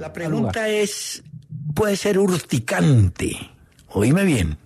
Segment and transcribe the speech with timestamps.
[0.00, 1.22] La pregunta es,
[1.74, 3.36] puede ser urticante,
[3.88, 4.56] oíme bien,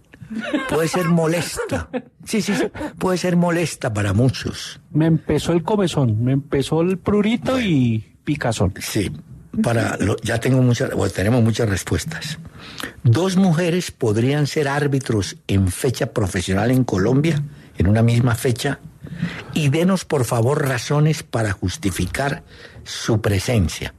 [0.68, 1.88] puede ser molesta.
[2.24, 2.64] Sí, sí, sí,
[2.98, 4.80] puede ser molesta para muchos.
[4.92, 8.74] Me empezó el comezón, me empezó el prurito y picazón.
[8.80, 9.10] Sí,
[9.62, 12.38] para lo- ya tengo muchas, o tenemos muchas respuestas.
[13.02, 17.42] Dos mujeres podrían ser árbitros en fecha profesional en Colombia,
[17.76, 18.78] en una misma fecha,
[19.52, 22.44] y denos por favor razones para justificar
[22.84, 23.94] su presencia.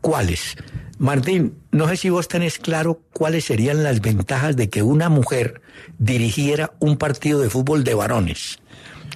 [0.00, 0.56] ¿Cuáles?
[0.98, 5.62] Martín, no sé si vos tenés claro cuáles serían las ventajas de que una mujer
[5.98, 8.58] dirigiera un partido de fútbol de varones.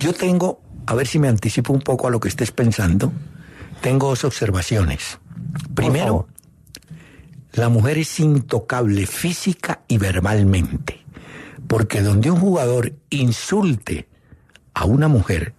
[0.01, 3.13] Yo tengo, a ver si me anticipo un poco a lo que estés pensando,
[3.83, 5.19] tengo dos observaciones.
[5.75, 6.27] Primero,
[7.53, 11.05] la mujer es intocable física y verbalmente,
[11.69, 14.09] porque donde un jugador insulte
[14.73, 15.55] a una mujer,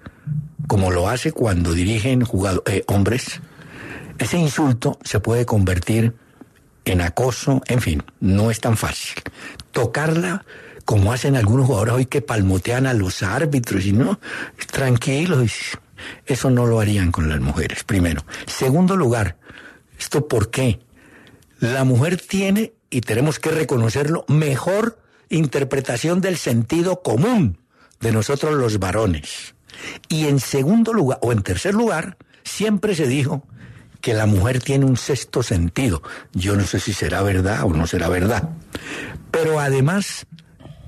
[0.67, 3.41] como lo hace cuando dirigen jugado- eh, hombres,
[4.17, 6.15] ese insulto se puede convertir
[6.85, 9.15] en acoso, en fin, no es tan fácil.
[9.71, 10.45] Tocarla
[10.85, 14.19] como hacen algunos jugadores hoy que palmotean a los árbitros y no,
[14.71, 15.51] tranquilos,
[16.25, 18.23] eso no lo harían con las mujeres, primero.
[18.45, 19.37] Segundo lugar,
[19.97, 20.79] ¿esto por qué?
[21.59, 24.99] La mujer tiene, y tenemos que reconocerlo, mejor
[25.29, 27.57] interpretación del sentido común
[27.99, 29.55] de nosotros los varones.
[30.07, 33.43] Y en segundo lugar, o en tercer lugar, siempre se dijo
[34.05, 36.03] que la mujer tiene un sexto sentido.
[36.31, 38.49] Yo no sé si será verdad o no será verdad.
[39.31, 40.27] Pero además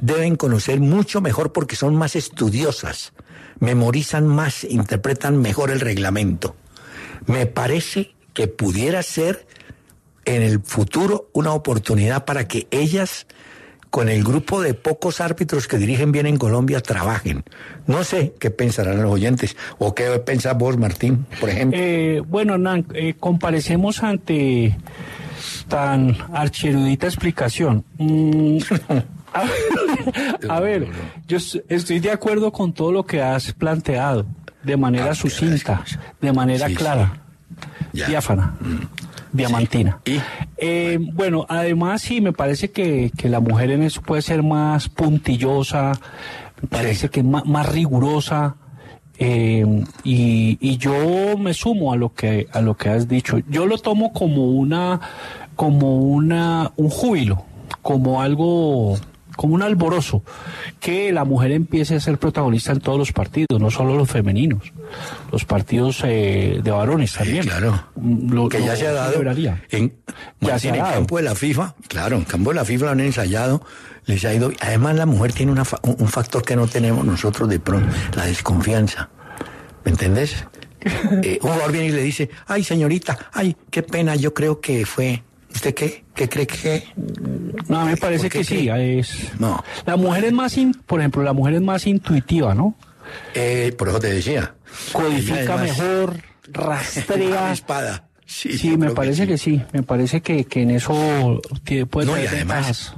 [0.01, 3.13] deben conocer mucho mejor porque son más estudiosas,
[3.59, 6.55] memorizan más, interpretan mejor el reglamento.
[7.25, 9.47] Me parece que pudiera ser
[10.25, 13.25] en el futuro una oportunidad para que ellas,
[13.89, 17.43] con el grupo de pocos árbitros que dirigen bien en Colombia, trabajen.
[17.87, 21.79] No sé qué pensarán los oyentes o qué pensás vos, Martín, por ejemplo.
[21.81, 24.77] Eh, bueno, Hernán, eh, comparecemos ante
[25.67, 27.83] tan archerudita explicación.
[27.97, 28.57] Mm,
[29.33, 29.45] a,
[30.55, 30.87] a ver,
[31.27, 31.37] yo
[31.69, 34.25] estoy de acuerdo con todo lo que has planteado,
[34.63, 35.83] de manera Ah, sucinta,
[36.21, 36.77] de manera Sí, sí.
[36.77, 37.13] clara,
[37.93, 38.07] Ya.
[38.07, 38.55] diáfana,
[39.31, 39.99] diamantina.
[40.57, 44.89] Eh, bueno, además sí, me parece que, que la mujer en eso puede ser más
[44.89, 45.93] puntillosa,
[46.61, 47.09] me parece Sí.
[47.09, 48.55] que es más, más rigurosa.
[49.19, 49.65] eh,
[50.03, 53.39] y, y yo me sumo a lo que a lo que has dicho.
[53.49, 54.99] Yo lo tomo como una
[55.55, 57.43] como una un júbilo,
[57.81, 58.95] como algo
[59.37, 60.23] como un alborozo,
[60.81, 64.73] que la mujer empiece a ser protagonista en todos los partidos, no solo los femeninos,
[65.31, 67.43] los partidos eh, de varones Sí, también.
[67.45, 67.81] claro.
[67.95, 69.13] Mm, lo- que ya lo se ha dado
[69.71, 69.93] en,
[70.41, 70.93] Ya se ha en dado.
[70.95, 73.61] campo de la FIFA, claro, en campo de la FIFA lo han ensayado,
[74.05, 74.51] les ha ido.
[74.59, 79.09] Además, la mujer tiene una un factor que no tenemos nosotros de pronto, la desconfianza.
[79.85, 80.45] ¿Me entendés?
[81.23, 84.85] Eh, un jugador viene y le dice, ay señorita, ay, qué pena, yo creo que
[84.85, 85.23] fue.
[85.53, 86.03] ¿Usted qué?
[86.13, 86.83] ¿Qué cree que?
[87.67, 88.69] No, me parece ¿Por qué que sí.
[88.69, 89.31] Es...
[89.39, 89.63] No.
[89.85, 92.75] La mujer es más, in- por ejemplo, la mujer es más intuitiva, ¿no?
[93.33, 94.53] Eh, por eso te decía.
[94.91, 96.17] Codifica mejor,
[96.51, 97.53] rastrea.
[97.53, 98.03] espada.
[98.25, 99.61] Sí, Sí, me parece que, sí.
[99.71, 102.93] Me parece que, que en eso tiene, puede No, y tener además-.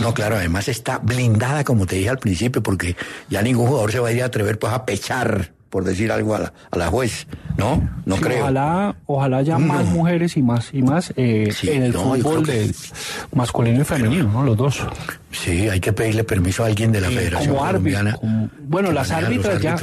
[0.00, 2.96] No, claro, además está blindada, como te dije al principio, porque
[3.30, 6.34] ya ningún jugador se va a ir a atrever pues, a pechar, por decir algo,
[6.34, 7.26] a la, a la juez.
[7.56, 8.40] No, no Sí, creo.
[8.42, 12.44] Ojalá, ojalá haya más mujeres y más y más eh, Sí, en el no, fútbol
[12.46, 12.74] que- de
[13.34, 14.42] masculino y femenino, ¿no?
[14.44, 14.80] Los dos.
[15.30, 17.98] Sí, hay que pedirle permiso a alguien de la Federación como árbitro.
[17.98, 18.14] Colombiana.
[18.16, 19.76] como- bueno, las árbitras ya.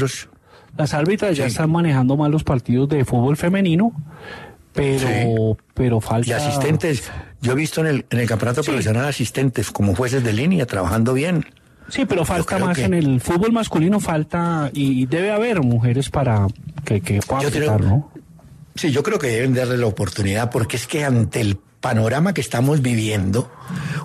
[0.78, 3.94] Las árbitras ya están manejando más los partidos de fútbol femenino,
[4.74, 6.28] pero, pero falta.
[6.30, 7.10] Y asistentes,
[7.42, 11.14] yo he visto en el, en el campeonato profesional asistentes como jueces de línea trabajando
[11.14, 11.46] bien.
[11.90, 16.48] Sí, pero falta más que- en el fútbol masculino, falta y debe haber mujeres para
[16.84, 18.12] que, que puedan Yo creo- ¿no?
[18.76, 22.42] Sí, yo creo que deben darle la oportunidad porque es que ante el panorama que
[22.42, 23.50] estamos viviendo,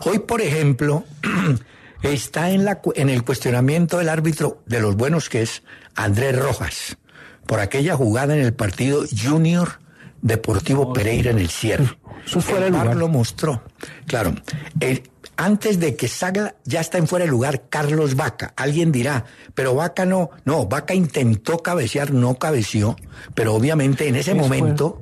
[0.05, 1.05] hoy, por ejemplo,
[2.03, 5.63] está en, la, en el cuestionamiento del árbitro de los buenos que es
[5.97, 6.99] Andrés Rojas,
[7.47, 9.81] por aquella jugada en el partido Junior
[10.23, 11.99] Deportivo Pereira en el cierre.
[12.27, 12.95] Eso fuera el lugar.
[12.97, 13.63] lo mostró.
[14.07, 14.35] Claro,
[14.79, 15.03] el,
[15.41, 18.53] antes de que salga, ya está en fuera de lugar Carlos Vaca.
[18.57, 22.95] Alguien dirá, pero Vaca no, no, Vaca intentó cabecear, no cabeció,
[23.35, 25.01] pero obviamente en ese Es momento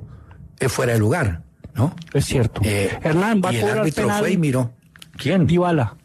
[0.57, 1.41] es fuera de lugar,
[1.73, 1.93] ¿no?
[2.13, 2.61] Es cierto.
[2.63, 4.19] Eh, Hernán va y a el árbitro penal.
[4.19, 4.71] fue y miró.
[5.17, 5.45] ¿Quién?
[5.45, 5.95] Dybala.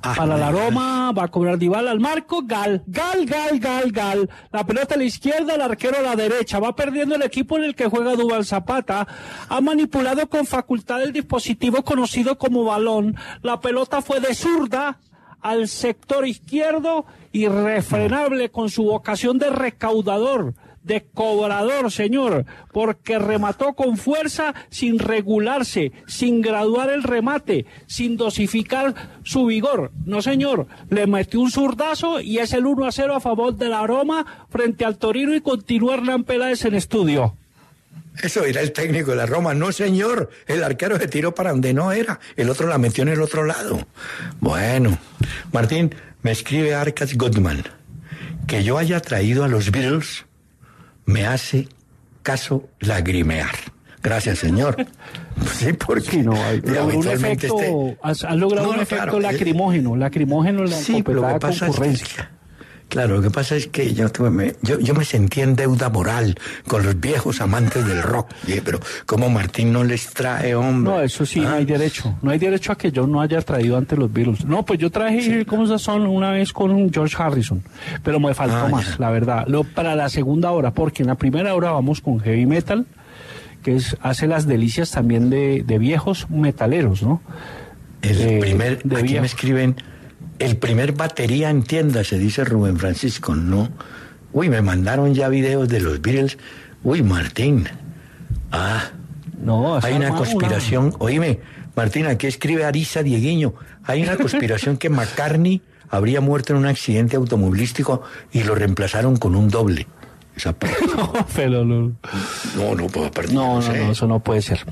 [0.00, 0.50] Ah, Para la
[1.10, 4.30] Va a cobrar Dybala al marco, Gal, Gal, Gal, Gal, Gal.
[4.52, 6.60] La pelota a la izquierda, el arquero a la derecha.
[6.60, 9.08] Va perdiendo el equipo en el que juega Dubal Zapata.
[9.48, 13.16] Ha manipulado con facultad el dispositivo conocido como balón.
[13.42, 15.00] La pelota fue de zurda
[15.40, 20.54] al sector izquierdo, irrefrenable con su vocación de recaudador
[20.84, 28.94] de cobrador, señor, porque remató con fuerza sin regularse, sin graduar el remate, sin dosificar
[29.22, 29.92] su vigor.
[30.04, 33.68] No, señor, le metió un zurdazo y es el 1 a 0 a favor de
[33.68, 37.36] la Roma frente al Torino y continúa Hernán Peláez en estudio.
[38.20, 39.54] Eso era el técnico de la Roma.
[39.54, 40.28] No, señor.
[40.46, 42.20] El arquero se tiró para donde no era.
[42.36, 43.86] El otro la metió en el otro lado.
[44.38, 44.98] Bueno,
[45.50, 47.64] Martín, me escribe Arcas Goodman.
[48.46, 50.26] Que yo haya traído a los Beatles
[51.06, 51.68] me hace
[52.22, 53.54] caso lagrimear.
[54.02, 54.76] Gracias, señor.
[55.58, 56.60] Sí, porque Sí, no, hay-
[56.94, 60.76] un efecto, este- has, has logrado No, un efecto claro, eh, lacrimógeno, lacrimógeno en la
[60.76, 62.30] Sí, lo que pasa es que, concurrencia.
[62.92, 66.36] Claro, lo que pasa es que yo, me, yo, yo me sentí en deuda moral
[66.68, 68.28] con los viejos amantes del rock.
[68.64, 70.92] Pero ¿cómo Martín no les trae, hombre?
[70.92, 72.16] No, eso sí, no Ah, hay derecho.
[72.20, 74.44] No hay derecho a que yo no haya traído antes los Beatles.
[74.44, 77.62] No, pues yo traje ¿cómo se son una vez con George Harrison,
[78.04, 78.96] pero me faltó Ah, más, ya.
[78.98, 79.44] la verdad.
[79.48, 82.84] Lo, para la segunda hora, porque en la primera hora vamos con heavy metal,
[83.62, 87.22] que es, hace las delicias también de, de viejos metaleros, ¿no?
[88.02, 89.76] El de- primer, de aquí me escriben,
[90.44, 93.68] el primer batería en tienda, se dice Rubén Francisco, ¿no?
[94.32, 96.38] Uy, me mandaron ya videos de los Beatles.
[96.82, 97.68] Uy, Martín.
[98.50, 98.90] Ah,
[99.42, 100.94] No, hay una conspiración.
[100.98, 101.40] Oíme,
[101.76, 103.54] Martín, aquí escribe Arisa Dieguiño.
[103.84, 108.02] Hay una conspiración que McCartney habría muerto en un accidente automovilístico
[108.32, 109.86] y lo reemplazaron con un doble.
[110.36, 110.76] Esa parte.
[110.96, 111.92] No, pero no,
[112.56, 113.34] No, no puedo perder.
[113.34, 113.78] no, no, sé.
[113.78, 114.64] no, eso no puede ser.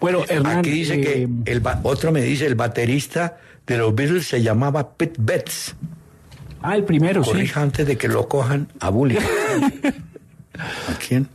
[0.00, 4.26] Bueno, Hernán, Aquí dice que eh, el otro me dice el baterista de los Beatles
[4.26, 5.74] se llamaba Pete Betts.
[6.62, 7.30] ah, el primero, sí.
[7.30, 9.18] Corrija antes de que lo cojan a bullying.
[10.58, 11.28] ¿A quién?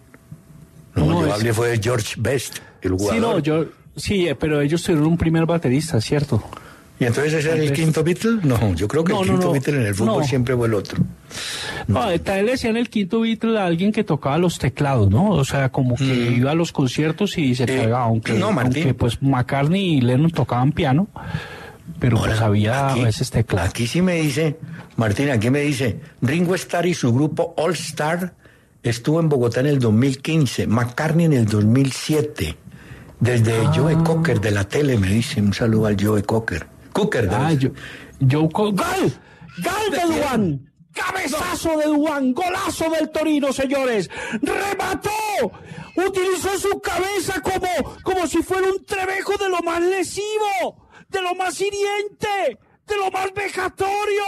[0.96, 3.14] No, No, yo es- hablé fue de George Best, el jugador.
[3.16, 3.66] Sí, no, yo,
[3.96, 6.44] sí, eh, pero ellos tuvieron un primer baterista, ¿cierto?
[7.02, 8.40] ¿Y entonces ese era el quinto Beatle?
[8.44, 9.52] No, yo creo que No, el quinto no.
[9.54, 10.28] Beatle en el fútbol No.
[10.28, 11.02] siempre fue el otro.
[11.88, 15.30] No, tal le decían el quinto Beatle a alguien que tocaba los teclados, ¿no?
[15.30, 17.70] O sea, como que iba a los conciertos y se Mm.
[17.70, 21.08] Eh, cargaba, aunque, aunque pues McCartney y Lennon tocaban piano,
[22.00, 23.32] pero pues Ahora, había aquí- a veces.
[23.58, 24.58] Aquí sí me dice,
[24.98, 28.34] Martín, aquí me dice, Ringo Starr y su grupo All Star
[28.84, 32.58] estuvo en Bogotá en el 2015, McCartney en el 2007.
[33.20, 33.72] Desde Ah.
[33.76, 36.68] Joe Cocker de la tele me dice, un saludo al Joe Cocker.
[36.94, 37.70] Cocker, de Ah, yo,
[38.20, 39.14] yo con- ¡Gol!
[39.58, 40.72] ¡Gol de Duan!
[40.94, 42.34] ¡Cabezazo de Duan!
[42.34, 44.10] ¡Golazo del Torino, señores!
[44.42, 45.10] ¡Remató!
[45.96, 47.68] Utilizó su cabeza como,
[48.04, 53.12] como si fuera un trebejo de lo más lesivo, de lo más hiriente, de lo
[53.12, 54.24] más vejatorio.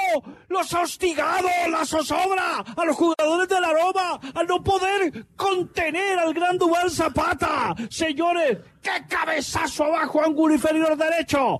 [0.49, 6.19] Los ha hostigado, la zozobra a los jugadores de la Roma al no poder contener
[6.19, 7.73] al gran Duan Zapata.
[7.89, 11.59] Señores, ¡qué cabezazo abajo, ángulo inferior derecho!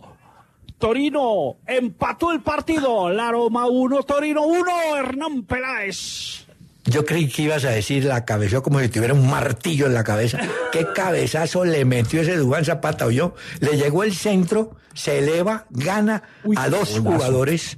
[0.82, 3.10] Torino empató el partido.
[3.12, 6.41] La Roma 1, Torino 1, Hernán Peláez.
[6.86, 10.04] Yo creí que ibas a decir la cabeza como si tuviera un martillo en la
[10.04, 10.40] cabeza.
[10.72, 13.10] ¿Qué cabezazo le metió ese Dubán Zapata?
[13.12, 17.78] yo Le llegó el centro, se eleva, gana Uy, a dos jugadores.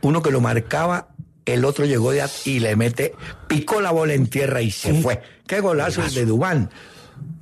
[0.00, 1.08] Uno que lo marcaba,
[1.44, 3.12] el otro llegó de at- y le mete,
[3.46, 5.20] picó la bola en tierra y se fue.
[5.46, 6.70] Qué golazo el de Dubán.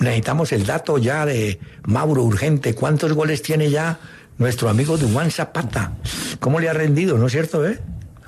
[0.00, 2.74] Necesitamos el dato ya de Mauro Urgente.
[2.74, 4.00] ¿Cuántos goles tiene ya
[4.38, 5.92] nuestro amigo Dubán Zapata?
[6.40, 7.78] ¿Cómo le ha rendido, no es cierto, eh?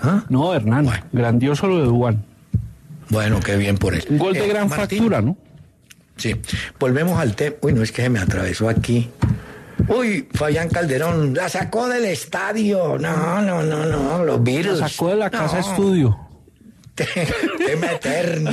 [0.00, 0.24] ¿Ah?
[0.28, 1.04] No, Hernán, Bueno.
[1.12, 2.24] grandioso lo de Duan.
[3.10, 4.04] Bueno, qué bien por él.
[4.08, 5.36] Un gol de Eh, gran Martín, factura, ¿no?
[6.16, 6.36] Sí.
[6.78, 7.56] Volvemos al tema.
[7.62, 9.08] Uy, no es que se me atravesó aquí.
[9.88, 12.98] Uy, Fabián Calderón, la sacó del estadio.
[12.98, 14.78] No, no, no, no, los La virus.
[14.78, 16.18] sacó de la casa No, estudio.
[17.66, 18.50] Tema eterno.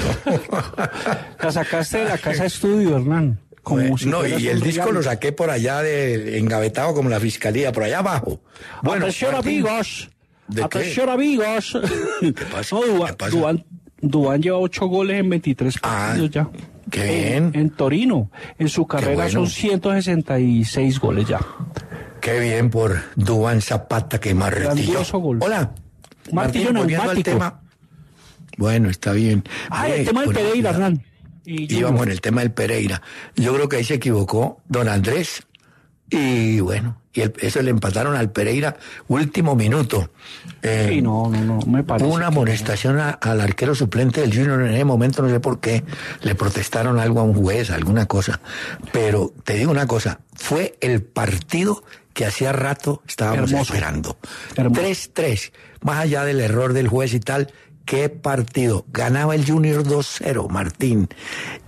[1.41, 3.39] La sacaste de la casa estudio, Hernán.
[3.61, 7.19] Como Bueno, si no, y el disco lo saqué por allá de engavetado como la
[7.19, 8.39] fiscalía, por allá abajo.
[8.81, 10.09] Bueno, Atención, Martín, amigos.
[10.47, 10.63] ¿De qué?
[10.63, 11.77] Atención, amigos.
[12.49, 12.75] pasa?
[12.77, 13.63] No, ¿Qué pasa?
[14.01, 16.07] Duván lleva ocho goles en 23 Ah.
[16.09, 16.49] partidos ya.
[16.91, 17.63] Qué en, bien.
[17.65, 18.31] en Torino.
[18.57, 19.29] En su carrera bueno.
[19.31, 21.39] son 166 goles ya.
[22.21, 25.03] Qué bien por Duan Zapata que martillo.
[25.19, 25.39] Gol.
[25.41, 25.71] Hola.
[26.31, 27.61] Martillo volviendo al tema.
[28.57, 29.43] Bueno, está bien.
[29.69, 31.03] Ah, Eh, el tema del Pereira, Hernán.
[31.45, 33.01] Y Íbamos en el tema del Pereira.
[33.35, 35.43] Yo creo que ahí se equivocó don Andrés.
[36.09, 40.11] Y bueno, y el- eso le empataron al Pereira último minuto.
[40.61, 42.05] Eh, Sí, no, no, no, me parece.
[42.07, 45.59] Hubo una amonestación a- al arquero suplente del Junior en ese momento, no sé por
[45.59, 45.83] qué,
[46.21, 48.39] le protestaron algo a un juez, alguna cosa.
[48.91, 51.83] Pero te digo una cosa, fue el partido
[52.13, 53.73] que hacía rato estábamos Hermoso.
[53.73, 54.17] esperando.
[54.55, 54.81] Hermoso.
[54.81, 57.51] 3-3, más allá del error del juez y tal,
[57.85, 58.85] qué partido.
[58.91, 61.07] Ganaba el Junior 2-0, Martín,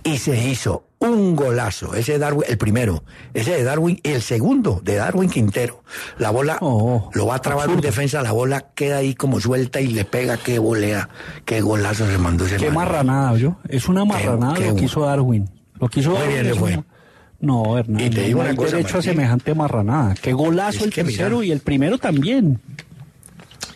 [0.04, 3.02] y se hizo un golazo, ese de Darwin, el primero,
[3.32, 5.82] ese de Darwin, y el segundo, de Darwin Quintero.
[6.18, 9.80] La bola Oh, lo va a trabar un defensa, la bola queda ahí como suelta
[9.80, 11.08] y le pega, qué volea,
[11.46, 13.56] qué golazo se mandó ese Qué marranada, yo.
[13.68, 15.48] Es una marranada qué lo que hizo Darwin.
[15.80, 16.72] Lo que hizo Muy Darwin bien le fue.
[16.74, 16.84] una-
[17.42, 18.00] No, Hernán.
[18.02, 20.14] Y te digo no una cosa, derecho a semejante marranada.
[20.20, 21.04] Qué golazo Es el mira.
[21.06, 22.60] tercero y el primero también.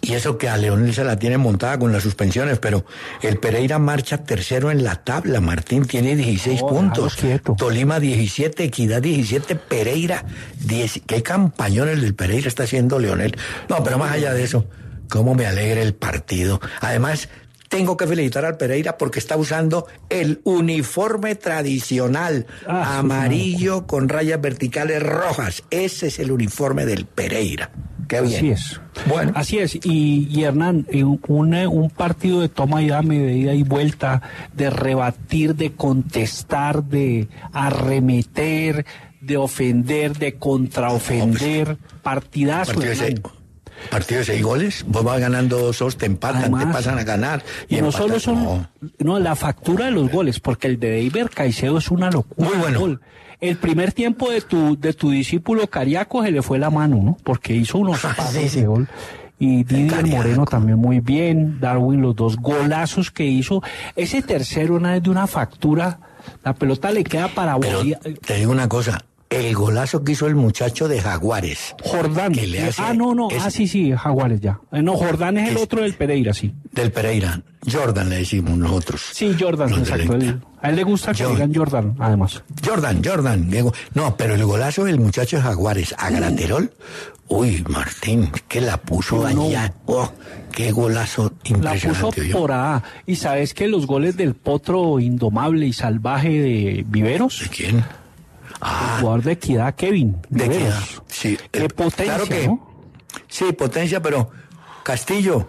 [0.06, 2.84] Y eso que a León se la tiene montada con las suspensiones, pero
[3.22, 5.40] el Pereira marcha tercero en la tabla.
[5.40, 7.16] Martín tiene 16 No, puntos.
[7.56, 10.24] Tolima 17, Equidad 17, Pereira
[10.60, 11.02] 10.
[11.06, 13.36] ¿Qué campañones del Pereira está haciendo Leonel?
[13.68, 14.66] No, pero más allá de eso,
[15.08, 16.60] cómo me alegra el partido.
[16.80, 17.28] Además,
[17.74, 24.40] tengo que felicitar al Pereira porque está usando el uniforme tradicional, Ah, amarillo con rayas
[24.40, 25.64] verticales rojas.
[25.70, 27.70] Ese es el uniforme del Pereira.
[28.06, 28.36] Qué bien.
[28.36, 28.80] Así es.
[29.08, 29.32] Bueno.
[29.34, 29.74] Así es.
[29.82, 34.22] Y, y Hernán, eh, un, un partido de toma y dame, de ida y vuelta,
[34.52, 38.86] de rebatir, de contestar, de arremeter,
[39.20, 41.76] de ofender, de contraofender.
[42.02, 42.74] Partidazo.
[42.74, 43.43] Partido.
[43.90, 47.42] Partido de seis goles, vos vas ganando dos, te empatan, te pasan a ganar.
[47.68, 48.68] Y no solo son no.
[48.98, 49.18] no.
[49.18, 52.48] la factura de los goles, porque el de David Caicedo es una locura.
[52.48, 52.80] Muy bueno.
[52.80, 53.00] Gol.
[53.40, 57.16] El primer tiempo de tu de tu discípulo Cariaco se le fue la mano, ¿no?
[57.24, 58.60] Porque hizo unos Ah, sí, sí.
[58.60, 58.88] de gol.
[59.38, 60.06] Y Didier.
[60.06, 63.62] Moreno también muy bien, Darwin los dos golazos que hizo.
[63.96, 65.98] Ese tercero una vez de una factura,
[66.44, 69.04] la pelota le queda para Bolivia- te digo una cosa,
[69.34, 72.32] el golazo que hizo el muchacho de Jaguares, Jordán.
[72.32, 74.60] que le hace- ah, no, no, es- ah, sí, sí, Jaguares ya.
[74.72, 76.52] Eh, No, Jordán es el Es- otro del Pereira, sí.
[76.72, 79.02] del Pereira, Jordan le decimos nosotros.
[79.12, 80.14] Sí, Jordan, exacto.
[80.14, 81.50] él- a él le gusta que Jordan.
[81.52, 82.42] digan Jordan, además.
[82.64, 83.72] Jordan, Jordan, Diego.
[83.94, 86.72] No, pero el golazo del muchacho de Jaguares a Graterol,
[87.28, 89.42] uy, Martín, que la puso No, no.
[89.46, 89.72] allá.
[89.86, 90.10] Oh,
[90.52, 92.24] qué golazo La puso impresionante.
[92.32, 92.82] por A.
[93.06, 97.84] Y sabes que los goles del potro indomable y salvaje de Viveros, ¿De quién?
[98.66, 100.16] Ah, jugador de equidad, Kevin.
[100.30, 100.46] ¿De.
[100.46, 100.80] Equidad?
[101.06, 102.74] Sí, Qué eh, potencia, claro que- ¿no?
[103.28, 104.30] Sí, potencia, pero
[104.82, 105.48] Castillo,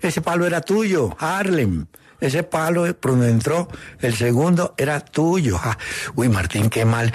[0.00, 1.86] ese palo era tuyo, Harlem.
[2.26, 3.68] Ese palo por donde entró
[4.00, 5.58] el segundo era tuyo.
[5.62, 5.76] Ah,
[6.14, 7.12] uy, Martín, qué mal.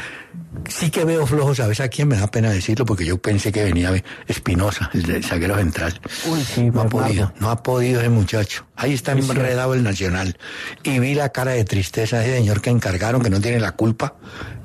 [0.68, 2.08] Sí que veo flojo, ¿sabes a quién?
[2.08, 3.92] Me da pena decirlo porque yo pensé que venía
[4.28, 6.00] Espinosa, el de zaguero central.
[6.28, 6.90] Uy, sí, no ha Bernardo.
[6.90, 8.66] podido, no ha podido ese muchacho.
[8.76, 10.38] Ahí está enredado el Nacional.
[10.84, 13.74] Y vi la cara de tristeza de ese señor que encargaron, que no tiene la
[13.74, 14.16] culpa.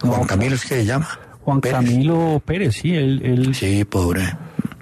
[0.00, 1.18] Juan Camilo es que se llama.
[1.42, 1.76] Juan Pérez.
[1.76, 4.34] Camilo Pérez, sí, él, él Sí, pobre.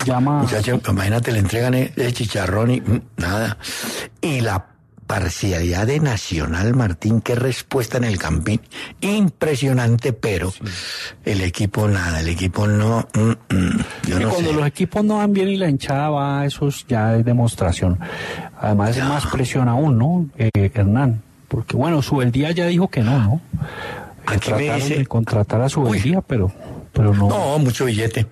[0.07, 0.43] llama.
[0.43, 3.59] Muchacho, imagínate, le entregan e- ese chicharrón y mm, nada.
[4.21, 4.67] Y la
[5.13, 8.63] parcialidad de Nacional Martín, qué respuesta en el campín.
[9.03, 10.51] Impresionante, pero
[11.23, 13.07] el equipo nada, el equipo no.
[13.13, 13.21] mm,
[13.55, 13.79] mm,
[14.09, 14.57] yo que no cuando sé.
[14.57, 17.99] los equipos no van bien y la hinchada va, eso es ya es demostración.
[18.59, 21.21] Además es más presión aún, ¿no, eh, Hernán?
[21.47, 23.41] Porque bueno, Subeldía ya dijo que no, ¿no?
[24.27, 26.51] Que trataron dice- de contratar a Subeldía, pero,
[26.93, 27.29] pero no.
[27.29, 28.27] No, mucho billete.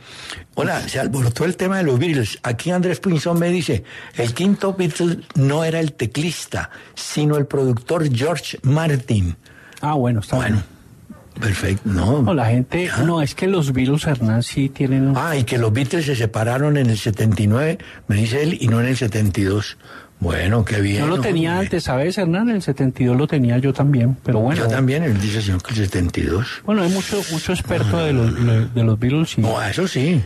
[0.55, 2.39] Hola, se alborotó el tema de los Beatles.
[2.43, 3.85] Aquí Andrés Pinzón me dice,
[4.17, 9.37] el quinto Beatle no era el teclista, sino el productor George Martin.
[9.81, 11.41] Ah, bueno, está Bueno, bien.
[11.41, 11.83] perfecto.
[11.89, 15.15] No, No, la gente, no, es que los virus, Hernán, sí tienen...
[15.17, 18.81] Ah, y que los Beatles se separaron en el 79, me dice él, y no
[18.81, 19.79] en el 72.
[20.21, 21.01] Bueno, qué bien.
[21.01, 22.51] Yo lo tenía antes, ¿sabes, Hernán?
[22.51, 24.63] El 72 lo tenía yo también, pero bueno.
[24.63, 26.63] Yo también, él dice señor que el 72.
[26.65, 29.41] Bueno, hay mucho, mucho experto de los, de los Beatles y...
[29.41, 30.23] No, eso sí.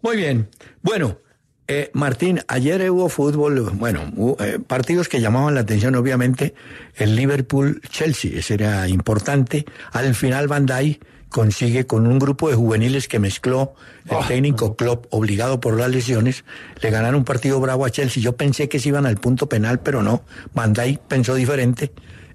[0.00, 0.48] Muy bien.
[0.82, 1.18] Bueno,
[1.66, 6.54] eh, Martín, ayer hubo fútbol, bueno, hubo, eh, partidos que llamaban la atención, obviamente,
[6.94, 9.66] el Liverpool-Chelsea, ese era importante.
[9.90, 13.74] Al final Van Dijk consigue con un grupo de juveniles que mezcló
[14.08, 16.44] el Ah, técnico Klopp, obligado por las lesiones,
[16.80, 18.22] le ganaron un partido bravo a Chelsea.
[18.22, 20.22] Yo pensé que se iban al punto penal, pero no.
[20.54, 21.92] Van Dijk pensó diferente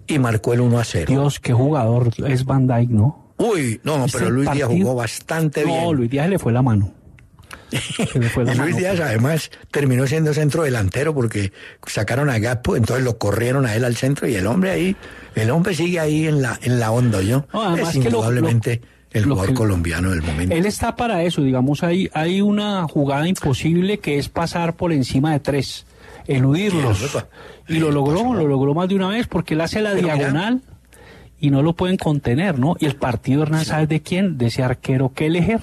[0.08, 1.06] y marcó el 1 a 0.
[1.08, 3.34] Dios, qué jugador es Van Dyke, ¿no?
[3.38, 5.84] Uy, no, ¿Viste pero Luis Díaz jugó bastante bien.
[5.84, 6.94] No, Luis Díaz le fue la mano.
[8.54, 11.52] y Luis Díaz además terminó siendo centro delantero porque
[11.86, 14.96] sacaron a Gapo, entonces lo corrieron a él al centro y el hombre ahí,
[15.36, 17.46] el hombre sigue ahí en la, en la onda, ¿yo?
[17.78, 20.56] es indudablemente el jugador colombiano del momento.
[20.56, 25.34] Él está para eso, digamos, hay, hay una jugada imposible que es pasar por encima
[25.34, 25.86] de tres,
[26.28, 27.16] eludirlos.
[27.68, 30.62] Y lo logró, lo logró más de una vez porque él hace la diagonal
[31.40, 32.76] y no lo pueden contener, ¿no?
[32.80, 34.38] Y el partido, Hernán, ¿sabes de quién?
[34.38, 35.60] De ese arquero Kelleher.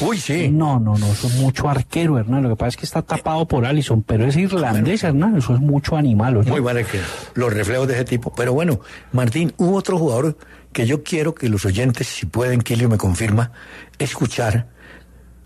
[0.00, 0.48] Uy, sí.
[0.48, 2.42] No, no, no, eso es mucho arquero, Hernán.
[2.42, 5.36] Lo que pasa es que está tapado por Allison, pero es irlandés, Hernán.
[5.36, 6.34] Eso es mucho animal.
[6.46, 7.00] Muy bueno que
[7.34, 8.32] los reflejos de ese tipo.
[8.34, 8.80] Pero bueno,
[9.12, 10.36] Martín, hubo otro jugador
[10.72, 13.52] que yo quiero que los oyentes, si pueden, Kilio me confirma,
[13.98, 14.68] escuchar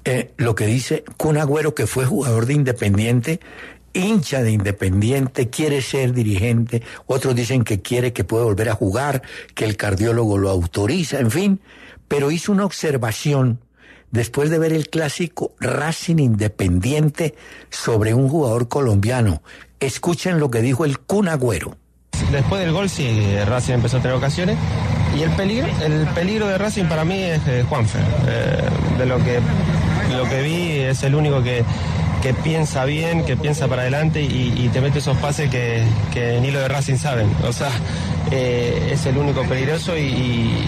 [0.05, 3.41] eh, lo que dice Kun Agüero, que fue jugador de Independiente
[3.95, 9.23] hincha de Independiente, quiere ser dirigente, otros dicen que quiere que puede volver a jugar,
[9.55, 11.61] que el cardiólogo lo autoriza, en fin,
[12.09, 13.61] pero hizo una observación
[14.15, 17.35] después de ver el clásico Racing Independiente
[17.69, 19.43] sobre un jugador colombiano.
[19.81, 21.77] Escuchen lo que dijo el Kun Agüero.
[22.31, 24.57] Después del gol sí, Racing empezó a tener ocasiones
[25.19, 28.05] y el peligro, el peligro de Racing para mí es eh, Juanfer.
[28.29, 28.69] Eh,
[28.99, 29.41] de lo que,
[30.17, 31.65] lo que vi es el único que
[32.25, 36.59] que piensa bien, que piensa para adelante y, te mete esos pases que, ni lo
[36.59, 37.29] de Racing saben.
[37.47, 37.69] O sea,
[38.31, 40.65] eh, es el único peligroso y,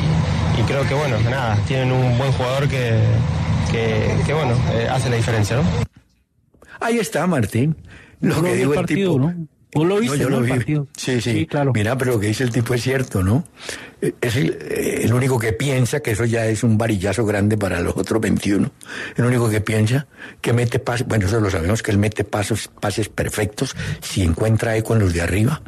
[0.67, 3.01] creo que, bueno, nada, tienen un buen jugador que,
[3.73, 5.63] que, bueno, eh, hace la diferencia, ¿no?
[6.79, 7.75] Ahí está, Martín.
[8.21, 9.19] Lo que digo el tipo.
[9.19, 9.35] ¿no?
[9.85, 10.52] Lo viste, yo lo vi.
[10.97, 11.73] Sí, sí, claro.
[11.75, 13.45] Mira, pero lo que dice el tipo es cierto, ¿no?
[14.00, 17.97] Eh, es el, único que piensa que eso ya es un varillazo grande para los
[17.97, 18.71] otros 21.
[19.16, 20.06] El único que piensa
[20.40, 24.76] que mete pases, bueno, eso lo sabemos, que él mete pasos, pases perfectos si encuentra
[24.76, 25.62] eco en los de arriba.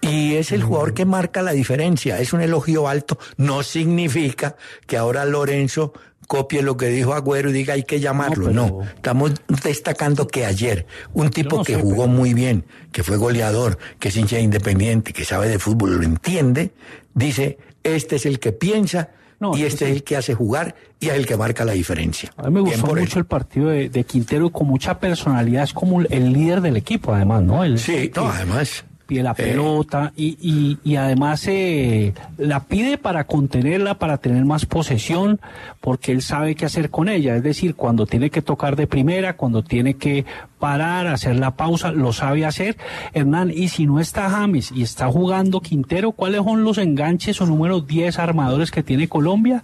[0.00, 2.20] Y es el jugador que marca la diferencia.
[2.20, 3.18] Es un elogio alto.
[3.36, 4.56] No significa
[4.86, 5.92] que ahora Lorenzo
[6.28, 8.50] copie lo que dijo Agüero y diga hay que llamarlo.
[8.52, 9.32] No, estamos
[9.64, 14.38] destacando que ayer un tipo que jugó muy bien, que fue goleador, que es hincha
[14.38, 16.70] independiente, que sabe de fútbol, lo entiende,
[17.14, 19.08] dice, este es el que piensa
[19.54, 22.30] y este es el que hace jugar y es el que marca la diferencia.
[22.36, 26.32] A mí me gustó mucho el partido de, Quintero con mucha personalidad, es como el
[26.32, 27.78] líder del equipo además, ¿no?
[27.78, 34.18] sí, además pide la pelota y, y, y además eh, la pide para contenerla, para
[34.18, 35.40] tener más posesión,
[35.80, 37.34] porque él sabe qué hacer con ella.
[37.34, 40.26] Es decir, cuando tiene que tocar de primera, cuando tiene que
[40.58, 42.76] parar, hacer la pausa, lo sabe hacer.
[43.12, 47.46] Hernán, y si no está James y está jugando Quintero, ¿cuáles son los enganches o
[47.46, 49.62] números 10 armadores que tiene Colombia?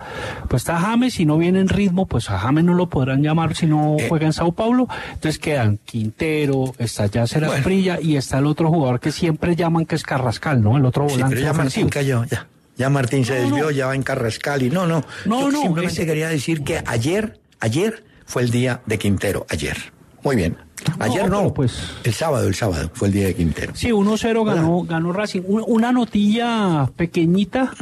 [0.48, 3.54] Pues está James, si no viene en ritmo, pues a James no lo podrán llamar
[3.54, 4.06] si no eh.
[4.08, 4.88] juega en Sao Paulo.
[5.12, 9.96] Entonces quedan Quintero, está Yacer Asprilla y está el otro jugador que siempre llaman que
[9.96, 10.76] es Carrascal, ¿no?
[10.76, 12.46] El otro volante ya Martín cayó, ya.
[12.76, 15.04] Ya Martín se desvió, ya va en Carrascal y no, no.
[15.24, 15.62] No, no.
[15.62, 19.76] Simplemente quería decir que ayer, ayer fue el día de Quintero, ayer.
[20.22, 20.56] Muy bien.
[20.98, 23.72] Ayer no, pues el sábado, el sábado fue el día de Quintero.
[23.74, 25.42] Sí, 1-0 ganó, ganó Racing.
[25.46, 27.72] Una notilla pequeñita,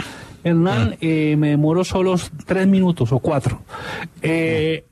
[0.45, 0.97] Hernán, ah.
[1.01, 3.63] eh, me demoro solo tres minutos o cuatro.
[4.23, 4.85] Eh,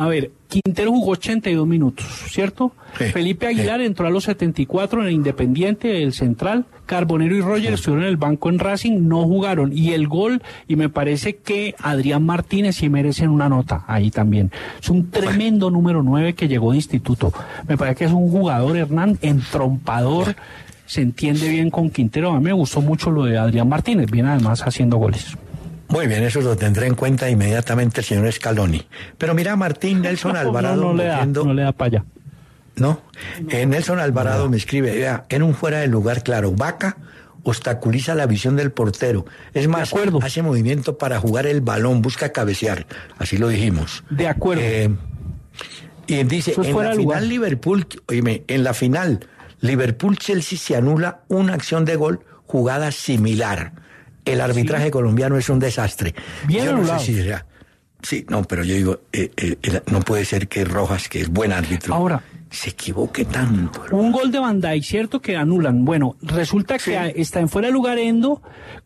[0.00, 2.72] a ver, Quintero jugó 82 minutos, ¿cierto?
[2.94, 6.64] Felipe Aguilar entró a los 74 en el Independiente, el Central.
[6.86, 9.76] Carbonero y Roger estuvieron en el banco en Racing, no jugaron.
[9.76, 14.50] Y el gol, y me parece que Adrián Martínez sí merecen una nota ahí también.
[14.80, 17.30] Es un tremendo número 9 que llegó de instituto.
[17.68, 20.34] Me parece que es un jugador, Hernán, entrompador.
[20.86, 22.30] Se entiende bien con Quintero.
[22.30, 25.36] A mí me gustó mucho lo de Adrián Martínez, viene además haciendo goles.
[25.90, 28.86] Muy bien, eso lo tendré en cuenta inmediatamente el señor Scaloni.
[29.18, 30.82] Pero mira, Martín Nelson Alvarado.
[30.82, 32.04] No, le da, no le da para allá.
[32.76, 33.02] No,
[33.50, 36.96] eh, Nelson Alvarado me escribe, vea, en un fuera de lugar claro, Vaca
[37.42, 39.26] obstaculiza la visión del portero.
[39.54, 42.86] Es más, hace movimiento para jugar el balón, busca cabecear.
[43.18, 44.04] Así lo dijimos.
[44.10, 44.62] De acuerdo.
[44.62, 44.90] Eh,
[46.06, 49.26] y dice, en la final Liverpool, oíme, en la final
[49.60, 53.72] Liverpool-Chelsea se anula una acción de gol jugada similar
[54.24, 56.14] el arbitraje colombiano es un desastre.
[56.46, 57.30] Bien yo no sé si
[58.02, 61.52] Sí, no, pero yo digo, eh, eh, no puede ser que Rojas, que es buen
[61.52, 63.84] árbitro, ahora se equivoque tanto.
[63.92, 65.84] Un gol de Bandai, cierto que anulan.
[65.84, 68.42] Bueno, resulta que está en fuera de lugar Endo,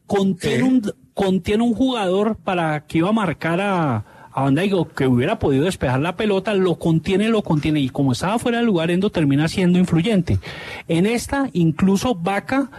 [0.07, 5.39] contiene, un, contiene un jugador para que iba a marcar a, a Bandai que hubiera
[5.39, 9.11] podido despejar la pelota, lo contiene, lo contiene, y como estaba fuera de lugar Endo
[9.11, 10.39] termina siendo influyente.
[10.87, 12.71] En esta, incluso Vaca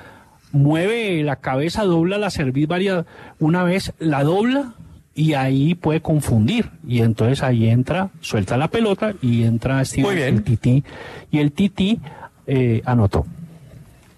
[0.55, 3.05] mueve la cabeza, dobla la cerviz varias,
[3.39, 4.73] una vez la dobla
[5.13, 6.71] y ahí puede confundir.
[6.87, 10.83] Y entonces ahí entra, suelta la pelota y entra Steven, el Titi.
[11.31, 11.99] Y el Titi
[12.47, 13.25] eh, anotó.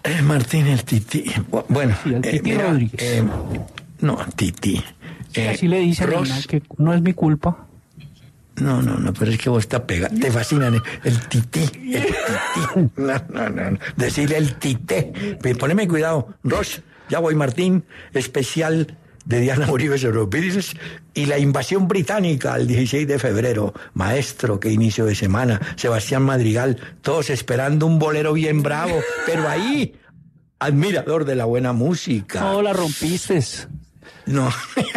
[0.04, 1.24] Eh, Martín, el Titi.
[1.68, 3.02] Bueno, el eh, Titi Rodríguez.
[3.02, 3.24] Eh,
[4.00, 4.82] no, Titi.
[5.50, 6.08] así le dicen
[6.48, 7.67] que no es mi culpa.
[8.60, 12.06] No, no, no, pero es que vos te pega, te fascinan el, el tití, el
[12.06, 12.90] tití.
[12.96, 13.78] No, no, no, no.
[13.96, 15.12] Decirle el tité.
[15.58, 20.74] Poneme cuidado, Roche, ya voy Martín, especial de Diana Uribe sobre los Beatles
[21.12, 23.74] y la invasión británica el 16 de febrero.
[23.94, 25.60] Maestro, qué inicio de semana.
[25.76, 29.94] Sebastián Madrigal, todos esperando un bolero bien bravo, pero ahí,
[30.58, 32.40] admirador de la buena música.
[32.40, 33.40] No, la rompiste.
[34.28, 34.50] No,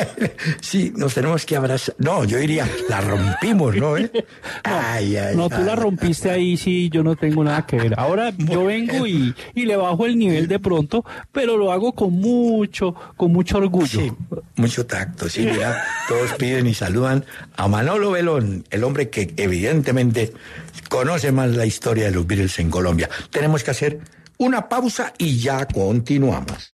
[0.62, 1.96] sí, nos tenemos que abrazar.
[1.98, 3.98] No, yo diría, la rompimos, ¿no?
[3.98, 4.12] ¿Eh?
[4.64, 7.94] Ay, ay, no, tú la rompiste ahí, sí, yo no tengo nada que ver.
[7.98, 12.14] Ahora yo vengo y, y, le bajo el nivel de pronto, pero lo hago con
[12.14, 14.02] mucho, con mucho orgullo.
[14.02, 14.12] Sí,
[14.56, 20.34] mucho tacto, sí, mira, todos piden y saludan a Manolo Belón, el hombre que evidentemente
[20.90, 23.10] conoce más la historia de los Beatles en Colombia.
[23.30, 24.00] Tenemos que hacer
[24.38, 26.74] una pausa y ya continuamos.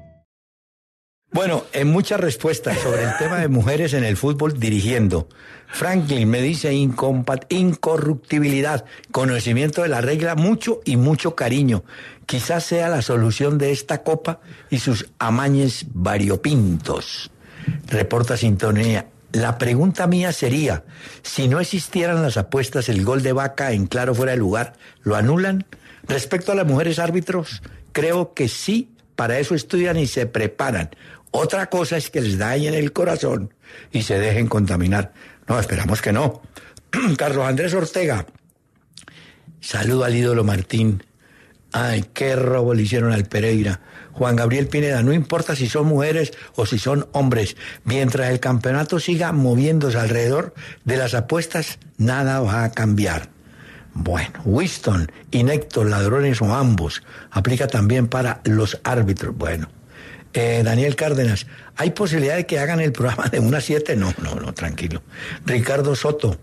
[1.33, 5.29] Bueno, en muchas respuestas sobre el tema de mujeres en el fútbol dirigiendo.
[5.67, 11.85] Franklin me dice incorruptibilidad, conocimiento de la regla, mucho y mucho cariño.
[12.25, 17.31] Quizás sea la solución de esta copa y sus amañes variopintos.
[17.87, 19.07] Reporta Sintonía.
[19.31, 20.83] La pregunta mía sería,
[21.21, 25.15] si no existieran las apuestas, el gol de vaca en claro fuera de lugar, ¿lo
[25.15, 25.65] anulan?
[26.05, 27.61] Respecto a las mujeres árbitros,
[27.93, 30.89] creo que sí, para eso estudian y se preparan.
[31.31, 33.53] Otra cosa es que les dañen el corazón
[33.91, 35.13] y se dejen contaminar.
[35.47, 36.41] No, esperamos que no.
[37.17, 38.25] Carlos Andrés Ortega,
[39.61, 41.03] saludo al ídolo Martín.
[41.71, 43.79] Ay, qué robo le hicieron al Pereira.
[44.11, 48.99] Juan Gabriel Pineda, no importa si son mujeres o si son hombres, mientras el campeonato
[48.99, 53.29] siga moviéndose alrededor de las apuestas, nada va a cambiar.
[53.93, 59.35] Bueno, Winston, inectos, ladrones o ambos, aplica también para los árbitros.
[59.37, 59.69] Bueno,
[60.33, 63.95] eh, Daniel Cárdenas, ¿hay posibilidad de que hagan el programa de una a 7?
[63.95, 65.03] No, no, no, tranquilo.
[65.45, 66.39] Ricardo Soto,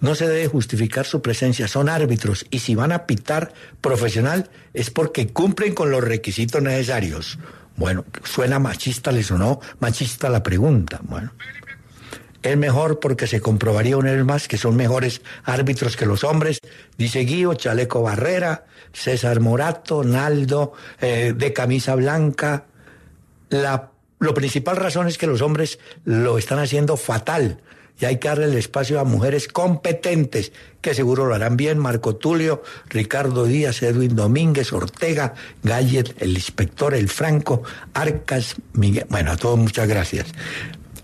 [0.00, 4.90] no se debe justificar su presencia, son árbitros y si van a pitar profesional es
[4.90, 7.38] porque cumplen con los requisitos necesarios.
[7.76, 11.00] Bueno, suena machista, ¿les sonó machista la pregunta?
[11.02, 11.32] Bueno,
[12.42, 16.60] es mejor porque se comprobaría una vez más que son mejores árbitros que los hombres,
[16.98, 22.66] dice Guío, Chaleco Barrera, César Morato, Naldo, eh, de camisa blanca,
[23.50, 23.90] la
[24.24, 27.60] lo principal razón es que los hombres lo están haciendo fatal
[28.00, 31.78] y hay que darle el espacio a mujeres competentes que seguro lo harán bien.
[31.78, 39.06] Marco Tulio, Ricardo Díaz, Edwin Domínguez, Ortega, Gallet, el inspector, el Franco, Arcas, Miguel.
[39.10, 40.26] Bueno, a todos muchas gracias.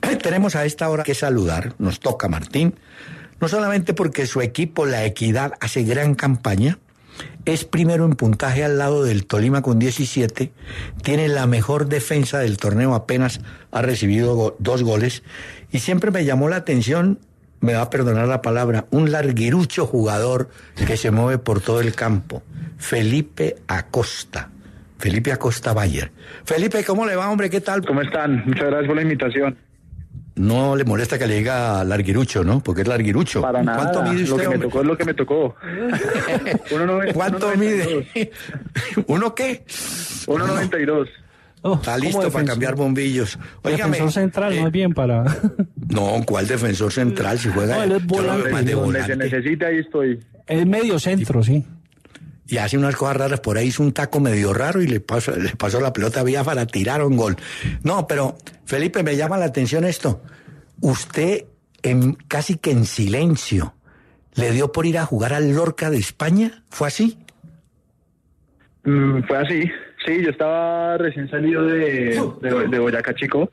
[0.23, 2.75] Tenemos a esta hora que saludar, nos toca Martín,
[3.39, 6.79] no solamente porque su equipo, la Equidad, hace gran campaña,
[7.45, 10.53] es primero en puntaje al lado del Tolima con 17,
[11.03, 15.23] tiene la mejor defensa del torneo, apenas ha recibido dos goles,
[15.71, 17.19] y siempre me llamó la atención,
[17.61, 20.51] me va a perdonar la palabra, un larguirucho jugador
[20.87, 22.43] que se mueve por todo el campo,
[22.79, 24.51] Felipe Acosta.
[24.99, 26.13] Felipe Acosta Bayer.
[26.45, 27.49] Felipe, ¿cómo le va, hombre?
[27.49, 27.85] ¿Qué tal?
[27.87, 28.43] ¿Cómo están?
[28.45, 29.57] Muchas gracias por la invitación.
[30.41, 32.63] No le molesta que le diga larguirucho, ¿no?
[32.63, 33.43] Porque es larguirucho.
[33.43, 33.79] Para nada.
[33.79, 34.45] ¿Cuánto mide usted?
[34.45, 35.57] Lo que me tocó es lo que me tocó.
[37.13, 38.09] ¿Cuánto mide?
[39.07, 39.63] ¿Uno qué?
[39.67, 41.09] 1.92.
[41.61, 43.39] Oh, Está listo para cambiar bombillos.
[43.63, 45.25] Oígame, defensor central no es bien para.
[45.89, 47.39] no, ¿cuál defensor central?
[47.39, 47.77] Si juega.
[47.77, 48.73] No, él es volante.
[48.73, 50.21] Donde se necesita, ahí estoy.
[50.47, 51.63] Es medio centro, sí.
[52.51, 53.41] Y hace unas cosas raras.
[53.41, 56.43] Por ahí hizo un taco medio raro y le pasó, le pasó la pelota vía
[56.43, 57.37] para tirar un gol.
[57.85, 60.21] No, pero Felipe, me llama la atención esto.
[60.81, 61.45] Usted,
[61.85, 63.75] en, casi que en silencio,
[64.35, 66.65] le dio por ir a jugar al Lorca de España.
[66.71, 67.19] ¿Fue así?
[68.83, 69.71] Mm, fue así.
[70.05, 73.53] Sí, yo estaba recién salido de, de, Boyacá Chico.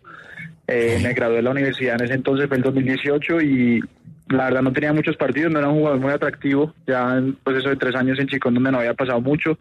[0.65, 3.83] Eh, me gradué de la universidad en ese entonces, fue el 2018, y,
[4.29, 7.69] la verdad no tenía muchos partidos, no era un jugador muy atractivo, ya en proceso
[7.69, 9.57] de tres años en Chicón donde no había pasado mucho.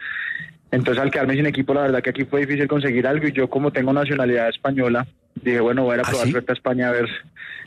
[0.70, 3.48] Entonces al quedarme sin equipo, la verdad que aquí fue difícil conseguir algo y yo
[3.48, 6.32] como tengo nacionalidad española, dije, bueno, voy a ir a ¿Ah, probar sí?
[6.32, 7.08] suerte a España a ver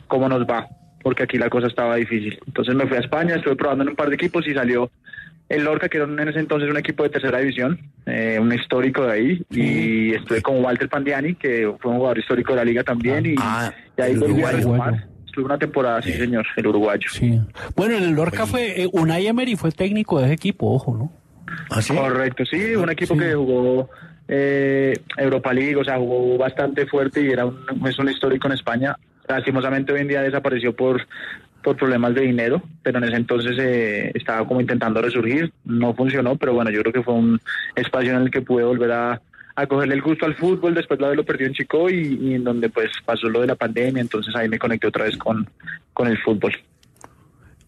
[0.06, 0.66] cómo nos va,
[1.02, 2.38] porque aquí la cosa estaba difícil.
[2.46, 4.90] Entonces me fui a España, estuve probando en un par de equipos y salió
[5.48, 9.04] el Lorca, que era en ese entonces un equipo de tercera división, eh, un histórico
[9.06, 12.84] de ahí, y estuve con Walter Pandiani, que fue un jugador histórico de la liga
[12.84, 15.06] también, y, Ah, y ahí volví a retomar.
[15.30, 17.08] Estuve una temporada, sí, señor, el uruguayo.
[17.08, 17.38] Sí.
[17.76, 21.12] Bueno, en el Lorca fue, eh, Unai Emery fue técnico de ese equipo, ojo, ¿no?
[21.70, 21.94] ¿Ah, sí?
[21.94, 23.20] Correcto, sí, un equipo Sí.
[23.20, 23.88] que jugó
[24.26, 28.54] eh, Europa League, o sea, jugó bastante fuerte y era un, es un histórico en
[28.54, 28.96] España.
[29.28, 31.06] Lastimosamente hoy en día desapareció por,
[31.62, 36.34] por problemas de dinero, pero en ese entonces eh, estaba como intentando resurgir, no funcionó,
[36.34, 37.40] pero bueno, yo creo que fue un
[37.76, 39.20] espacio en el que pude volver a,
[39.60, 42.44] a cogerle el gusto al fútbol después de haberlo perdido en Chico y, y en
[42.44, 45.48] donde pues pasó lo de la pandemia, entonces ahí me conecté otra vez con,
[45.92, 46.52] con el fútbol.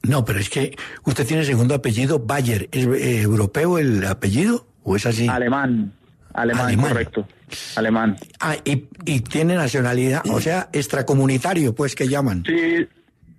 [0.02, 2.68] No, pero es que usted tiene segundo apellido, Bayer.
[2.72, 5.28] ¿Es eh, europeo el apellido o es así?
[5.28, 5.92] Alemán,
[6.34, 6.88] alemán, Alemán.
[6.90, 7.28] correcto,
[7.76, 8.16] alemán.
[8.40, 12.42] Ah, y, y tiene nacionalidad, o sea, extracomunitario, pues que llaman.
[12.44, 12.54] Sí,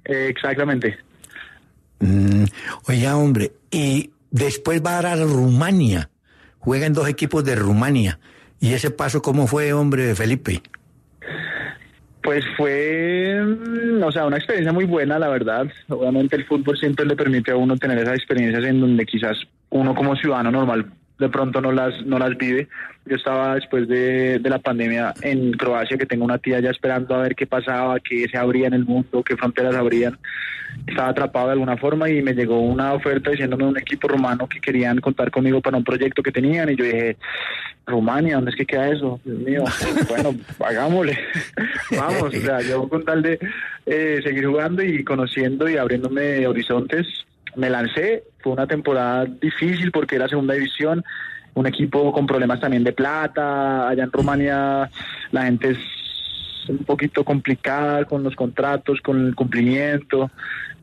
[0.06, 0.98] eh, exactamente.
[2.00, 2.46] Mm,
[2.88, 6.10] oiga, hombre, y después va a dar a Rumania.
[6.60, 8.20] Juega en dos equipos de Rumania.
[8.64, 10.62] ¿Y ese paso cómo fue, hombre, Felipe?
[12.22, 15.68] Pues fue, mm, o sea, una experiencia muy buena, la verdad.
[15.90, 19.38] Obviamente el fútbol siempre le permite a uno tener esas experiencias en donde quizás
[19.70, 20.86] uno como ciudadano normal
[21.20, 22.70] de pronto no las no las vive.
[23.06, 27.16] Yo estaba después de, de la pandemia en Croacia, que tengo una tía ya esperando
[27.16, 30.18] a ver qué pasaba, qué se abría en el mundo, qué fronteras abrían.
[30.86, 34.60] Estaba atrapado de alguna forma y me llegó una oferta diciéndome un equipo rumano que
[34.60, 36.70] querían contar conmigo para un proyecto que tenían.
[36.70, 37.18] Y yo dije,
[37.86, 39.20] Rumania, ¿dónde es que queda eso?
[39.24, 39.64] Dios mío,
[40.10, 41.18] bueno, hagámosle,
[41.98, 43.40] vamos, o sea, yo con tal de
[43.86, 47.08] eh, seguir jugando y conociendo y abriéndome horizontes,
[47.56, 51.04] me lancé, fue una temporada difícil porque era segunda división,
[51.56, 54.90] un equipo con problemas también de plata, allá en Rumania
[55.32, 55.78] la gente es
[56.70, 60.32] un poquito complicada con los contratos, con el cumplimiento,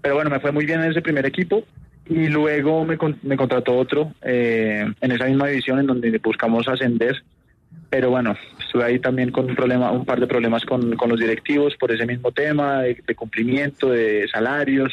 [0.00, 1.64] pero bueno, me fue muy bien en ese primer equipo
[2.06, 7.22] y luego me, me contrató otro eh, en esa misma división en donde buscamos ascender,
[7.88, 11.20] pero bueno, estuve ahí también con un problema, un par de problemas con, con los
[11.20, 14.92] directivos por ese mismo tema de, de cumplimiento, de salarios.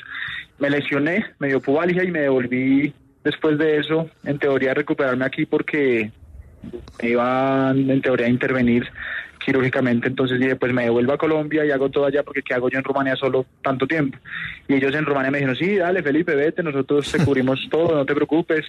[0.59, 5.25] Me lesioné, me dio pubalgia y me devolví después de eso, en teoría, a recuperarme
[5.25, 6.11] aquí porque
[7.01, 8.87] me iban en teoría a intervenir
[9.47, 12.69] quirúrgicamente, entonces dije, pues me devuelvo a Colombia y hago todo allá porque ¿qué hago
[12.69, 14.17] yo en Rumania solo tanto tiempo?
[14.67, 18.05] Y ellos en Rumania me dijeron, sí, dale Felipe, vete, nosotros te cubrimos todo, no
[18.05, 18.65] te preocupes.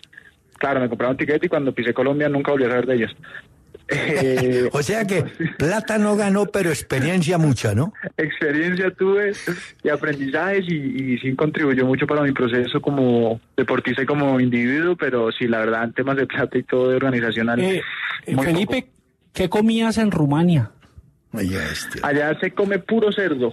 [0.57, 3.17] Claro, me compraron ticket y cuando pisé Colombia nunca volví a saber de ellos.
[3.89, 5.25] Eh, O sea que
[5.59, 7.93] plata no ganó, pero experiencia mucha, ¿no?
[8.17, 9.33] experiencia tuve
[9.83, 14.95] y aprendizajes y, y sí contribuyó mucho para mi proceso como deportista y como individuo,
[14.95, 17.59] pero sí, la verdad, en temas de plata y todo de organizacional.
[17.59, 17.83] Eh,
[18.27, 18.98] eh, muy Felipe, poco.
[19.33, 20.71] ¿Qué comías en Rumania?
[21.33, 22.01] Este.
[22.03, 23.53] Allá se come puro cerdo,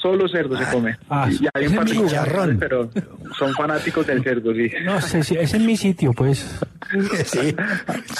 [0.00, 0.96] solo cerdo se come.
[1.10, 2.90] ah, y hay un par de pero
[3.38, 4.70] son fanáticos del cerdo, sí.
[4.84, 6.58] No sé, si ese es mi sitio, pues.
[7.24, 7.54] Sí,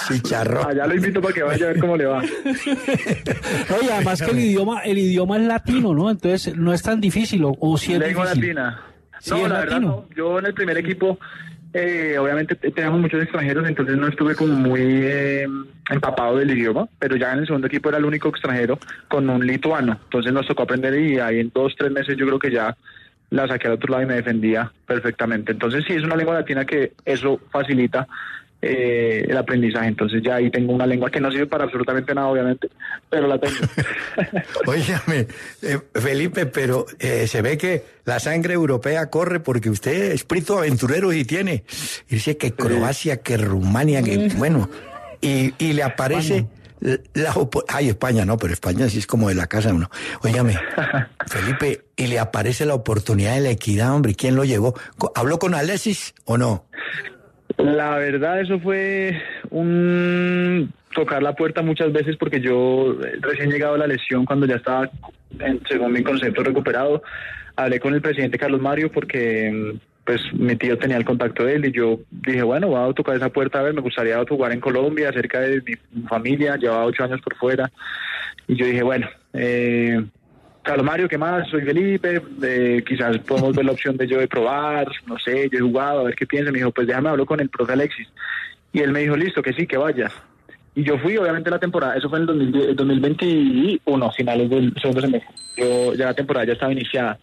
[0.08, 0.66] chicharrón.
[0.68, 2.20] Allá lo invito para que vaya a ver cómo le va.
[2.22, 6.10] No, y además que el idioma, el idioma es latino, ¿no?
[6.10, 8.54] Entonces no es tan difícil, o, o si es Lengua difícil.
[8.56, 8.82] latina.
[9.20, 10.06] Sí, no, la verdad latino.
[10.10, 10.14] no.
[10.14, 11.18] Yo en el primer equipo,
[11.78, 15.46] eh, obviamente te- teníamos muchos extranjeros, entonces no estuve como muy eh,
[15.90, 19.46] empapado del idioma, pero ya en el segundo equipo era el único extranjero con un
[19.46, 19.98] lituano.
[20.04, 22.76] Entonces nos tocó aprender y ahí en dos, tres meses yo creo que ya
[23.30, 25.52] la saqué al otro lado y me defendía perfectamente.
[25.52, 28.06] Entonces sí, es una lengua latina que eso facilita
[28.60, 29.88] eh, el aprendizaje.
[29.88, 32.68] Entonces ya ahí tengo una lengua que no sirve para absolutamente nada, obviamente,
[33.08, 33.56] pero la tengo.
[34.66, 35.26] Óigame,
[35.62, 40.56] eh, Felipe, pero eh, se ve que la sangre europea corre porque usted es espíritu
[40.58, 41.64] aventurero y tiene.
[42.08, 44.68] Y dice que Croacia, que Rumania, que bueno.
[45.20, 46.46] Y, y le aparece
[47.14, 49.90] la opo- Ay, España, no, pero España sí es como de la casa uno.
[50.22, 50.56] Óigame,
[51.26, 54.14] Felipe, y le aparece la oportunidad de la equidad, hombre.
[54.14, 54.74] ¿Quién lo llevó?
[55.16, 56.66] ¿Habló con Alexis o no?
[57.58, 63.74] La verdad, eso fue un tocar la puerta muchas veces porque yo eh, recién llegado
[63.74, 64.88] a la lesión cuando ya estaba,
[65.68, 67.02] según mi concepto, recuperado,
[67.56, 71.56] hablé con el presidente Carlos Mario porque mm, pues mi tío tenía el contacto de
[71.56, 74.52] él y yo dije, bueno, voy a tocar esa puerta a ver, me gustaría jugar
[74.52, 75.60] en Colombia, cerca de
[75.92, 77.70] mi familia, llevaba ocho años por fuera
[78.46, 80.02] y yo dije, bueno, eh,
[80.68, 81.48] Carlos Mario, ¿qué más?
[81.48, 85.58] Soy Felipe, eh, quizás podemos ver la opción de yo de probar, no sé, yo
[85.58, 86.52] he jugado, a ver qué piensa.
[86.52, 88.06] Me dijo, pues déjame hablar con el profe Alexis.
[88.74, 90.10] Y él me dijo, listo, que sí, que vaya.
[90.74, 94.74] Y yo fui, obviamente, la temporada, eso fue en el 2010 el 2021, finales del
[94.78, 95.30] segundo semestre.
[95.56, 97.18] Yo, ya la temporada ya estaba iniciada.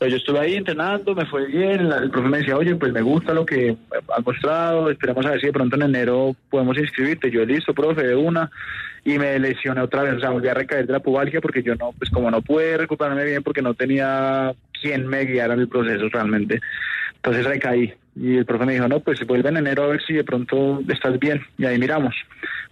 [0.00, 1.92] Pero yo estuve ahí entrenando, me fue bien.
[1.92, 3.76] El profe me decía, oye, pues me gusta lo que
[4.08, 4.90] has mostrado.
[4.90, 7.30] Esperemos a ver si de pronto en enero podemos inscribirte.
[7.30, 8.50] Yo, listo, profe, de una.
[9.08, 11.74] Y me lesioné otra vez, o sea, volví a recaer de la pubalgia porque yo
[11.76, 15.68] no, pues como no pude recuperarme bien porque no tenía quien me guiara en el
[15.68, 16.60] proceso realmente.
[17.16, 17.94] Entonces recaí.
[18.14, 20.82] Y el profe me dijo, no, pues vuelve en enero a ver si de pronto
[20.88, 21.40] estás bien.
[21.56, 22.14] Y ahí miramos.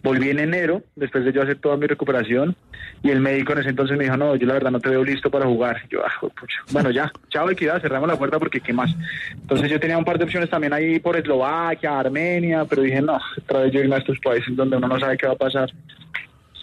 [0.02, 2.54] Volví en enero, después de yo hacer toda mi recuperación.
[3.02, 5.02] Y el médico en ese entonces me dijo, no, yo la verdad no te veo
[5.04, 5.88] listo para jugar.
[5.88, 6.58] Yo, ah, pucha.
[6.70, 8.94] Bueno, ya, chao, equidad, cerramos la puerta porque qué más.
[9.32, 13.18] Entonces yo tenía un par de opciones también ahí por Eslovaquia, Armenia, pero dije, no,
[13.38, 15.70] otra vez yo irme a estos países donde uno no sabe qué va a pasar.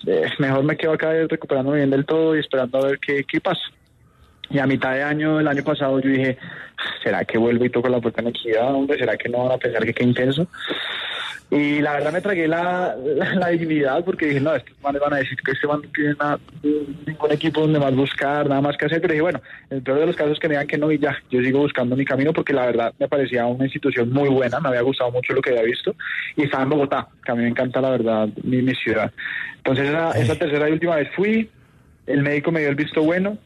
[0.05, 3.39] Eh, mejor me quedo acá recuperándome bien del todo y esperando a ver qué, qué
[3.39, 3.61] pasa.
[4.49, 6.37] Y a mitad de año, el año pasado, yo dije,
[7.03, 8.73] ¿será que vuelvo y toco la puerta en equidad?
[8.73, 10.47] Hombre, ¿será que no van a pensar que qué intenso?
[11.49, 15.13] Y la verdad me tragué la, la, la dignidad porque dije, no, estos manes van
[15.13, 16.39] a decir que este man no tiene nada,
[17.05, 18.99] ningún equipo donde más buscar, nada más que hacer.
[19.01, 20.97] Pero dije, bueno, en el peor de los casos que me digan que no y
[20.97, 24.59] ya, yo sigo buscando mi camino porque la verdad me parecía una institución muy buena,
[24.59, 25.95] me había gustado mucho lo que había visto
[26.35, 29.11] y estaba en Bogotá, que a mí me encanta la verdad mi, mi ciudad.
[29.57, 31.51] Entonces esa, esa tercera y última vez fui,
[32.07, 33.37] el médico me dio el visto bueno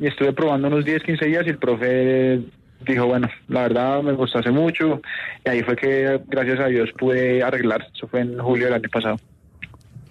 [0.00, 2.40] y estuve probando unos 10, 15 días y el profe
[2.86, 5.02] dijo, bueno, la verdad me gustó hace mucho
[5.44, 8.88] y ahí fue que gracias a Dios pude arreglar, eso fue en julio del año
[8.90, 9.18] pasado.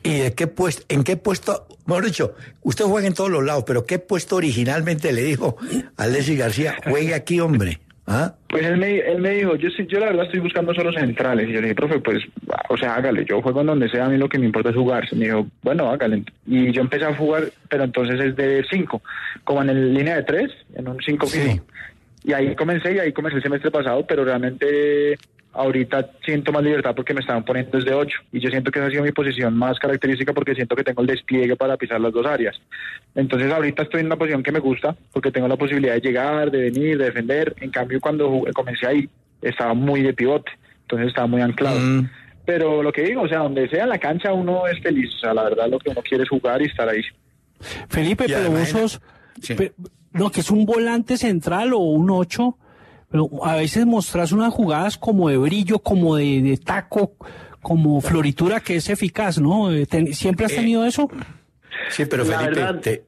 [0.03, 3.63] ¿Y de qué puesto, en qué puesto, mejor dicho, usted juega en todos los lados,
[3.67, 5.57] pero qué puesto originalmente le dijo
[5.97, 7.79] a Leslie García, juegue aquí, hombre?
[8.11, 8.33] ¿Ah?
[8.47, 11.47] Pues él me, él me dijo, yo sí, yo la verdad estoy buscando solo centrales.
[11.47, 12.23] Y yo le dije, profe, pues,
[12.69, 14.75] o sea, hágale, yo juego en donde sea, a mí lo que me importa es
[14.75, 15.07] jugar.
[15.13, 16.23] Me dijo, bueno, hágale.
[16.47, 19.01] Y yo empecé a jugar, pero entonces es de 5,
[19.43, 21.63] como en el línea de 3, en un 5 fijo.
[22.23, 25.15] Y ahí comencé, y ahí comencé el semestre pasado, pero realmente
[25.53, 28.87] ahorita siento más libertad porque me estaban poniendo desde 8 y yo siento que esa
[28.87, 32.13] ha sido mi posición más característica porque siento que tengo el despliegue para pisar las
[32.13, 32.55] dos áreas.
[33.15, 36.51] Entonces ahorita estoy en una posición que me gusta porque tengo la posibilidad de llegar,
[36.51, 37.55] de venir, de defender.
[37.61, 39.09] En cambio cuando jugué- comencé ahí
[39.41, 41.79] estaba muy de pivote, entonces estaba muy anclado.
[42.45, 45.19] Pero lo que digo, o sea, donde sea en la cancha uno es feliz, o
[45.19, 47.01] sea, la verdad lo que uno quiere es jugar y estar ahí.
[47.89, 49.01] Felipe, pero vos sos,
[49.55, 49.73] pe-
[50.13, 52.57] no, que es un volante central o un 8,
[53.11, 57.13] pero a veces mostrás unas jugadas como de brillo, como de, de taco,
[57.61, 59.71] como floritura que es eficaz, ¿no?
[59.71, 61.09] Eh, ¿Siempre has tenido eso?
[61.89, 63.03] Sí, pero La Felipe, verdad- te-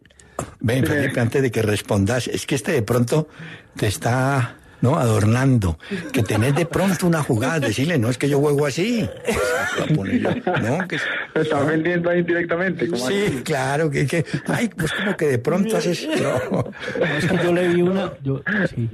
[0.59, 3.27] ven, Felipe, antes de que respondas, es que este de pronto
[3.75, 5.77] te está no adornando,
[6.11, 9.07] que tenés de pronto una jugada, decirle, no es que yo juego así.
[9.87, 10.97] No, que
[11.35, 12.87] Me vendiendo ahí directamente.
[12.87, 13.41] ¿cómo Sí, así?
[13.43, 16.07] claro, que, que, ay, pues como que de pronto haces,
[16.51, 16.65] no,
[17.17, 18.41] Es que yo le vi una, yo,
[18.73, 18.89] sí.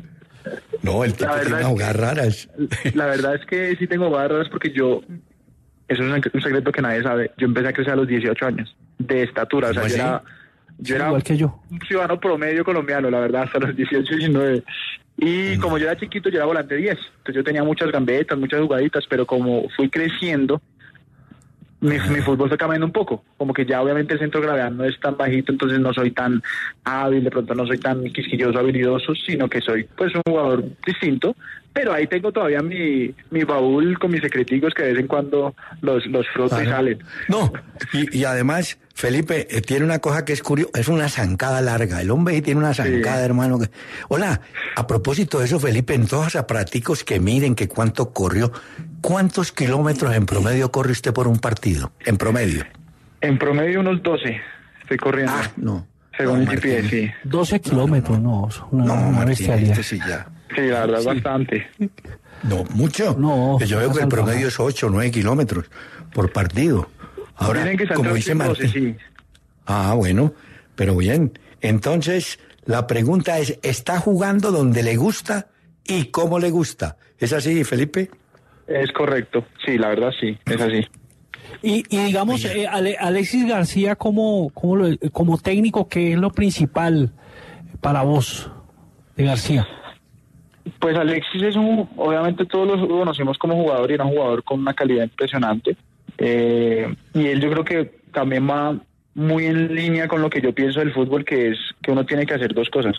[0.81, 2.49] No, el tipo La tiene es jugadas raras.
[2.93, 5.01] La verdad es que sí tengo barras porque yo,
[5.87, 8.75] eso es un secreto que nadie sabe, yo empecé a crecer a los 18 años,
[8.99, 10.01] de estatura, o sea, ¿Cómo yo así?
[10.01, 10.23] era,
[10.79, 11.59] yo era igual que yo.
[11.71, 14.63] un ciudadano promedio colombiano, la verdad, hasta los 18, 19.
[15.19, 18.61] Y como yo era chiquito, yo era volante 10, entonces yo tenía muchas gambetas, muchas
[18.61, 20.61] jugaditas, pero como fui creciendo,
[21.79, 24.71] mi, mi fútbol fue cambiando un poco, como que ya obviamente el centro de gravedad
[24.71, 26.41] no es tan bajito, entonces no soy tan
[26.83, 31.35] hábil, de pronto no soy tan quisquilloso, habilidoso, sino que soy pues un jugador distinto,
[31.79, 35.53] pero ahí tengo todavía mi, mi baúl con mis secreticos que de vez en cuando
[35.81, 36.97] los, los froto y salen.
[37.29, 37.53] No,
[37.93, 42.01] y, y además, Felipe, eh, tiene una cosa que es curiosa, es una zancada larga.
[42.01, 43.59] El hombre ahí tiene una zancada, hermano.
[43.59, 43.69] que-
[44.07, 44.41] Hola,
[44.75, 48.51] a propósito de eso, Felipe, en todos los aparaticos que miden que cuánto corrió,
[49.01, 51.91] ¿cuántos kilómetros en promedio corre usted por un partido?
[52.05, 52.63] En promedio.
[53.21, 54.41] En promedio unos 12
[54.81, 55.33] estoy corriendo.
[55.35, 55.85] Ah, no.
[56.17, 57.11] Según No, el GPS, sí.
[57.25, 59.71] 12 kilómetros, no, No, Martín, bestialidad.
[59.79, 60.25] este sí ya.
[60.55, 61.67] Sí, la verdad, bastante.
[62.43, 63.15] No, mucho.
[63.17, 65.65] No, Yo veo que el promedio es 8 o 9 kilómetros
[66.13, 66.89] por partido.
[67.35, 68.69] Ahora, que como dice 8 y 12, Martín.
[68.71, 68.95] sí.
[69.65, 70.33] Ah, bueno,
[70.75, 71.37] pero bien.
[71.61, 75.47] Entonces, la pregunta es, ¿está jugando donde le gusta
[75.83, 76.97] y cómo le gusta?
[77.19, 78.09] ¿Es así, Felipe?
[78.67, 80.85] Es correcto, sí, la verdad sí, es así.
[81.63, 86.31] Y, y digamos, eh, Ale- Alexis García como, como, lo- como técnico, ¿qué es lo
[86.31, 87.13] principal
[87.81, 88.51] para vos
[89.15, 89.65] de García?
[90.79, 94.59] Pues Alexis es un, obviamente todos lo conocemos como jugador y era un jugador con
[94.59, 95.75] una calidad impresionante.
[96.17, 98.75] Eh, y él yo creo que también va
[99.13, 102.25] muy en línea con lo que yo pienso del fútbol, que es que uno tiene
[102.25, 102.95] que hacer dos cosas.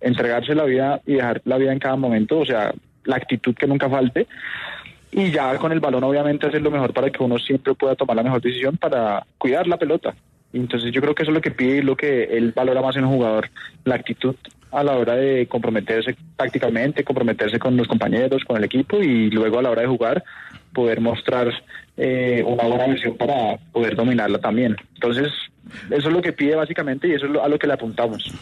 [0.00, 2.72] Entregarse la vida y dejar la vida en cada momento, o sea,
[3.04, 4.26] la actitud que nunca falte.
[5.12, 8.16] Y ya con el balón obviamente hacer lo mejor para que uno siempre pueda tomar
[8.16, 10.14] la mejor decisión para cuidar la pelota.
[10.52, 12.96] Entonces yo creo que eso es lo que pide y lo que él valora más
[12.96, 13.48] en un jugador,
[13.84, 14.34] la actitud
[14.72, 19.58] a la hora de comprometerse tácticamente, comprometerse con los compañeros, con el equipo y luego
[19.58, 20.22] a la hora de jugar,
[20.72, 21.52] poder mostrar
[21.96, 24.76] eh, una buena versión para poder dominarla también.
[24.94, 25.32] Entonces,
[25.90, 28.32] eso es lo que pide básicamente y eso es a lo que le apuntamos.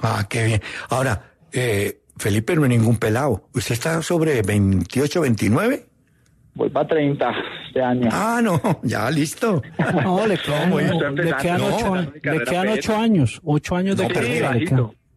[0.00, 0.62] Ah, qué bien.
[0.90, 3.48] Ahora, eh, Felipe no es ningún pelado.
[3.52, 5.87] ¿Usted está sobre 28, 29?
[6.58, 7.32] Voy para 30
[7.68, 8.08] este año.
[8.12, 9.62] Ah, no, ya listo.
[10.02, 14.48] No, le quedan, le No, ocho, años- le quedan ocho años, ocho años de carrera.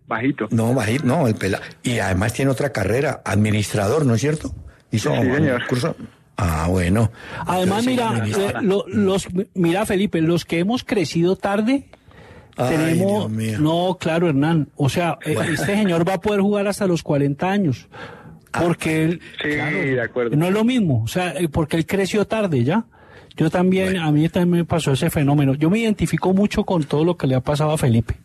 [0.07, 0.47] bajito.
[0.51, 1.63] No, bajito, no, el pelado.
[1.81, 4.53] Y además tiene otra carrera, administrador, ¿no es cierto?
[4.91, 5.65] Hizo Sí, un señor.
[5.67, 5.95] curso.
[6.37, 7.11] Ah, bueno.
[7.47, 11.87] Además, Entonces, mira, eh, lo- los, mira, Felipe, los que hemos crecido tarde,
[12.57, 12.97] Ay, tenemos.
[12.97, 13.59] Dios mío.
[13.59, 14.67] No, claro, Hernán.
[14.75, 15.53] O sea, eh, Bueno.
[15.53, 17.87] este señor va a poder jugar hasta los 40 años.
[18.51, 19.21] Porque él.
[19.41, 20.35] Sí, de acuerdo.
[20.35, 21.03] No es lo mismo.
[21.03, 22.85] O sea, eh, porque él creció tarde ya.
[23.37, 25.53] Yo también, a mí también me pasó ese fenómeno.
[25.55, 28.15] Yo me identifico mucho con todo lo que le ha pasado a Felipe.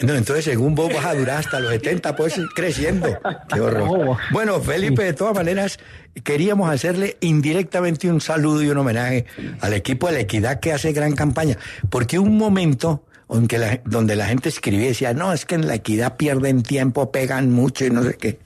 [0.00, 3.08] No, entonces según vos vas a durar hasta los 70, pues ir creciendo.
[3.52, 4.06] Qué horror.
[4.06, 4.18] No.
[4.30, 5.78] Bueno, Felipe, de todas maneras,
[6.22, 9.24] queríamos hacerle indirectamente un saludo y un homenaje
[9.60, 11.56] al equipo de la equidad que hace gran campaña.
[11.90, 15.66] Porque un momento aunque la- donde la gente escribía y decía, no, es que en
[15.66, 18.38] la equidad pierden tiempo, pegan mucho y no sé qué.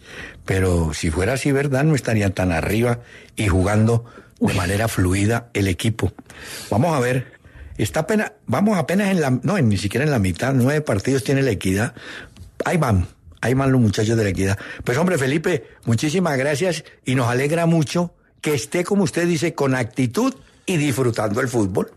[0.51, 1.84] Pero si fuera así, ¿verdad?
[1.84, 2.98] No estarían tan arriba
[3.36, 4.05] y jugando
[4.40, 6.12] de manera fluida el equipo.
[6.72, 7.26] Vamos a ver.
[7.78, 11.42] Está apenas, vamos apenas en la, no, ni siquiera en la mitad, nueve partidos tiene
[11.42, 11.94] la equidad.
[12.64, 13.07] Ahí van,
[13.40, 14.59] ahí van los muchachos de la equidad.
[14.82, 19.76] Pues hombre, Felipe, muchísimas gracias y nos alegra mucho que esté, como usted dice, con
[19.76, 20.34] actitud
[20.66, 21.92] y disfrutando el fútbol.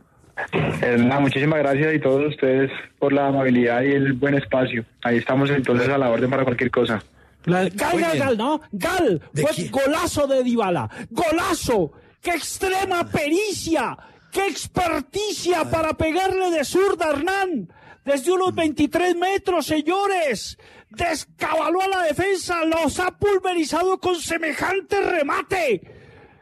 [0.52, 4.86] Eh, nada, muchísimas gracias y todos ustedes por la amabilidad y el buen espacio.
[5.02, 7.02] Ahí estamos entonces a la orden para cualquier cosa.
[7.46, 8.62] La- gal, ¿no?
[8.72, 9.22] Gal.
[9.34, 9.72] ¿De Fue quién?
[9.72, 10.90] golazo de Dybala.
[11.10, 11.92] Golazo.
[12.22, 13.98] ¡Qué extrema pericia!
[14.32, 17.72] ¡Qué experticia para pegarle de zurda, Hernán!
[18.06, 20.58] Desde unos 23 metros, señores.
[20.90, 22.64] Descabaló a la defensa.
[22.66, 25.82] Los ha pulverizado con semejante remate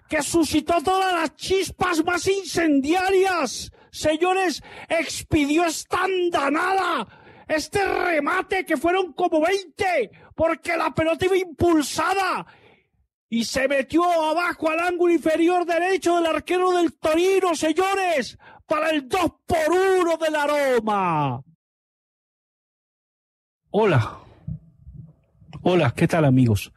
[0.07, 3.71] que suscitó todas las chispas más incendiarias.
[3.91, 7.07] Señores, expidió esta andanada,
[7.47, 10.11] este remate que fueron como 20,
[10.41, 12.47] porque la pelota iba impulsada
[13.29, 19.07] y se metió abajo al ángulo inferior derecho del arquero del Torino, señores, para el
[19.07, 19.71] 2 por
[20.01, 21.43] 1 del aroma.
[23.69, 24.17] Hola.
[25.61, 26.73] Hola, ¿qué tal amigos?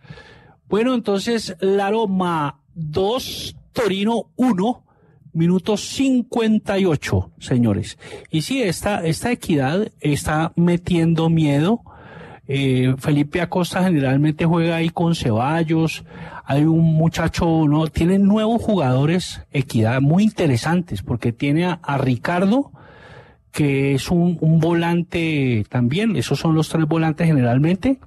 [0.67, 4.87] Bueno, entonces la Roma 2, Torino 1,
[5.33, 7.99] minuto 58, señores.
[8.31, 11.81] Y sí, esta, esta equidad está metiendo miedo.
[12.47, 16.05] Eh, Felipe Acosta generalmente juega ahí con Ceballos.
[16.45, 22.71] Hay un muchacho, no, tiene nuevos jugadores equidad muy interesantes porque tiene a, a Ricardo,
[23.55, 28.01] que es un, un volante también, esos son los tres volantes generalmente,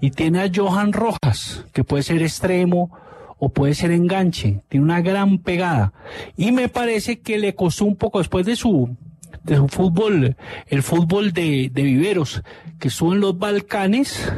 [0.00, 2.90] y tiene a Johan Rojas, que puede ser extremo
[3.38, 5.92] o puede ser enganche, tiene una gran pegada,
[6.34, 8.96] y me parece que le costó un poco después de su,
[9.44, 12.42] de su fútbol, el fútbol de, de Viveros,
[12.78, 14.32] que estuvo en los Balcanes,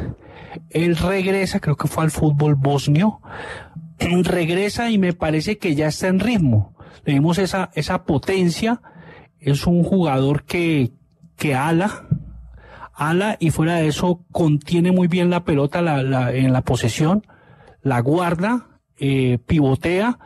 [0.69, 3.21] él regresa, creo que fue al fútbol bosnio,
[3.99, 6.75] regresa y me parece que ya está en ritmo.
[7.05, 8.81] Le esa, esa potencia,
[9.39, 10.91] es un jugador que,
[11.35, 12.07] que ala,
[12.93, 17.25] ala y fuera de eso contiene muy bien la pelota la- en la posesión,
[17.81, 20.19] la guarda, eh, pivotea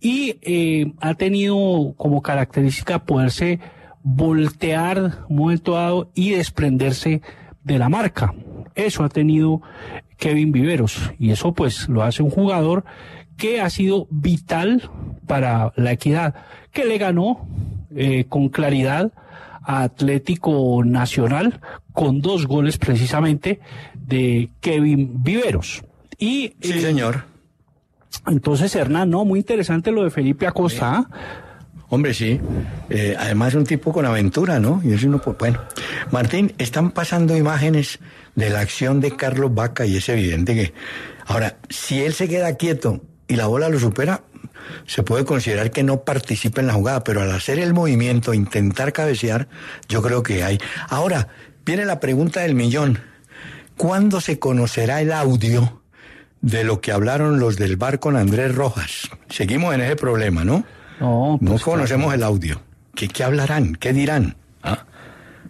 [0.00, 3.60] y eh, ha tenido como característica poderse
[4.02, 7.22] voltear un momento dado y desprenderse
[7.64, 8.34] de la marca.
[8.74, 9.60] Eso ha tenido
[10.16, 12.84] Kevin Viveros y eso pues lo hace un jugador
[13.36, 14.90] que ha sido vital
[15.26, 16.34] para la equidad,
[16.72, 17.46] que le ganó
[17.94, 19.12] eh, con claridad
[19.62, 21.60] a Atlético Nacional
[21.92, 23.60] con dos goles precisamente
[23.94, 25.82] de Kevin Viveros.
[26.18, 27.24] Y Sí, eh, señor.
[28.26, 30.98] entonces, Hernán, no, muy interesante lo de Felipe Acosta.
[30.98, 31.10] ¿ah?
[31.90, 32.40] Hombre, sí.
[32.88, 34.80] Eh, además, un tipo con aventura, ¿no?
[34.84, 35.60] Y es uno, pues, bueno.
[36.12, 37.98] Martín, están pasando imágenes
[38.36, 40.72] de la acción de Carlos Vaca y es evidente que.
[41.26, 44.22] Ahora, si él se queda quieto y la bola lo supera,
[44.86, 48.92] se puede considerar que no participa en la jugada, pero al hacer el movimiento, intentar
[48.92, 49.48] cabecear,
[49.88, 50.60] yo creo que hay.
[50.88, 51.28] Ahora,
[51.66, 53.00] viene la pregunta del millón.
[53.76, 55.82] ¿Cuándo se conocerá el audio
[56.40, 59.10] de lo que hablaron los del bar con Andrés Rojas?
[59.28, 60.64] Seguimos en ese problema, ¿no?
[61.00, 62.60] No, No pues, conocemos el audio.
[62.94, 63.74] ¿Qué, qué hablarán?
[63.76, 64.36] ¿Qué dirán?
[64.62, 64.84] ¿Ah?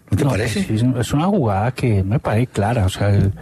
[0.09, 0.63] ¿No te no, parece?
[0.63, 2.85] pues, es, una jugada que me parece clara.
[2.85, 3.33] O sea, el-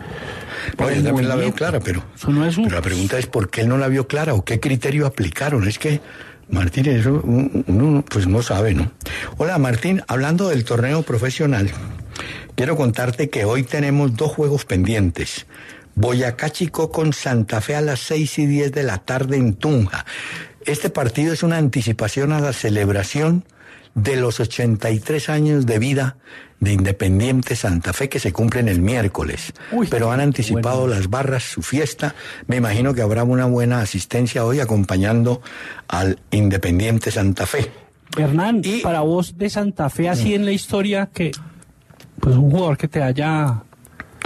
[0.78, 3.26] No, yo también la veo clara, pero, Eso no es un- pero la pregunta es
[3.28, 5.68] por qué él no la vio clara o qué criterio aplicaron.
[5.68, 6.02] Es que,
[6.50, 8.92] Martín, eso un- uno pues no sabe, ¿no?
[9.38, 11.70] Hola, Martín, hablando del torneo profesional,
[12.56, 15.46] quiero contarte que hoy tenemos dos juegos pendientes.
[15.96, 20.06] Boyacá Chico con Santa Fe a las seis y diez de la tarde en Tunja.
[20.70, 23.44] Este partido es una anticipación a la celebración
[23.96, 26.18] de los 83 años de vida
[26.60, 29.52] de Independiente Santa Fe que se cumplen el miércoles.
[29.90, 32.14] Pero han anticipado las barras, su fiesta.
[32.46, 35.42] Me imagino que habrá una buena asistencia hoy acompañando
[35.88, 37.72] al Independiente Santa Fe.
[38.16, 41.32] Hernán, para vos de Santa Fe, así en la historia, que
[42.20, 43.64] pues un jugador que te haya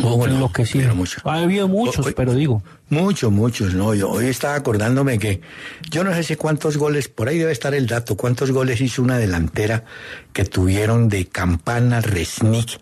[0.02, 0.94] Oh, enloquecido.
[0.96, 1.22] mucho.
[1.24, 2.62] Ha habido muchos, pero digo.
[2.90, 3.94] Muchos, muchos, no.
[3.96, 5.42] Yo hoy estaba acordándome que
[5.90, 9.18] yo no sé cuántos goles, por ahí debe estar el dato, cuántos goles hizo una
[9.18, 9.86] delantera
[10.32, 12.80] que tuvieron de Campana, Resnick,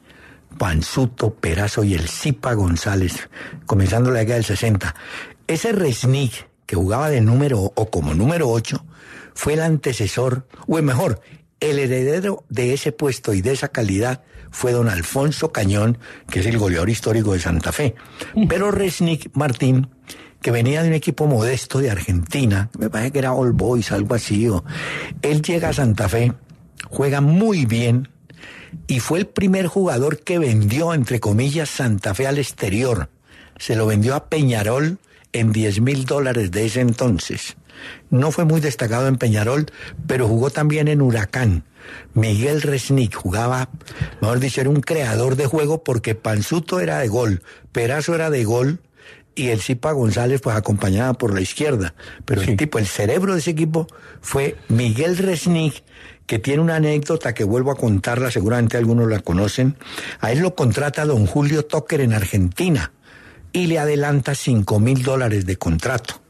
[0.57, 3.29] Panzuto, Perazo y el Zipa González,
[3.65, 4.95] comenzando la década del 60.
[5.47, 8.83] Ese Resnick, que jugaba de número o como número 8,
[9.33, 11.21] fue el antecesor, o mejor,
[11.59, 15.97] el heredero de ese puesto y de esa calidad fue don Alfonso Cañón,
[16.29, 17.95] que es el goleador histórico de Santa Fe.
[18.47, 19.87] Pero Resnick Martín,
[20.41, 24.15] que venía de un equipo modesto de Argentina, me parece que era All Boys, algo
[24.15, 24.63] así, o,
[25.21, 26.33] él llega a Santa Fe,
[26.89, 28.09] juega muy bien,
[28.87, 33.09] y fue el primer jugador que vendió, entre comillas, Santa Fe al exterior.
[33.57, 34.97] Se lo vendió a Peñarol
[35.33, 37.55] en 10 mil dólares de ese entonces.
[38.09, 39.67] No fue muy destacado en Peñarol,
[40.07, 41.63] pero jugó también en Huracán.
[42.13, 43.69] Miguel Resnick jugaba,
[44.21, 48.43] mejor dicho, era un creador de juego porque Panzuto era de gol, Perazo era de
[48.43, 48.79] gol
[49.35, 51.93] y el Zipa González pues acompañaba por la izquierda.
[52.25, 53.87] Pero el tipo, el cerebro de ese equipo
[54.21, 55.83] fue Miguel Resnick,
[56.27, 59.77] que tiene una anécdota que vuelvo a contarla, seguramente algunos la conocen.
[60.19, 62.91] A él lo contrata don Julio Tocker en Argentina
[63.53, 66.21] y le adelanta cinco mil dólares de contrato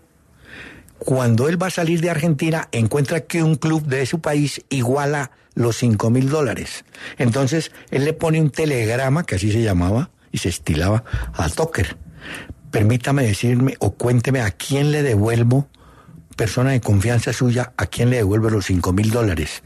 [1.04, 5.32] cuando él va a salir de Argentina, encuentra que un club de su país iguala
[5.56, 6.86] los cinco mil dólares.
[7.18, 11.98] Entonces, él le pone un telegrama, que así se llamaba, y se estilaba, a Toker.
[12.72, 15.68] Permítame decirme o cuénteme a quién le devuelvo,
[16.36, 19.64] persona de confianza suya, a quién le devuelvo los cinco mil dólares.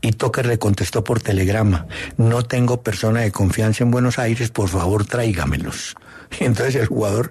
[0.00, 4.68] Y Toker le contestó por telegrama, no tengo persona de confianza en Buenos Aires, por
[4.68, 5.96] favor tráigamelos.
[6.40, 7.30] Y entonces el jugador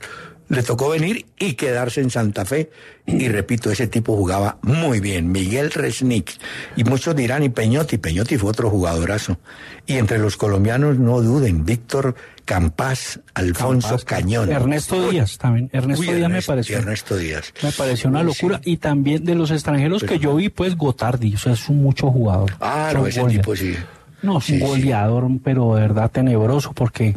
[0.49, 2.69] le tocó venir y quedarse en Santa Fe.
[3.05, 6.31] Y repito, ese tipo jugaba muy bien, Miguel Resnick.
[6.75, 9.37] Y muchos dirán, y Peñotti, Peñotti fue otro jugadorazo.
[9.85, 14.51] Y entre los colombianos, no duden, Víctor Campas, Alfonso Cañón.
[14.51, 15.69] Ernesto Díaz también.
[15.73, 16.77] Ernesto Uy, Díaz me pareció.
[16.77, 17.53] Ernesto Díaz.
[17.61, 18.61] Me pareció una locura.
[18.63, 18.71] sí.
[18.71, 21.35] Y también de los extranjeros que yo vi, pues Gotardi.
[21.35, 22.53] O sea, es un mucho jugador.
[22.59, 23.75] Ah, no, ese tipo sí.
[24.21, 27.13] No, Sí, goleador, pero de verdad tenebroso, porque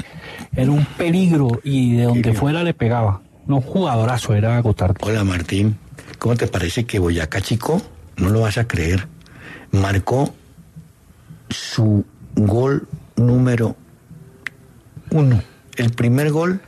[0.55, 3.22] era un peligro y de donde fuera le pegaba.
[3.46, 4.98] No, jugadorazo era Gotardi.
[5.03, 5.76] Hola Martín,
[6.18, 7.80] ¿cómo te parece que Boyacá Chico,
[8.16, 9.09] no lo vas a creer,
[9.72, 10.34] marcó
[11.48, 12.05] su
[12.36, 12.86] gol
[13.16, 13.76] número
[15.11, 15.42] uno?
[15.76, 16.61] El primer gol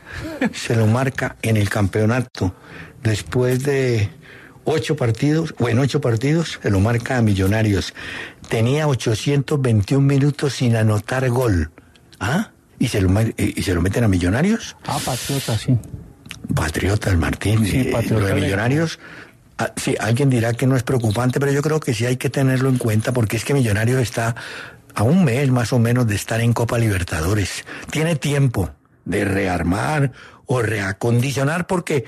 [0.53, 2.55] se lo marca en el campeonato.
[3.03, 4.09] Después de
[4.65, 7.95] ocho partidos, o en ocho partidos, se lo marca a Millonarios.
[8.49, 11.71] Tenía 821 minutos sin anotar gol.
[12.21, 12.51] ¿Ah?
[12.79, 14.77] ¿Y se lo, y se lo meten a Millonarios?
[14.87, 15.77] Ah, Patriota, sí.
[16.55, 17.65] Patriotas, Martín.
[17.67, 18.99] Sí, Eh, Patriotas Lo de Millonarios,
[19.59, 22.31] ah, sí, alguien dirá que no es preocupante, pero yo creo que sí hay que
[22.31, 24.35] tenerlo en cuenta porque es que Millonarios está
[24.95, 27.65] a un mes más o menos de estar en Copa Libertadores.
[27.91, 28.71] Tiene tiempo
[29.05, 30.13] de rearmar
[30.47, 32.05] o reacondicionar porque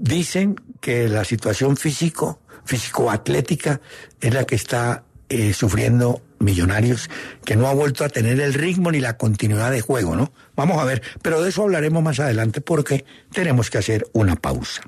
[0.00, 3.80] dicen que la situación físico, físico-atlética
[4.20, 7.10] es la que está eh, sufriendo Millonarios,
[7.44, 10.32] que no ha vuelto a tener el ritmo ni la continuidad de juego, ¿no?
[10.56, 14.82] Vamos a ver, pero de eso hablaremos más adelante porque tenemos que hacer una pausa.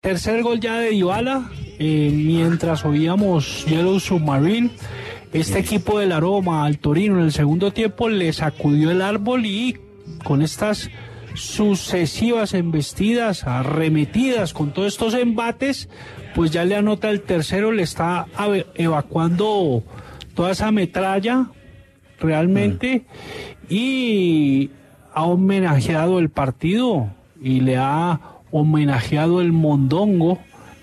[0.00, 4.70] Tercer gol ya de Dybala, eh, mientras oíamos Yellow Submarine.
[5.34, 9.78] Este equipo del Aroma al Torino en el segundo tiempo le sacudió el árbol y
[10.22, 10.88] con estas
[11.34, 15.88] sucesivas embestidas, arremetidas con todos estos embates,
[16.34, 18.26] pues ya le anota el tercero, le está
[18.74, 19.82] evacuando
[20.34, 21.46] toda esa metralla
[22.18, 23.04] realmente
[23.68, 24.70] y
[25.12, 27.08] ha homenajeado el partido
[27.40, 28.20] y le ha
[28.50, 30.38] homenajeado el mondongo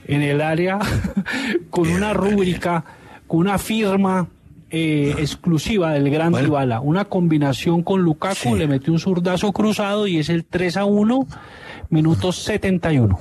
[0.06, 0.80] en el área
[1.70, 2.84] con una rúbrica,
[3.28, 4.28] con una firma
[4.72, 6.48] eh, exclusiva del Gran Bueno.
[6.48, 8.54] Dybala, una combinación con Lukaku, Sí.
[8.54, 11.28] le metió un zurdazo cruzado y es el 3 a 1,
[11.90, 13.20] minuto 71.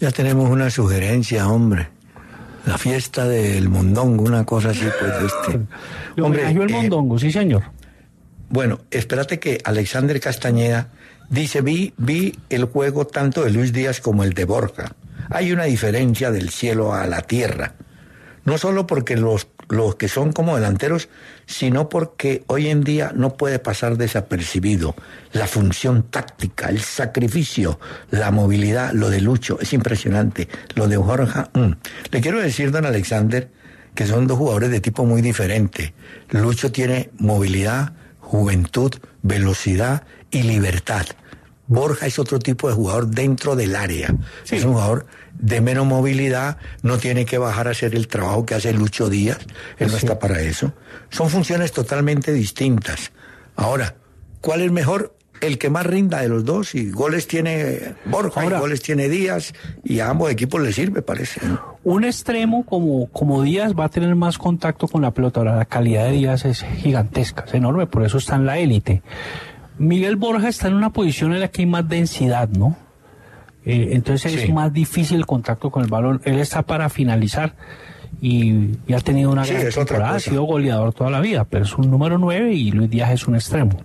[0.00, 1.88] Ya tenemos una sugerencia, hombre.
[2.66, 5.60] La fiesta del mondongo, una cosa así, pues este.
[6.16, 7.62] Le homenajeó el eh, mondongo, sí señor.
[8.50, 10.88] Bueno, espérate que Alexander Castañeda
[11.30, 14.92] dice, vi, vi el juego tanto de Luis Díaz como el de Borja.
[15.30, 17.74] Hay una diferencia del cielo a la tierra.
[18.44, 21.08] No solo porque los, los que son como delanteros,
[21.46, 24.94] sino porque hoy en día no puede pasar desapercibido
[25.32, 27.78] la función táctica, el sacrificio,
[28.10, 31.40] la movilidad, lo de Lucho, es impresionante, lo de Jorge.
[31.52, 31.72] mm.
[32.10, 33.50] Le quiero decir, don Alexander,
[33.94, 35.92] que son dos jugadores de tipo muy diferente.
[36.30, 38.92] Lucho tiene movilidad, juventud,
[39.22, 41.06] velocidad y libertad.
[41.66, 44.14] Borja es otro tipo de jugador dentro del área.
[44.50, 45.06] Es un jugador
[45.38, 49.38] de menos movilidad, no tiene que bajar a hacer el trabajo que hace Lucho Díaz,
[49.78, 50.72] él no está para eso.
[51.10, 53.12] Son funciones totalmente distintas.
[53.56, 53.94] Ahora,
[54.40, 55.14] ¿cuál es mejor?
[55.40, 59.52] El que más rinda de los dos, y goles tiene Borja, y goles tiene Díaz,
[59.84, 61.46] y a ambos equipos les sirve, parece.
[61.46, 61.78] ¿no?
[61.84, 65.38] Un extremo como, como Díaz va a tener más contacto con la pelota.
[65.38, 69.02] Ahora, la calidad de Díaz es gigantesca, es enorme, por eso está en la élite.
[69.78, 72.76] Miguel Borja está en una posición en la que hay más densidad, ¿no?
[73.64, 76.20] Eh, entonces es más difícil el contacto con el balón.
[76.24, 77.54] Él está para finalizar
[78.20, 81.64] y, y ha tenido una Sí, gran temporada, ha sido goleador toda la vida, pero
[81.64, 83.78] es un número 9 y Luis Díaz es un extremo.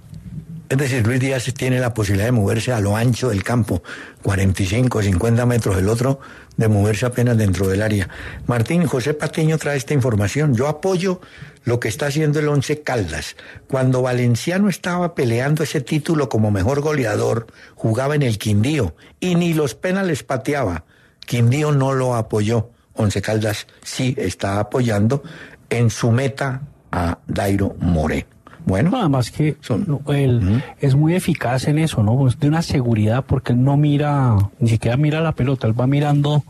[0.70, 3.84] Es decir, Luis Díaz tiene la posibilidad de moverse a lo ancho del campo,
[4.24, 6.20] 45, 50 metros, el otro
[6.58, 8.10] de moverse apenas dentro del área.
[8.46, 10.56] Martín, José Patiño trae esta información.
[10.56, 11.22] Yo apoyo
[11.64, 13.36] lo que está haciendo el Once Caldas.
[13.68, 19.54] Cuando Valenciano estaba peleando ese título como mejor goleador, jugaba en el Quindío y ni
[19.54, 20.86] los penales pateaba.
[21.26, 22.70] Quindío no lo apoyó.
[22.94, 25.24] Once Caldas sí está apoyando
[25.70, 28.28] en su meta a Dairo More.
[28.66, 29.58] Bueno, además que
[29.88, 32.18] no, él es muy eficaz en eso, ¿no?
[32.18, 35.86] Pues de una seguridad porque él no mira, ni siquiera mira la pelota, él va
[35.86, 36.44] mirando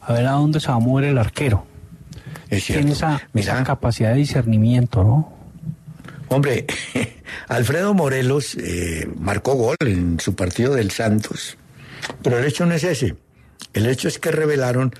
[0.00, 1.64] a ver a dónde se va a mover el arquero.
[2.50, 2.80] Es cierto.
[2.80, 3.54] Tiene esa, Mira.
[3.54, 5.32] esa capacidad de discernimiento, ¿no?
[6.28, 6.66] Hombre,
[7.48, 11.56] Alfredo Morelos eh, marcó gol en su partido del Santos,
[12.22, 13.16] pero el hecho no es ese.
[13.72, 14.92] El hecho es que revelaron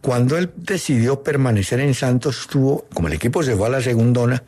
[0.00, 4.42] cuando él decidió permanecer en Santos, tuvo, como el equipo se fue a la segundona,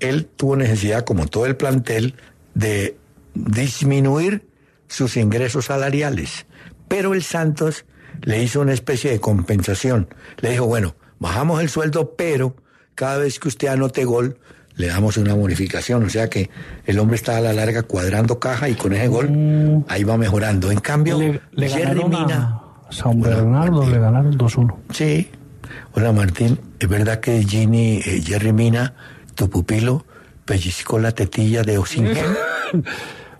[0.00, 2.14] él tuvo necesidad, como todo el plantel,
[2.54, 2.96] de
[3.34, 4.46] disminuir
[4.88, 6.46] sus ingresos salariales.
[6.88, 7.84] Pero el Santos
[8.22, 10.08] le hizo una especie de compensación.
[10.38, 12.56] Le dijo, bueno, bajamos el sueldo, pero
[12.94, 14.38] cada vez que usted anote gol,
[14.76, 16.04] le damos una bonificación.
[16.04, 16.50] O sea que
[16.84, 20.70] el hombre está a la larga cuadrando caja y con ese gol ahí va mejorando.
[20.70, 21.20] En cambio, Mm.
[21.20, 22.60] Le, le Jerry Mina.
[22.88, 24.76] a San Bernardo, le ganaron 2-1.
[24.92, 25.28] Sí.
[25.94, 28.94] Hola Martín, ¿es verdad que Ginny, eh, Jerry Mina,
[29.36, 30.04] tu pupilo,
[30.44, 32.16] pellizcó la tetilla de Osingen?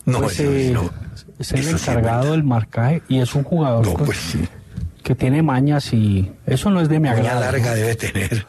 [0.04, 0.88] No, Pues, eso eh, no.
[1.40, 4.44] es el Eso sí encargado del marcaje y es un jugador No, pues, sí.
[5.02, 7.40] que tiene mañas y eso no es de mi agrado.
[7.40, 7.74] larga ¿no?
[7.74, 8.46] debe tener.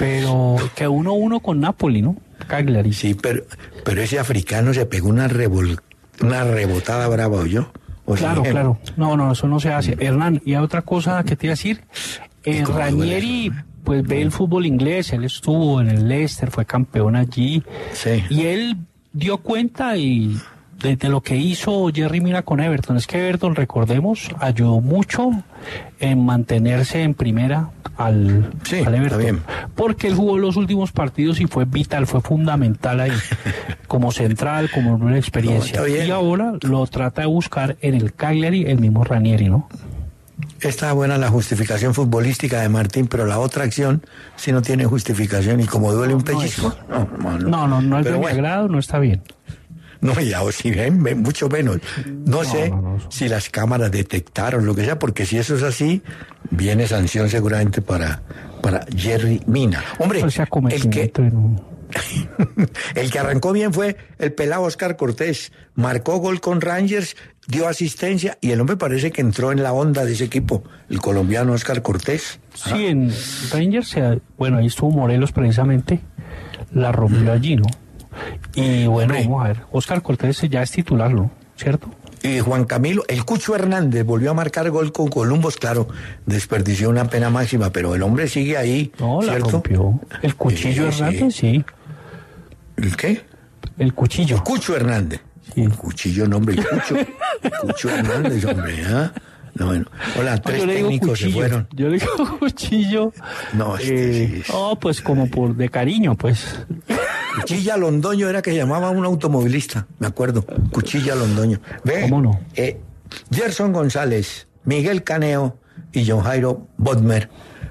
[0.00, 2.16] Pero que uno uno con Napoli, ¿no?
[2.48, 2.92] Cagliari.
[2.92, 3.44] Sí, pero,
[3.84, 5.78] pero ese africano se pegó una, revol-
[6.20, 7.70] una rebotada brava, yo.
[8.16, 8.78] Claro, claro.
[8.96, 9.96] No, no, eso no se hace.
[10.00, 11.84] Hernán, y hay otra cosa que te iba a decir.
[12.44, 13.52] Eh, Ranieri,
[13.86, 17.62] pues ve el fútbol inglés, él estuvo en el Leicester, fue campeón allí.
[17.92, 18.24] Sí.
[18.28, 18.76] Y él
[19.12, 20.36] dio cuenta y
[20.82, 22.96] de, de lo que hizo Jerry Mina con Everton.
[22.96, 25.30] Es que Everton, recordemos, ayudó mucho
[26.00, 29.20] en mantenerse en primera al, Sí, al está Everton.
[29.20, 29.40] bien.
[29.76, 33.12] Porque él jugó los últimos partidos y fue vital, fue fundamental ahí,
[33.86, 35.80] como central, como una experiencia.
[35.80, 39.68] No, y ahora lo trata de buscar en el Cagliari el mismo Ranieri, ¿no?
[40.60, 44.02] Está buena la justificación futbolística de Martín, pero la otra acción
[44.36, 46.74] sí no tiene justificación y como duele un pellizco.
[46.88, 47.48] No, no, no.
[47.48, 49.22] No, no, no es de agrado, no está bien.
[50.00, 51.78] No, ya, o si ven, mucho menos.
[52.06, 52.72] No, sé
[53.08, 56.02] si las cámaras detectaron lo que sea, porque si eso es así,
[56.50, 58.22] viene sanción seguramente para,
[58.62, 59.82] para Jerry Mina.
[59.98, 61.12] Hombre, el que,
[62.94, 65.52] el que arrancó bien fue el pelado Oscar Cortés.
[65.74, 67.16] Marcó gol con Rangers,
[67.46, 71.00] dio asistencia y el hombre parece que entró en la onda de ese equipo, el
[71.00, 72.40] colombiano Oscar Cortés.
[72.54, 73.12] Sí, en
[73.52, 73.96] Rangers,
[74.38, 76.00] bueno, ahí estuvo Morelos precisamente,
[76.72, 77.66] la rompió allí, ¿no?
[78.54, 79.28] Y bueno, Hombre.
[79.28, 81.30] vamos a ver, Oscar Cortés ya es titular, ¿no?
[81.56, 81.90] ¿Cierto?
[82.22, 85.86] Y Juan Camilo, el Cucho Hernández volvió a marcar gol con Columbus, claro,
[86.24, 89.50] desperdició una pena máxima, pero el hombre sigue ahí, No, la ¿cierto?
[89.50, 90.00] rompió.
[90.22, 91.02] El cuchillo Sí, sí.
[91.04, 91.64] Hernández, sí.
[92.78, 93.20] ¿El qué?
[93.78, 94.42] El cuchillo.
[94.42, 95.20] Cucho Hernández.
[95.78, 96.96] Cuchillo, nombre, el Cucho.
[97.62, 99.12] Cucho Hernández, hombre, ¿ah?
[99.54, 99.86] No, bueno.
[100.20, 101.40] Hola, tres Yo le digo técnicos se cuchillo.
[101.40, 101.68] fueron.
[101.74, 103.12] Yo le digo cuchillo.
[103.54, 103.94] No, este
[104.24, 106.66] eh, sí es- No, pues como por de cariño, pues.
[107.40, 110.44] Cuchilla Londoño era que llamaba a un automovilista, me acuerdo.
[110.70, 111.58] Cuchilla Londoño.
[111.84, 112.40] Ve, ¿Cómo no?
[112.54, 112.80] eh,
[113.32, 115.58] Gerson González, Miguel Caneo
[115.92, 117.30] y John Jairo Bodmer,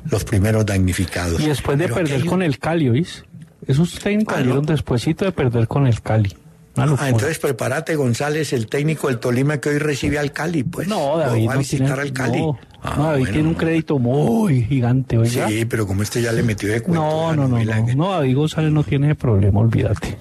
[0.09, 1.39] los primeros damnificados.
[1.39, 3.23] Y después de Pero perder con el Cali, ¿oís?
[3.67, 4.71] Esos técnicos ¿Cuál, salieron no?
[4.71, 6.35] despuesito de perder con el Cali.
[6.77, 7.09] Ah, locura.
[7.09, 10.87] entonces prepárate, González, el técnico del Tolima que hoy recibe al Cali, pues.
[10.87, 12.41] no, David, O va a no visitar tiene, al Cali.
[12.41, 15.47] no, Ah, no, David bueno, tiene un crédito muy gigante, oiga.
[15.47, 17.01] Sí, pero como este ya le metió de cuento.
[17.01, 20.17] no, no, no, no, no, David González no tiene ese problema, olvídate.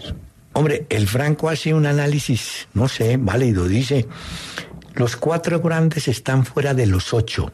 [0.54, 3.66] Hombre, el Franco hace un análisis, no sé, válido.
[3.66, 4.06] Dice,
[4.94, 7.50] los cuatro grandes están fuera de los ocho.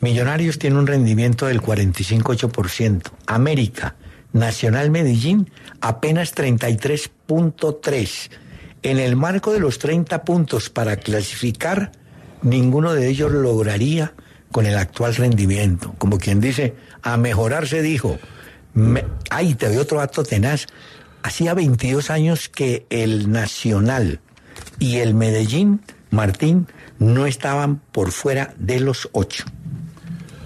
[0.00, 3.02] Millonarios tiene un rendimiento del 45,8%.
[3.28, 3.94] América,
[4.34, 8.28] Nacional Medellín, apenas 33.3%.
[8.82, 11.92] En el marco de los 30 puntos para clasificar,
[12.42, 14.12] ninguno de ellos lograría
[14.52, 15.94] con el actual rendimiento.
[15.96, 18.18] Como quien dice, a mejorar se dijo.
[19.30, 20.66] Ay, te doy otro dato tenaz.
[21.22, 24.20] Hacía 22 años que el Nacional
[24.78, 25.80] y el Medellín,
[26.10, 26.66] Martín,
[26.98, 29.44] no estaban por fuera de los ocho.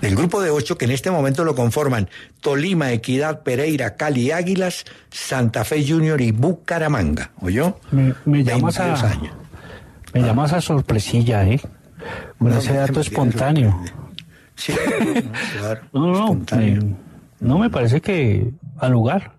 [0.00, 2.08] Del grupo de ocho que en este momento lo conforman
[2.40, 7.32] Tolima, Equidad, Pereira, Cali, Águilas, Santa Fe Junior y Bucaramanga.
[7.40, 7.78] ¿Oyó?
[7.90, 9.32] Me, me llamas 22 a, años.
[10.14, 11.60] me llamas a sorpresilla, ¿eh?
[12.38, 13.82] Con No, ese dato espontáneo.
[14.54, 14.72] Sí,
[15.58, 15.80] claro.
[15.92, 16.82] No, no, no, espontáneo.
[16.82, 16.96] me-
[17.40, 19.32] no me parece que al lugar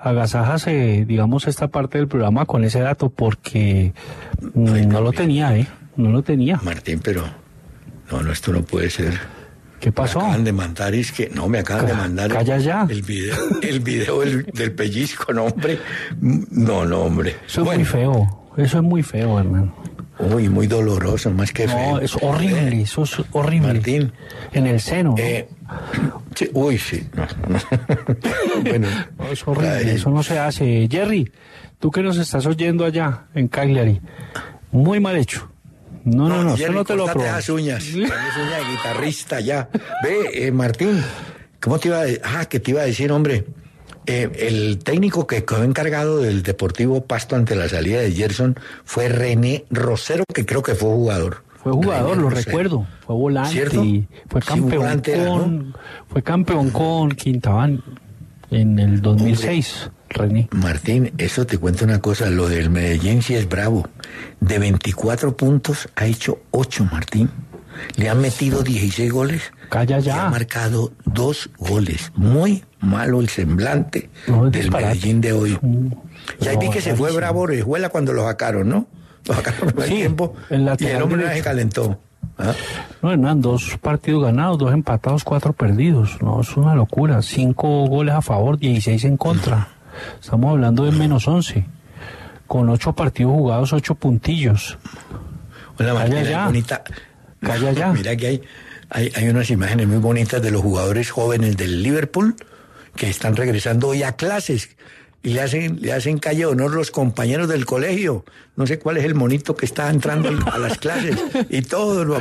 [0.00, 3.92] agasajas, eh, digamos, esta parte del programa con ese dato porque
[4.54, 5.66] mm, Ay, no lo tenía, ¿eh?
[5.96, 6.60] No lo tenía.
[6.62, 7.24] Martín, pero
[8.10, 9.18] no, no, esto no puede ser.
[9.86, 10.18] ¿Qué Me pasó?
[10.18, 12.86] acaban de mandar, es que, no, me acaban de mandar el- calla ya.
[12.90, 15.78] el video, el video del, del pellizco, no, hombre.
[16.20, 17.36] No, no, hombre.
[17.46, 18.48] Eso es muy feo.
[18.56, 19.72] Eso es muy feo, hermano.
[20.18, 21.92] Uy, muy doloroso, más que feo.
[21.92, 23.74] No, es horrible, Eh, eso es horrible.
[23.74, 24.12] Martín.
[24.52, 25.10] En el seno.
[25.10, 25.18] ¿no?
[25.22, 25.48] eh,
[26.34, 27.06] sí, uy, sí.
[27.14, 28.62] no, no.
[28.68, 30.88] bueno, No, es horrible, ay, eso no se hace.
[30.90, 31.30] Jerry,
[31.78, 34.00] tú que nos estás oyendo allá en Cagliari,
[34.72, 35.48] muy mal hecho.
[36.06, 37.24] No, no, no, eso Jerry, no te lo probamos.
[37.26, 37.84] esas uñas.
[37.94, 39.68] Uña de guitarrista ya.
[40.02, 41.02] Ve, eh, Martín,
[41.60, 42.20] ¿cómo te iba a decir?
[42.24, 43.44] Ah, que te iba a decir, hombre.
[44.06, 49.08] eh, el técnico que quedó encargado del Deportivo Pasto ante la salida de Gerson fue
[49.08, 51.42] René Rosero, que creo que fue jugador.
[51.60, 52.46] Fue jugador, René lo Rosero.
[52.46, 52.86] recuerdo.
[53.04, 53.50] Fue volante.
[53.50, 53.82] ¿Cierto?
[53.84, 55.74] y Fue Sí, campeón volante era, con,
[56.08, 57.82] fue campeón con Quintabán
[58.50, 60.48] en el 2006, René.
[60.52, 63.88] Martín, eso te cuento una cosa, lo del Medellín sí es bravo.
[64.40, 67.30] De 24 puntos ha hecho 8, Martín.
[67.96, 69.42] Le han metido 16 goles.
[69.68, 70.26] Calla y ya.
[70.26, 72.10] ha marcado dos goles.
[72.14, 74.86] Muy malo el semblante No, del disparate.
[74.94, 75.58] Medellín de hoy.
[76.40, 78.86] Ya vi que se fue bravo Orejuela cuando lo sacaron, ¿no?
[79.26, 80.34] Lo sacaron en el Sí, tiempo.
[80.50, 82.00] y el hombre no se calentó.
[82.38, 82.54] ¿Ah?
[83.02, 86.20] No, Hernán, dos partidos ganados, dos empatados, cuatro perdidos.
[86.22, 87.22] No, es una locura.
[87.22, 89.68] Cinco goles a favor, 16 en contra.
[90.20, 91.66] Estamos hablando de menos 11.
[92.46, 94.78] Con ocho partidos jugados, ocho puntillos.
[95.78, 96.46] Hola, Calla ya.
[96.46, 96.82] bonita.
[97.40, 97.92] Calla ya.
[97.92, 98.42] Mira que hay,
[98.90, 102.36] hay, hay unas imágenes muy bonitas de los jugadores jóvenes del Liverpool
[102.94, 104.75] que están regresando hoy a clases
[105.26, 108.24] y le hacen, le hacen calle de honor los compañeros del colegio.
[108.54, 111.16] No sé cuál es el monito que está entrando a las clases
[111.50, 112.20] y todo lo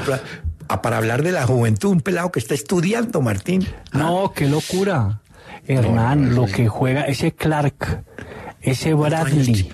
[0.82, 3.64] para hablar de la juventud, un pelado que está estudiando, Martín.
[3.94, 5.22] No, qué locura.
[5.68, 8.04] Hernán, no, lo que juega ese Clark,
[8.60, 9.70] ese Bradley.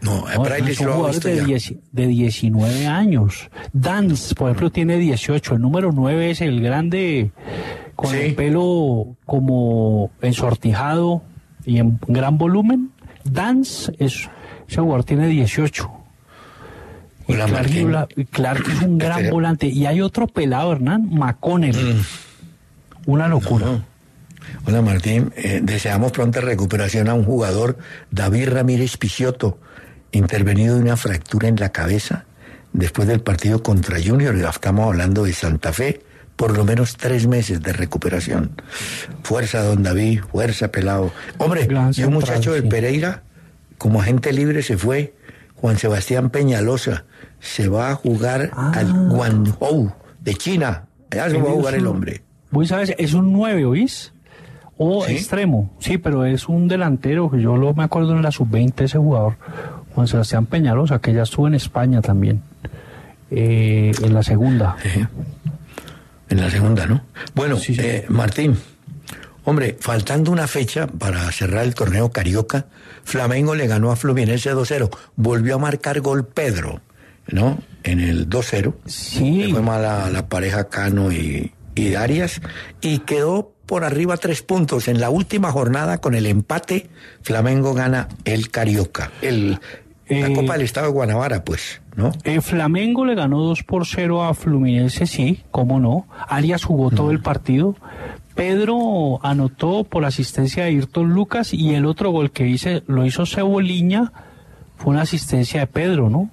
[0.00, 1.44] No, Bradley ha jugadores visto de.
[1.44, 3.48] 10 de 19 años.
[3.72, 5.54] Dance, por ejemplo, tiene 18.
[5.54, 7.30] El número 9 es el grande
[7.94, 8.16] con Sí.
[8.16, 11.22] el pelo como ensortijado
[11.66, 12.90] y en gran volumen.
[13.24, 14.28] Dance, es,
[14.68, 15.90] ese jugador tiene 18.
[17.28, 19.66] Y Clark, y Clark es un gran Este- volante.
[19.66, 22.02] Y hay otro pelado, Hernán, McConnell.
[23.06, 23.66] Una locura.
[23.66, 23.84] No.
[24.64, 27.78] Hola Martín, Eh, deseamos pronta recuperación a un jugador,
[28.12, 29.58] David Ramírez Picioto,
[30.12, 32.26] intervenido de una fractura en la cabeza
[32.72, 34.36] después del partido contra Junior.
[34.36, 36.00] Estamos hablando de Santa Fe,
[36.36, 38.52] por lo menos tres meses de recuperación.
[39.22, 41.10] Fuerza, don David, fuerza, pelado.
[41.38, 42.68] Hombre, Gran y un muchacho del sí.
[42.68, 43.22] Pereira,
[43.78, 45.14] como agente libre se fue,
[45.54, 47.04] Juan Sebastián Peñalosa,
[47.40, 48.72] se va a jugar Ah.
[48.74, 50.84] al Guangzhou de China.
[51.10, 52.22] Allá se va a jugar el hombre.
[52.50, 54.12] Vos sabes, es un 9, ¿oís?
[54.78, 55.12] O ¿Sí?
[55.12, 58.98] extremo, sí, pero es un delantero que yo lo me acuerdo en la sub-20 ese
[58.98, 59.36] jugador,
[59.94, 62.42] Juan Sebastián Peñalosa, que ya estuvo en España también,
[63.30, 64.76] eh, en la segunda.
[64.82, 65.06] Sí.
[66.28, 67.04] En la segunda, ¿no?
[67.34, 67.80] Bueno, Sí, sí.
[67.82, 68.56] eh, Martín,
[69.44, 72.66] hombre, faltando una fecha para cerrar el torneo Carioca,
[73.04, 74.90] Flamengo le ganó a Fluminense 2-0.
[75.16, 76.80] Volvió a marcar gol Pedro,
[77.28, 77.58] ¿no?
[77.84, 78.74] En el 2-0.
[78.86, 82.40] Sí, Le fue mal a la pareja Cano y, y Arias.
[82.80, 84.88] Y quedó por arriba tres puntos.
[84.88, 86.88] En la última jornada, con el empate,
[87.22, 89.12] Flamengo gana el Carioca.
[89.22, 89.52] El,
[90.08, 92.12] la Eh, Copa del Estado de Guanabara, pues, ¿no?
[92.24, 96.06] eh, Flamengo le ganó 2 por 0 a Fluminense, sí, cómo no.
[96.28, 97.74] Arias jugó todo el partido.
[98.34, 103.24] Pedro anotó por asistencia de Ayrton Lucas y el otro gol que hice, lo hizo
[103.24, 104.12] Ceboliña
[104.76, 106.30] fue una asistencia de Pedro, ¿no?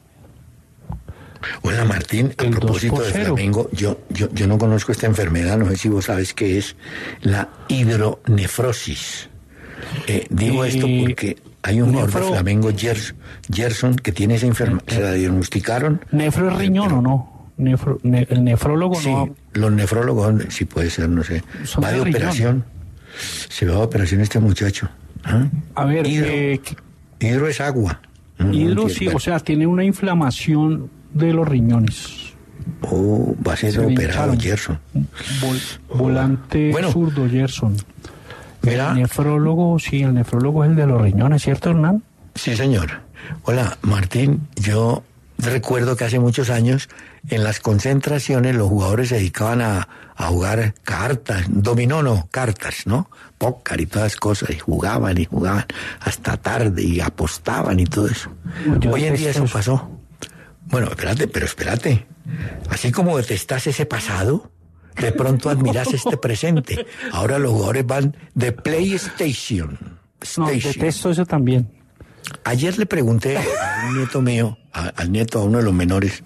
[1.62, 3.12] Hola Martín, a El propósito de.
[3.12, 6.76] Flamengo, yo, yo, yo no conozco esta enfermedad, no sé si vos sabes qué es
[7.22, 9.30] la hidronefrosis.
[10.08, 13.14] Eh, digo Eh, esto porque hay un de nefro- Flamengo, Gers-
[13.52, 16.02] Gerson, que tiene esa enfermedad, se la diagnosticaron.
[16.12, 17.50] ¿Nefro es riñón o no?
[17.58, 19.36] Nefro- ne- el nefrólogo Sí, no.
[19.54, 21.44] los nefrólogos, sí puede ser, no sé.
[21.64, 22.66] Son Va de operación.
[23.50, 24.90] Se va de operación este muchacho.
[25.24, 25.46] ¿Ah?
[25.76, 26.28] A ver, Hidro.
[26.30, 26.62] eh,
[27.20, 28.02] Hidro es agua.
[28.40, 32.34] No, hidro sí, o sea, tiene una inflamación de los riñones.
[32.82, 34.40] Oh, va a ser Se operado hincharon.
[34.40, 34.80] Gerson.
[35.42, 36.92] Vol- volante Bueno.
[36.92, 37.76] zurdo, Gerson.
[38.64, 38.92] Mira.
[38.92, 42.04] El nefrólogo, sí, el nefrólogo es el de los riñones, ¿cierto, Hernán?
[42.36, 43.02] Sí, señor.
[43.44, 44.48] Hola, Martín.
[44.56, 45.04] Yo
[45.38, 46.90] recuerdo que hace muchos años
[47.30, 53.10] en las concentraciones los jugadores se dedicaban a, a jugar cartas, dominó no, cartas, ¿no?
[53.38, 55.66] Pócar y todas las cosas, y jugaban y jugaban
[56.00, 58.32] hasta tarde y apostaban y todo eso.
[58.80, 59.46] Yo Hoy en día eso.
[59.52, 59.90] pasó.
[60.66, 62.06] Bueno, espérate, pero espérate.
[62.70, 64.50] Así como detestas ese pasado,
[65.00, 66.86] de pronto admiras este presente.
[67.12, 70.00] Ahora los jugadores van de PlayStation.
[70.38, 71.70] No, detesto eso también.
[72.46, 73.44] Ayer le pregunté a
[73.90, 76.24] un nieto mío, a- al nieto, a uno de los menores,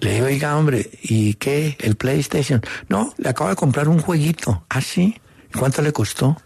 [0.00, 1.76] le digo, oiga, hombre, ¿y qué?
[1.80, 2.60] ¿El PlayStation?
[2.88, 4.64] No, le acabo de comprar un jueguito.
[4.68, 5.18] ¿Ah, sí?
[5.58, 6.36] ¿Cuánto le costó?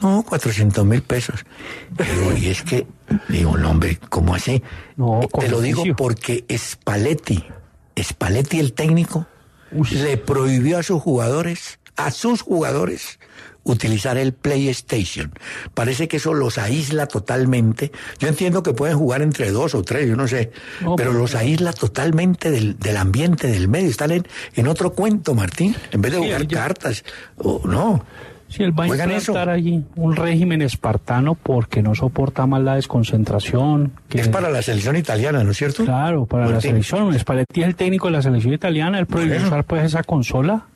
[0.00, 1.44] No, 400 mil pesos.
[1.90, 2.86] Digo, y es que,
[3.28, 4.62] digo, no, hombre, ¿cómo así?
[4.96, 7.44] No, Te lo digo porque Spalletti,
[8.02, 9.26] Spalletti el técnico,
[9.92, 13.18] le prohibió a sus jugadores, a sus jugadores,
[13.64, 15.32] utilizar el PlayStation.
[15.74, 17.92] Parece que eso los aísla totalmente.
[18.18, 20.50] Yo entiendo que pueden jugar entre dos o tres, yo no sé,
[20.80, 23.88] No, pero los aísla totalmente del, del ambiente, del medio.
[23.88, 27.04] Están en, en otro cuento, Martín, en vez de Sí, jugar yo- cartas.
[27.38, 28.04] O no.
[28.52, 33.92] Sí, él va a implantar allí un régimen espartano porque no soporta más la desconcentración.
[34.08, 35.84] Que Es para la selección italiana, ¿no es cierto?
[35.84, 36.70] Claro, para la Martín.
[36.70, 37.18] selección.
[37.18, 38.98] Spalletti es el técnico de la selección italiana.
[38.98, 40.66] Él prohibió usar pues esa consola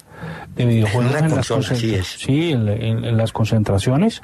[0.54, 2.06] de videojuegos en, las consola, es.
[2.06, 4.22] Sí, en, las concentraciones.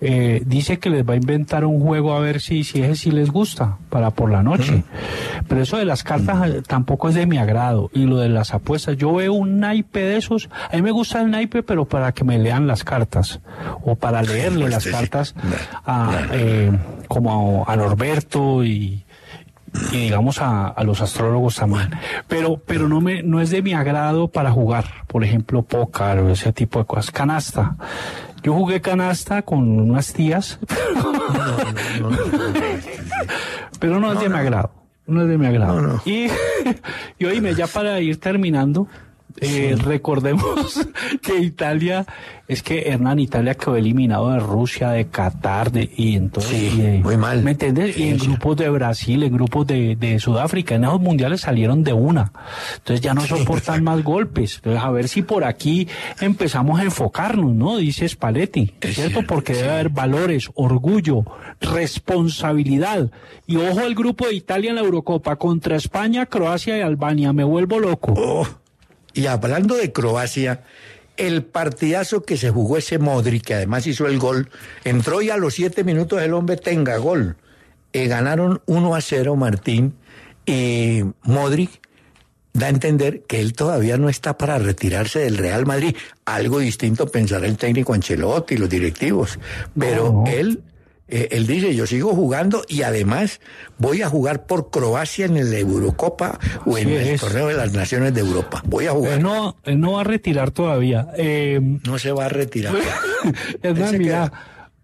[0.00, 3.10] Eh, dice que les va a inventar un juego a ver si, si ese sí
[3.10, 4.84] les gusta para por la noche.
[5.48, 7.90] Pero eso de las cartas eh, tampoco es de mi agrado.
[7.92, 10.48] Y lo de las apuestas, yo veo un naipe de esos.
[10.70, 13.40] A mí me gusta el naipe, pero para que me lean las cartas.
[13.84, 14.90] O para leerle las sí.
[14.90, 15.34] cartas
[15.84, 16.70] a, eh,
[17.08, 19.05] como a, a Norberto y,
[19.92, 21.90] y digamos a, a los astrólogos también.
[22.28, 26.30] Pero, pero no me, no es de mi agrado para jugar, por ejemplo, póker o
[26.30, 27.10] ese tipo de cosas.
[27.10, 27.76] Canasta.
[28.42, 30.60] Yo jugué canasta con unas tías,
[33.80, 34.70] pero no es de mi agrado.
[35.06, 36.00] No es de mi agrado.
[36.04, 36.28] Y,
[37.18, 38.88] y oíme, ya para ir terminando,
[39.40, 40.80] eh, recordemos
[41.22, 42.06] que Italia,
[42.48, 46.72] es que Hernán, Italia quedó eliminado de Rusia, de Qatar, de, y entonces...
[46.72, 47.42] Sí, de- muy mal.
[47.42, 47.96] ¿Me entiendes?
[47.98, 51.84] Y en Sí, grupos de Brasil, en grupos de, de Sudáfrica, en esos mundiales salieron
[51.84, 52.32] de una.
[52.76, 54.56] Entonces ya no soportan más golpes.
[54.56, 55.88] Entonces a ver si por aquí
[56.20, 57.76] empezamos a enfocarnos, ¿no?
[57.76, 59.10] Dice Spalletti, Es ¿cierto?
[59.14, 61.24] cierto, Porque debe haber valores, orgullo,
[61.60, 63.10] responsabilidad.
[63.46, 67.32] Y ojo al grupo de Italia en la Eurocopa contra España, Croacia y Albania.
[67.32, 68.14] Me vuelvo loco.
[68.16, 68.46] Oh,
[69.16, 70.62] y hablando de Croacia,
[71.16, 74.50] el partidazo que se jugó ese Modric, que además hizo el gol,
[74.84, 77.36] entró y a los siete minutos el hombre tenga gol.
[77.92, 79.94] Eh, ganaron 1 a 0 Martín
[80.44, 81.80] y Modric
[82.52, 85.96] da a entender que él todavía no está para retirarse del Real Madrid.
[86.24, 89.38] Algo distinto pensará el técnico Ancelotti y los directivos.
[89.78, 90.24] Pero No.
[90.26, 90.62] él,
[91.08, 93.40] eh, él dice, yo sigo jugando y además
[93.78, 97.20] voy a jugar por Croacia en el Eurocopa o en el es.
[97.20, 98.62] torneo de las Naciones de Europa.
[98.66, 99.12] Voy a jugar.
[99.14, 101.08] Él no, él no va a retirar todavía.
[101.16, 102.74] Eh, no se va a retirar.
[103.62, 104.32] Es más, se mira,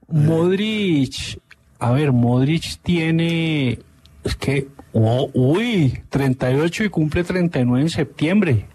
[0.09, 1.41] Modric,
[1.79, 3.79] a ver, Modric tiene,
[4.25, 8.67] es que, oh, uy, 38 y cumple 39 en septiembre.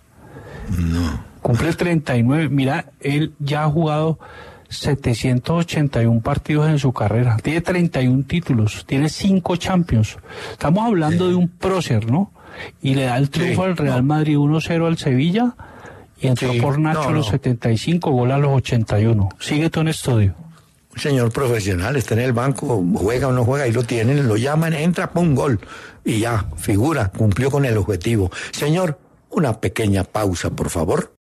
[0.78, 1.24] No.
[1.42, 2.50] Cumple 39.
[2.50, 4.20] Mira, él ya ha jugado
[4.70, 7.38] 781 partidos en su carrera.
[7.42, 8.86] Tiene 31 títulos.
[8.86, 10.18] Tiene 5 Champions.
[10.52, 12.32] Estamos hablando de un prócer, ¿no?
[12.82, 14.16] Y le da el triunfo Sí, al Real no.
[14.16, 15.56] Madrid 1-0 al Sevilla.
[16.20, 17.32] Y entró Sí, por Nacho no, a los no.
[17.32, 19.30] 75, gol a los 81.
[19.40, 20.36] Sigue tú en estudio.
[20.94, 24.36] Un señor profesional está en el banco, juega o no juega, y lo tienen, lo
[24.36, 25.60] llaman, entra, pum, gol.
[26.04, 28.32] Y ya, figura, cumplió con el objetivo.
[28.52, 28.98] Señor,
[29.30, 31.17] una pequeña pausa, por favor.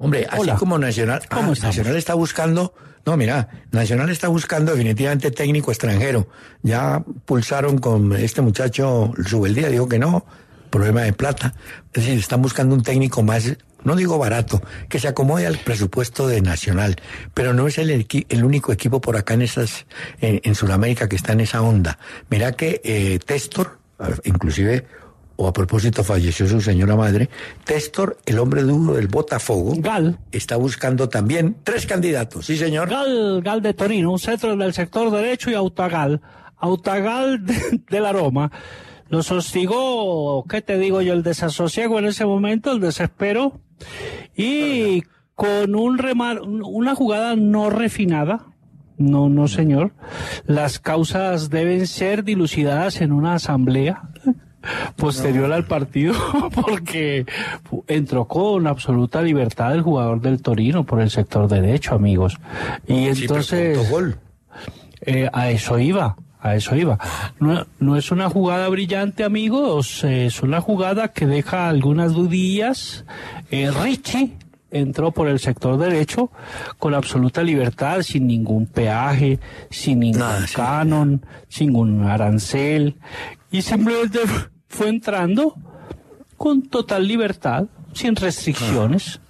[0.00, 0.54] Hombre, así Hola.
[0.56, 1.52] como Nacional, ah.
[1.60, 2.72] Nacional está buscando,
[3.04, 6.28] no, mira, Nacional está buscando definitivamente técnico extranjero.
[6.62, 10.24] Ya pulsaron con este muchacho Subeldía, dijo que no.
[10.70, 11.54] problema de plata.
[11.92, 16.28] Es decir, están buscando un técnico más, no digo barato, que se acomode al presupuesto
[16.28, 16.96] de Nacional,
[17.34, 17.90] pero no es el,
[18.28, 19.86] el único equipo por acá en esas,
[20.20, 21.98] en, en Sudamérica que está en esa onda.
[22.30, 23.80] Mira que eh, Testor,
[24.22, 24.86] inclusive
[25.40, 27.30] o a propósito falleció su señora madre,
[27.64, 30.18] Testor, el hombre duro del Botafogo, Gal.
[30.32, 32.88] está buscando también tres candidatos, sí señor.
[32.90, 36.20] Gal, Gal de Torino, un centro del sector derecho y Autagal,
[36.56, 38.50] Autagal de, de la Roma.
[39.10, 41.12] Los hostigó, ¿qué te digo yo?
[41.12, 43.60] El desasosiego en ese momento, el desespero,
[44.36, 45.04] y
[45.36, 48.46] con un remar, una jugada no refinada,
[48.96, 49.92] no, no señor,
[50.46, 54.02] las causas deben ser dilucidadas en una asamblea
[54.96, 56.14] posterior al partido
[56.54, 57.26] porque
[57.86, 62.38] entró con absoluta libertad el jugador del Torino por el sector derecho, amigos.
[62.86, 64.18] Y entonces gol.
[65.00, 66.16] eh, a eso iba.
[66.40, 66.98] A eso iba.
[67.40, 70.04] No, no es una jugada brillante, amigos.
[70.04, 73.04] es una jugada que deja algunas dudillas.
[73.50, 74.36] Eh, Richie
[74.70, 76.30] entró por el sector derecho
[76.78, 79.38] con absoluta libertad, sin ningún peaje,
[79.70, 80.54] sin ningún sí.
[80.54, 82.96] canon, sin ningún arancel.
[83.50, 84.20] Y simplemente
[84.68, 85.54] fue entrando
[86.36, 89.20] con total libertad, sin restricciones.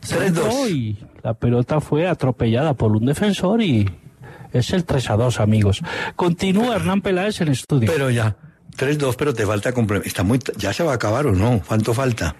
[0.00, 0.26] Se 3-2.
[0.26, 3.90] entró y la pelota fue atropellada por un defensor y
[4.52, 5.82] es el 3 a 2, amigos.
[6.16, 7.90] Continúa Hernán Peláez en estudio.
[7.90, 8.36] Pero ya,
[8.76, 9.72] 3-2, pero te falta.
[10.04, 12.36] Está muy, ya se va a acabar o no, ¿cuánto falta?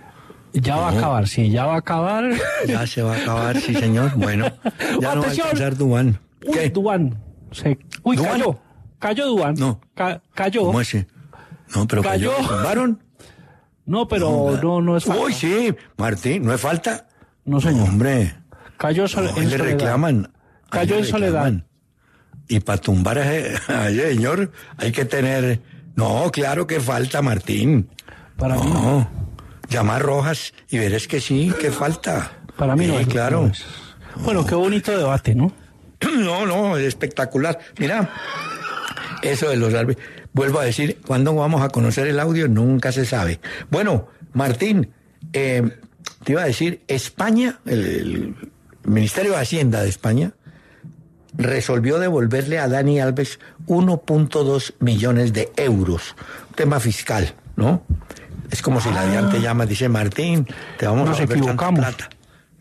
[0.53, 0.99] ya va a no.
[0.99, 2.31] acabar, sí, ya va a acabar.
[2.69, 4.13] Ya se va a acabar, sí señor.
[4.17, 4.47] Bueno,
[4.81, 5.47] ya no va a Atención.
[5.49, 6.21] alcanzar Dubán.
[6.47, 6.69] Uy.
[6.69, 7.19] Duan.
[7.51, 8.33] Se- Uy, ¿Duván?
[8.33, 8.59] cayó.
[9.05, 9.55] Cayó Duan.
[9.59, 9.83] No.
[9.95, 10.63] Ca- cayó.
[10.63, 11.07] ¿Cómo ese?
[11.77, 12.33] No, pero cayó.
[12.49, 12.97] Cayó.
[13.85, 15.23] No, pero no, no, es falta.
[15.23, 17.07] Uy, sí, Martín, ¿no es falta?
[17.45, 17.87] No, señor.
[17.91, 18.35] Hombre,
[18.79, 19.65] Cayó sol- no, en le soledad.
[19.73, 20.33] reclaman.
[20.71, 21.53] Cayó en le soledad.
[22.49, 23.59] Y para tumbar a ese,
[24.15, 25.61] señor hay que tener...
[25.97, 27.91] No, claro que falta, Martín.
[28.39, 28.73] Para mí no.
[28.83, 29.11] No,
[29.69, 32.33] llamar Rojas y verás que sí, que falta.
[32.57, 33.09] Para mí no Sí, es.
[33.09, 33.43] claro.
[33.43, 33.67] no es.
[34.25, 35.53] Bueno, qué bonito debate, ¿no?
[36.19, 37.59] No, no, es espectacular.
[37.79, 38.11] Mira,
[39.25, 40.07] eso de los árbitros.
[40.33, 42.49] Vuelvo a decir, ¿cuándo vamos a conocer el audio?
[42.49, 43.41] Nunca se sabe.
[43.71, 44.91] Bueno, Martín,
[45.33, 45.63] eh,
[46.23, 48.35] te iba a decir, España, el, el
[48.85, 50.33] Ministerio de Hacienda de España,
[51.37, 56.15] resolvió devolverle a Dani Alves 1.2 millones de euros.
[56.55, 57.83] Tema fiscal, ¿no?
[58.51, 60.47] Es como si la DIAN te llama, dice Martín,
[60.79, 62.11] te vamos Nos a devolver tanta plata.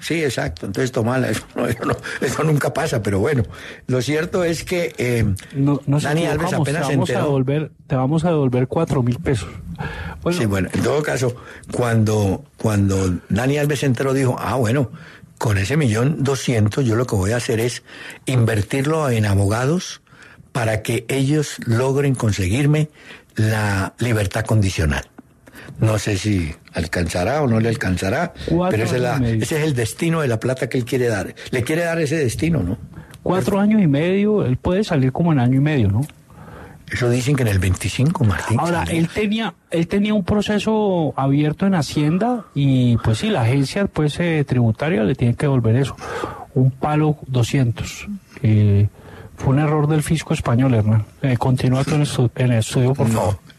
[0.03, 0.65] Sí, exacto.
[0.65, 1.29] Entonces, tomala.
[1.31, 3.43] Eso, no, eso, no- eso nunca pasa, pero bueno.
[3.87, 5.25] Lo cierto es que eh,
[5.55, 7.21] No, Dani Alves apenas te se vamos a enteró.
[7.25, 9.47] devolver, te vamos a devolver cuatro mil pesos.
[10.21, 11.35] Bueno, Sí, bueno, en todo caso,
[11.71, 14.91] cuando, cuando Dani Alves se enteró, dijo, ah, bueno,
[15.37, 17.83] con ese millón doscientos yo lo que voy a hacer es
[18.25, 20.01] invertirlo en abogados
[20.51, 22.89] para que ellos logren conseguirme
[23.35, 25.09] la libertad condicional.
[25.79, 28.33] No sé si alcanzará o no le alcanzará,
[28.69, 31.33] pero ese es, la- ese el destino de la plata que él quiere dar.
[31.51, 32.77] Le quiere dar ese destino, ¿no?
[33.23, 36.01] cuatro años y medio, él puede salir como en año y medio, ¿no?
[36.91, 38.59] Eso dicen que en el 25, Martín.
[38.59, 43.85] Ahora, él tenía, él tenía un proceso abierto en Hacienda y pues sí, la agencia
[43.87, 45.95] pues eh, tributaria le tiene que devolver eso.
[46.53, 48.07] Un palo 200.
[48.41, 48.89] que
[49.37, 51.05] fue un error del fisco español, Hernán.
[51.21, 53.33] Eh, continúa en el estudio, por favor.
[53.35, 53.52] No,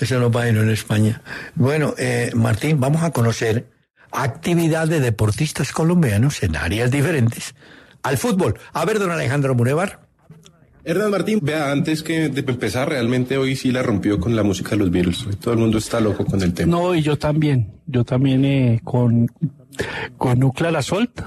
[0.00, 1.22] eso no pasa en España.
[1.54, 3.68] Bueno, eh, Martín, vamos a conocer
[4.12, 7.54] actividad de deportistas colombianos en áreas diferentes
[8.02, 8.58] al fútbol.
[8.72, 10.06] A ver, don Alejandro Murevar.
[10.84, 14.70] Hernán Martín, vea, antes que de empezar, realmente hoy sí la rompió con la música
[14.70, 15.26] de los Beatles.
[15.26, 16.70] Hoy Todo el mundo está loco con el tema.
[16.70, 17.72] No, y yo también.
[17.86, 19.26] Yo también eh, con,
[20.16, 21.22] con Nuclear Assault.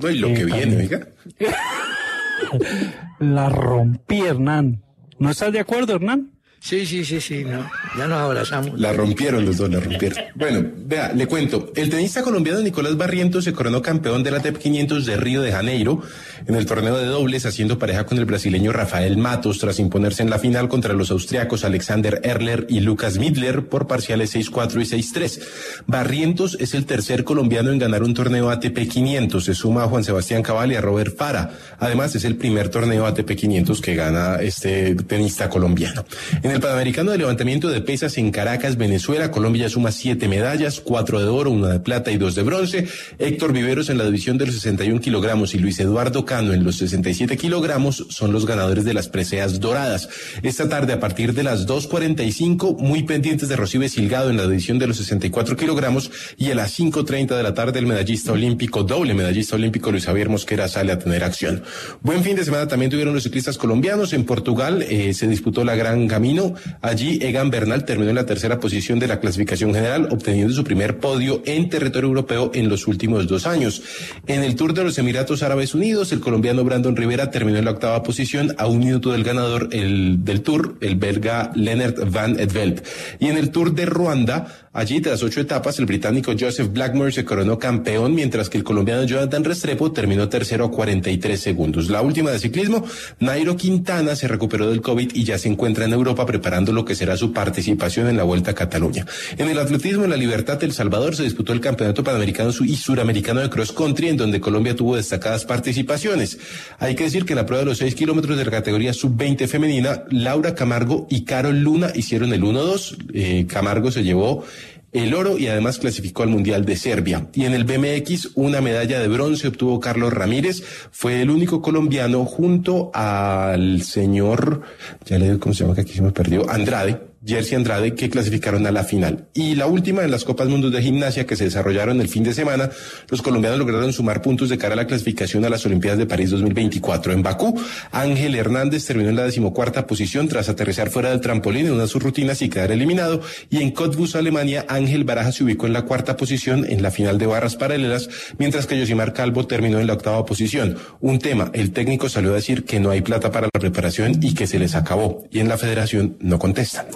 [0.00, 0.80] No, y lo Eh, que viene, también.
[0.80, 1.08] oiga.
[3.18, 4.82] La rompí, Hernán.
[5.18, 6.30] ¿No estás de acuerdo, Hernán?
[6.62, 7.70] Sí, sí, sí, sí, no.
[7.96, 8.78] Ya nos abrazamos.
[8.78, 10.18] La rompieron los dos, la rompieron.
[10.34, 11.72] Bueno, vea, le cuento.
[11.74, 15.52] El tenista colombiano Nicolás Barrientos se coronó campeón de la TEP 500 de Río de
[15.52, 16.02] Janeiro
[16.46, 20.28] en el torneo de dobles, haciendo pareja con el brasileño Rafael Matos, tras imponerse en
[20.28, 25.40] la final contra los austriacos Alexander Erler y Lucas Midler por parciales 6-4 y 6-3.
[25.86, 29.42] Barrientos es el tercer colombiano en ganar un torneo ATP 500.
[29.42, 31.52] Se suma a Juan Sebastián Cabal y a Robert Fara.
[31.78, 36.04] Además, es el primer torneo ATP 500 que gana este tenista colombiano.
[36.50, 41.28] El Panamericano de Levantamiento de Pesas en Caracas, Venezuela, Colombia suma siete medallas, cuatro de
[41.28, 42.88] oro, una de plata y dos de bronce.
[43.18, 46.76] Héctor Viveros en la división de los 61 kilogramos y Luis Eduardo Cano en los
[46.76, 50.08] 67 kilogramos son los ganadores de las preseas doradas.
[50.42, 54.78] Esta tarde, a partir de las 2.45, muy pendientes de Rocibe Silgado en la división
[54.78, 59.14] de los 64 kilogramos y a las 5.30 de la tarde el medallista olímpico, doble
[59.14, 61.62] medallista olímpico Luis Javier Mosquera sale a tener acción.
[62.00, 64.12] Buen fin de semana también tuvieron los ciclistas colombianos.
[64.14, 66.39] En Portugal eh, se disputó la Gran Camino
[66.80, 70.98] Allí Egan Bernal terminó en la tercera posición de la clasificación general, obteniendo su primer
[70.98, 73.82] podio en territorio europeo en los últimos dos años.
[74.26, 77.72] En el Tour de los Emiratos Árabes Unidos, el colombiano Brandon Rivera terminó en la
[77.72, 82.82] octava posición a un minuto del ganador el, del Tour, el belga Lennart Van Edveld.
[83.18, 87.24] Y en el Tour de Ruanda, allí tras ocho etapas, el británico Joseph Blackmore se
[87.24, 91.88] coronó campeón, mientras que el colombiano Jonathan Restrepo terminó tercero a 43 segundos.
[91.90, 92.84] La última de ciclismo,
[93.18, 96.94] Nairo Quintana se recuperó del COVID y ya se encuentra en Europa preparando lo que
[96.94, 99.06] será su participación en la Vuelta a Cataluña.
[99.36, 103.40] En el atletismo en la Libertad El Salvador se disputó el Campeonato Panamericano y Suramericano
[103.40, 106.38] de Cross Country, en donde Colombia tuvo destacadas participaciones.
[106.78, 109.46] Hay que decir que en la prueba de los seis kilómetros de la categoría sub-20
[109.48, 112.96] femenina, Laura Camargo y Carol Luna hicieron el 1-2.
[113.12, 114.44] Eh, Camargo se llevó
[114.92, 117.28] el oro y además clasificó al Mundial de Serbia.
[117.32, 120.62] Y en el BMX, una medalla de bronce obtuvo Carlos Ramírez.
[120.90, 124.62] Fue el único colombiano junto al señor,
[125.04, 128.08] ya le digo cómo se llama que aquí se me perdió, Andrade, Jersey Andrade, que
[128.10, 129.28] clasificaron a la final.
[129.34, 132.34] Y la última en las Copas Mundos de Gimnasia que se desarrollaron el fin de
[132.34, 132.70] semana,
[133.08, 136.30] los colombianos lograron sumar puntos de cara a la clasificación a las Olimpiadas de París
[136.30, 137.12] 2024.
[137.12, 137.60] En Bakú,
[137.92, 141.88] Ángel Hernández terminó en la decimocuarta posición tras aterrizar fuera del trampolín en una de
[141.88, 142.02] sus
[142.40, 143.20] y quedar eliminado.
[143.50, 147.18] Y en Cottbus, Alemania, Ángel Baraja se ubicó en la cuarta posición en la final
[147.18, 148.08] de barras paralelas,
[148.38, 150.76] mientras que Yosimar Calvo terminó en la octava posición.
[151.00, 154.34] Un tema, el técnico salió a decir que no hay plata para la preparación y
[154.34, 155.24] que se les acabó.
[155.30, 156.86] Y en la federación no contestan.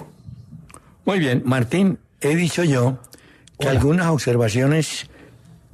[1.05, 2.97] Muy bien, Martín, he dicho yo
[3.59, 5.07] que algunas observaciones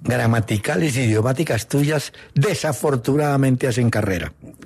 [0.03, 4.33] gramaticales y idiomáticas tuyas desafortunadamente hacen carrera.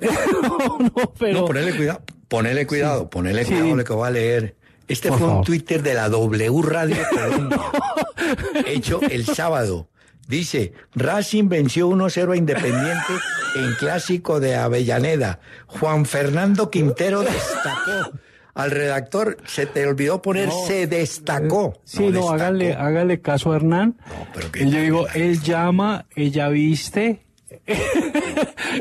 [0.80, 1.40] no, pero...
[1.40, 3.52] No, ponele cuidado, ponele cuidado, ponele Sí.
[3.52, 4.56] cuidado lo que va a leer.
[4.88, 5.44] Este Por fue un.
[5.44, 7.60] Twitter de la W Radio Colombia,
[8.66, 9.88] hecho el sábado.
[10.28, 13.12] Dice, Racing venció 1-0 a Independiente
[13.56, 15.38] en clásico de Avellaneda.
[15.66, 18.12] Juan Fernando Quintero destacó.
[18.56, 20.66] Al redactor se te olvidó poner No.
[20.66, 21.78] se destacó.
[21.84, 23.96] Sí, no, hágale, hágale caso a Hernán.
[24.34, 27.20] pero que- Y yo digo, él llama, ella viste.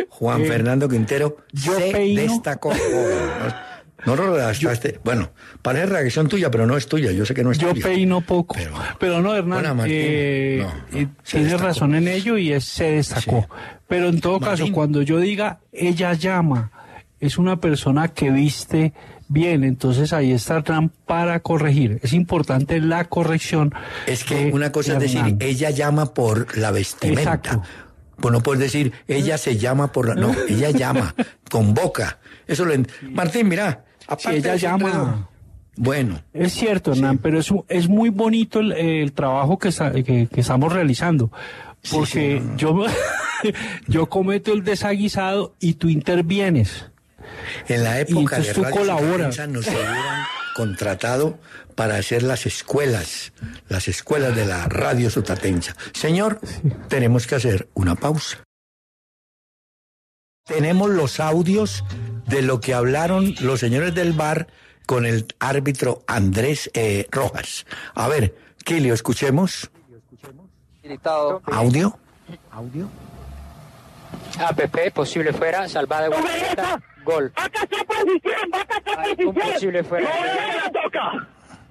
[0.10, 2.22] Juan Eh, Fernando Quintero yo se peino.
[2.22, 2.72] destacó.
[4.06, 5.00] No, no lo redactaste.
[5.04, 5.32] Bueno,
[5.64, 7.12] parece reacción tuya, pero no es tuya.
[7.12, 7.88] Yo sé que no es Yo tuya.
[7.88, 8.56] peino poco.
[9.00, 11.64] Pero, no, Hernán, eh, No, eh, se tiene destacó.
[11.68, 13.48] razón en ello y es, se destacó.
[13.88, 16.70] Pero en todo caso, cuando yo diga ella llama,
[17.20, 18.94] es una persona que viste
[19.28, 22.00] bien, entonces ahí está Hernán para corregir.
[22.04, 23.74] Es importante la corrección.
[24.06, 25.38] Es que de una cosa es decir, Hernán.
[25.40, 27.22] ella llama por la vestimenta.
[27.22, 27.64] Exacto.
[28.18, 30.16] Pues no puedes decir, ella se llama por la...
[30.16, 31.14] No, ella llama,
[31.52, 32.20] convoca.
[32.48, 32.74] Eso lo...
[32.74, 33.84] en- Martín, mira.
[34.20, 35.30] Sí, ella de eso, llama.
[35.78, 40.28] Bueno, Es cierto, Hernán, pero es, es muy bonito el, el trabajo que, está- que,
[40.28, 41.32] que estamos realizando.
[41.92, 42.86] Porque yo,
[43.88, 46.86] yo cometo el desaguisado y tú intervienes.
[47.68, 49.48] En la época de entonces tú Radio colaboras.
[49.48, 51.38] Nos hubieran contratado
[51.76, 53.34] para hacer las escuelas,
[53.68, 55.76] las escuelas de la radio sotatensa.
[55.94, 56.40] Señor,
[56.88, 58.44] tenemos que hacer una pausa.
[60.46, 61.84] Tenemos los audios
[62.28, 64.48] de lo que hablaron los señores del bar
[64.86, 67.66] con el árbitro Andrés eh, Rojas.
[67.96, 69.70] A ver, Kilio, escuchemos.
[71.46, 71.98] Audio.
[72.52, 72.90] Audio.
[74.40, 76.10] APP, posible fuera, salvada
[77.06, 78.26] de Guardameta,
[79.18, 79.28] gol.
[79.28, 80.10] Un posible fuera.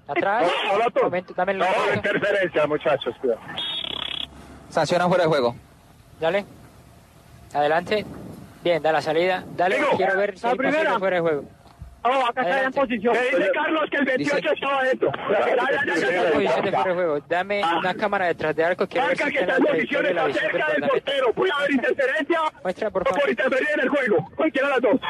[0.07, 0.51] Atrás.
[1.03, 1.95] Momento, dame el momento.
[1.95, 3.15] interferencia, muchachos.
[3.21, 3.41] cuidado.
[4.69, 5.55] Sanciona fuera de juego.
[6.21, 6.45] Dale.
[7.55, 8.05] Adelante.
[8.63, 9.45] Bien, da la salida.
[9.57, 10.99] Dale, Digo, quiero ver si la primera.
[10.99, 11.45] fuera de juego.
[12.07, 13.15] Oh, acá está en posición.
[13.15, 15.11] Me dice Carlos que el 28 Dice- estaba adentro.
[15.31, 16.33] Ya, ya, ya, ya, ya, ya.
[16.33, 17.21] Posición de fuera de juego.
[17.29, 18.87] Dame una cámara detrás de arco.
[18.87, 21.33] Ver Marca que está en la posición, la está cerca del portero.
[21.33, 23.31] Puede haber interferencia Muestra, por o por favor.
[23.31, 24.31] interferir en el juego.
[24.37, 25.01] Cualquiera de las dos.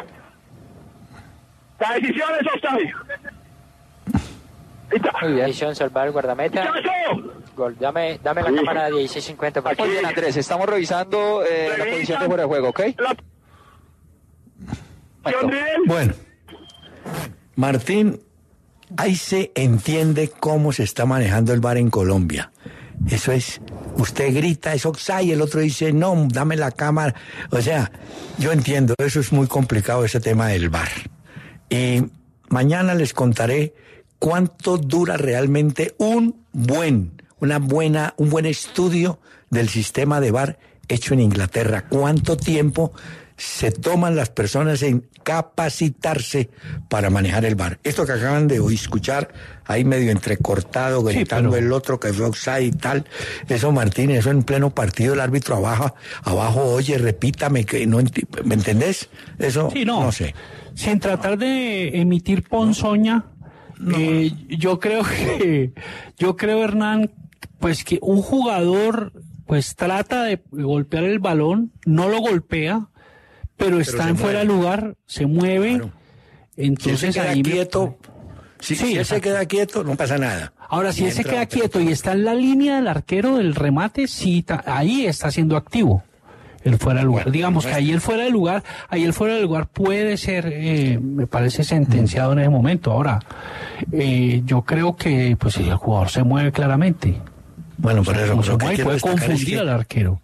[1.80, 2.92] La decisión es offside.
[5.22, 5.46] Muy bien.
[5.46, 6.72] Visión, salvar el guardameta.
[7.56, 7.76] Gol.
[7.80, 9.62] Dame, dame la cámara de 1650.
[9.62, 9.86] por favor.
[9.86, 12.80] Muy bien, Andrés, estamos revisando eh, la posición de fuera de juego, ¿ok?
[15.86, 16.12] Bueno,
[17.56, 18.20] Martín,
[18.96, 22.52] ahí se entiende cómo se está manejando el bar en Colombia.
[23.10, 23.60] Eso es,
[23.96, 27.14] usted grita, es Oxay, el otro dice, no, dame la cámara.
[27.50, 27.90] O sea,
[28.38, 30.88] yo entiendo, eso es muy complicado ese tema del bar.
[31.68, 32.04] Y
[32.48, 33.74] mañana les contaré
[34.18, 39.20] cuánto dura realmente un buen, una buena, un buen estudio
[39.50, 40.58] del sistema de bar
[40.88, 41.86] hecho en Inglaterra.
[41.88, 42.92] Cuánto tiempo
[43.36, 46.50] se toman las personas en capacitarse
[46.88, 47.78] para manejar el bar.
[47.82, 49.28] Esto que acaban de escuchar,
[49.64, 53.04] ahí medio entrecortado, gritando el otro que fue offside y tal.
[53.48, 58.26] Eso, Martín, eso en pleno partido, el árbitro abajo, abajo, oye, repítame, que no enti-
[58.44, 59.08] ¿me entendés?
[59.38, 60.04] Eso, Sí, no.
[60.04, 60.34] no sé.
[60.74, 63.24] Sin tratar de emitir ponzoña,
[63.98, 65.72] Eh, yo creo que,
[66.16, 67.10] yo creo, Hernán,
[67.58, 69.12] pues que un jugador
[69.46, 72.86] pues trata de golpear el balón, no lo golpea,
[73.56, 75.80] pero está en fuera de lugar, se mueve.
[76.56, 77.96] Entonces si él se queda ahí me- quieto,
[78.60, 80.52] si, Sí, si él se queda quieto, no pasa nada.
[80.68, 84.06] Ahora, si él se queda quieto y está en la línea del arquero del remate,
[84.08, 86.02] sí, ta- ahí está siendo activo.
[86.62, 87.30] El fuera de lugar.
[87.30, 90.98] Digamos que ahí el fuera de lugar, ahí el fuera de lugar puede ser, eh,
[90.98, 92.90] me parece sentenciado en ese momento.
[92.90, 93.18] Ahora,
[93.92, 97.20] eh, yo creo que, pues, si el jugador se mueve claramente.
[97.76, 100.20] Bueno, por eso, lo que quiero destacar es que- al arquero.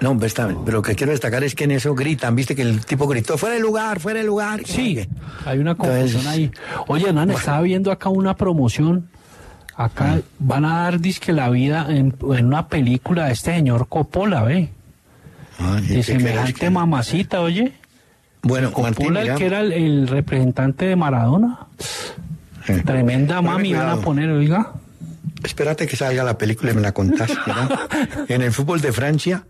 [0.00, 2.62] No, está bien, pero lo que quiero destacar es que en eso gritan, viste que
[2.62, 4.60] el tipo gritó, fuera de lugar, fuera de lugar.
[4.64, 5.06] Sí,
[5.44, 6.50] hay una confusión Entonces- ahí.
[6.88, 9.08] Oye, Hernán, estaba viendo acá una promoción.
[9.76, 14.42] Acá van a dar disque la vida en, en una película de este señor Coppola,
[14.44, 14.70] ¿ve?
[15.58, 17.72] Ay, De ¿qué crees semejante que- mamacita, oye.
[18.42, 21.58] Bueno, Martín, Coppola, el que era el, el representante de Maradona.
[22.84, 24.72] Tremenda Ponle mami van a poner, oiga.
[25.42, 27.30] Espérate que salga la película y me la contás.
[28.28, 29.46] en el fútbol de Francia,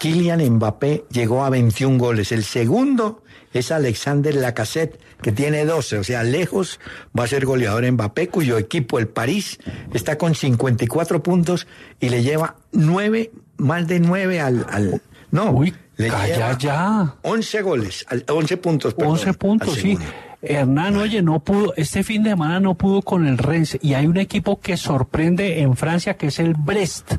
[0.00, 2.32] Kylian Mbappé llegó a 21 goles.
[2.32, 3.22] El segundo
[3.52, 6.80] es Alexander Lacazette, que tiene 12, o sea, lejos
[7.18, 9.58] va a ser goleador Mbappé, cuyo equipo, el París,
[9.92, 11.66] está con 54 puntos
[11.98, 14.66] y le lleva 9, más de 9 al...
[14.70, 15.02] al
[15.32, 15.62] no,
[15.96, 17.14] le calla lleva ya.
[17.22, 18.94] 11 goles, al- 11 puntos.
[18.94, 19.98] perdón, 11 puntos, sí.
[20.42, 24.06] Hernán, oye, no pudo, este fin de semana no pudo con el Rennes y hay
[24.06, 27.14] un equipo que sorprende en Francia que es el Brest.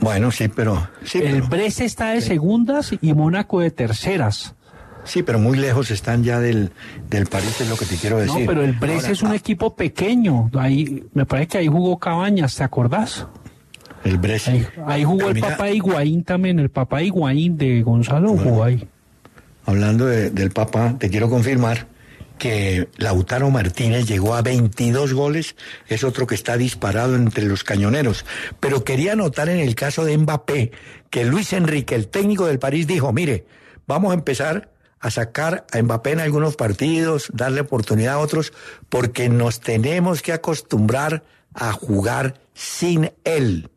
[0.00, 0.88] Bueno, sí, pero...
[1.04, 4.54] Sí, el pero- Brest está de segundas y Mónaco de terceras.
[5.04, 6.70] Sí, pero muy lejos están ya del,
[7.08, 8.40] del París, es lo que te quiero decir.
[8.40, 10.50] No, pero el Brest Ahora, es un equipo pequeño.
[10.58, 13.26] Ahí, me parece que ahí jugó Cabañas, ¿te acordás?
[14.04, 14.48] El Brest.
[14.48, 18.86] Ahí, ahí jugó el papá de Higuaín también, el papá Higuaín de Gonzalo jugó ahí.
[19.66, 21.86] Hablando de- del Papa, te quiero confirmar
[22.38, 25.56] que Lautaro Martínez llegó a 22 goles,
[25.88, 28.24] es otro que está disparado entre los cañoneros.
[28.60, 30.72] Pero quería notar en el caso de Mbappé
[31.10, 33.46] que Luis Enrique, el técnico del París, dijo, mire,
[33.86, 34.70] vamos a empezar
[35.00, 38.52] a sacar a Mbappé en algunos partidos, darle oportunidad a otros,
[38.88, 41.24] porque nos tenemos que acostumbrar
[41.54, 43.70] a jugar sin él.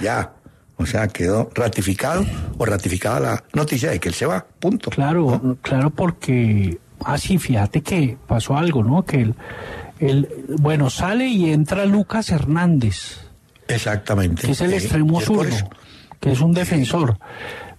[0.00, 0.34] Ya.
[0.76, 2.24] O sea, quedó ratificado
[2.56, 4.46] o ratificada la noticia de que él se va.
[4.60, 4.90] Punto.
[4.90, 9.04] Claro, claro, porque así, fíjate que pasó algo, ¿no?
[9.04, 9.34] Que el,
[10.00, 13.18] el- bueno, sale y entra Lucas Hernández,
[13.68, 14.42] Exactamente.
[14.46, 15.56] que es el Sí, extremo zurdo,
[16.20, 17.18] que es un defensor.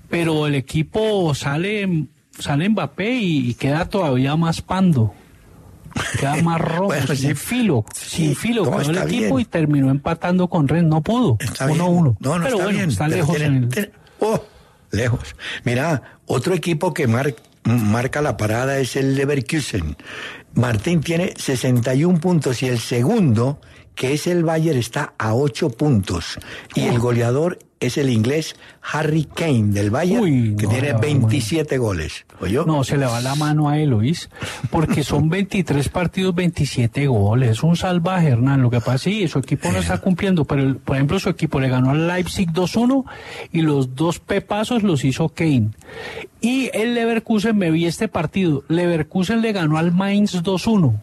[0.09, 5.13] Pero el equipo sale, sale Mbappé y, y queda todavía más pando.
[6.19, 7.35] Queda más rojo, Bueno, sin sí.
[7.35, 9.39] filo, sin filo, no, quedó el equipo bien.
[9.39, 11.85] y terminó empatando con Ren, no pudo, Está uno bien.
[11.85, 12.17] a uno.
[12.19, 12.89] No, no pero está bueno, bien.
[12.89, 14.43] está lejos en el- oh,
[14.91, 15.35] lejos.
[15.63, 17.33] Mira, otro equipo que mar-
[17.69, 19.95] marca la parada es el Leverkusen.
[20.55, 23.59] Martín tiene 61 puntos y el segundo,
[23.95, 26.39] que es el Bayern, está a 8 puntos.
[26.75, 31.77] Y el goleador es el inglés Harry Kane del Bayern, que no, tiene no, 27
[31.77, 32.25] goles.
[32.41, 32.65] ¿Oyó?
[32.65, 34.29] No, se le va la mano a él, ¿oís?
[34.69, 37.51] Porque son 23 partidos, 27 goles.
[37.51, 38.61] Es un salvaje, Hernán.
[38.61, 41.59] Lo que pasa sí, su equipo no está cumpliendo, pero, el- por ejemplo, su equipo
[41.61, 43.05] le ganó al Leipzig 2-1
[43.53, 45.69] y los dos pepazos los hizo Kane.
[46.41, 50.99] Y el Leverkusen, me vi este partido, Leverkusen le ganó al Mainz 2-1.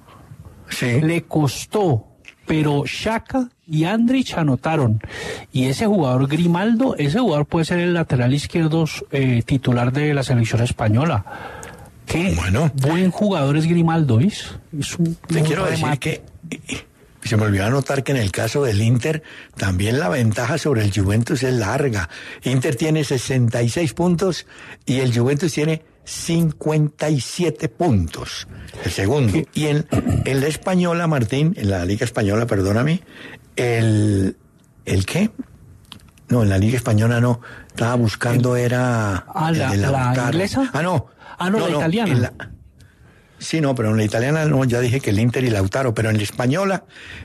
[1.03, 2.07] Le costó,
[2.47, 5.01] pero Shaka y Andrich anotaron.
[5.53, 10.23] Y ese jugador Grimaldo, ese jugador puede ser el lateral izquierdo eh, titular de la
[10.23, 11.25] selección española.
[12.07, 12.35] Qué
[12.75, 14.55] buen jugador es Grimaldo, ¿ves?
[14.79, 16.23] Es un Te un quiero decir que
[17.27, 19.23] y se me olvidó anotar que en el caso del Inter
[19.57, 22.09] también la ventaja sobre el Juventus es larga.
[22.45, 24.47] Inter tiene 66 puntos
[24.85, 28.47] y el Juventus tiene 57 puntos.
[28.85, 29.37] El segundo.
[29.55, 29.87] Y en,
[30.25, 33.03] en la española, Martín, en la Liga Española, perdóname,
[33.57, 34.37] el,
[34.85, 35.31] ¿el qué?
[36.29, 37.41] No, en la Liga Española no.
[37.69, 39.27] Estaba buscando era...
[39.35, 39.75] Ah, la-
[40.29, 40.71] inglesa?
[40.73, 41.07] Ah, no.
[41.39, 42.13] Ah, no, la italiana.
[42.13, 42.33] en la-
[43.39, 46.11] Sí, no, pero en la italiana no, ya dije que el Inter y Lautaro, pero
[46.11, 46.85] en la española,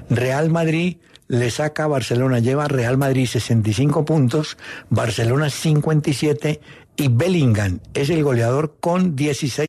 [0.09, 0.97] Real Madrid
[1.27, 4.57] le saca a Barcelona, lleva a Real Madrid 65 puntos,
[4.89, 6.59] Barcelona 57
[6.97, 9.65] y Bellingham es el goleador con 16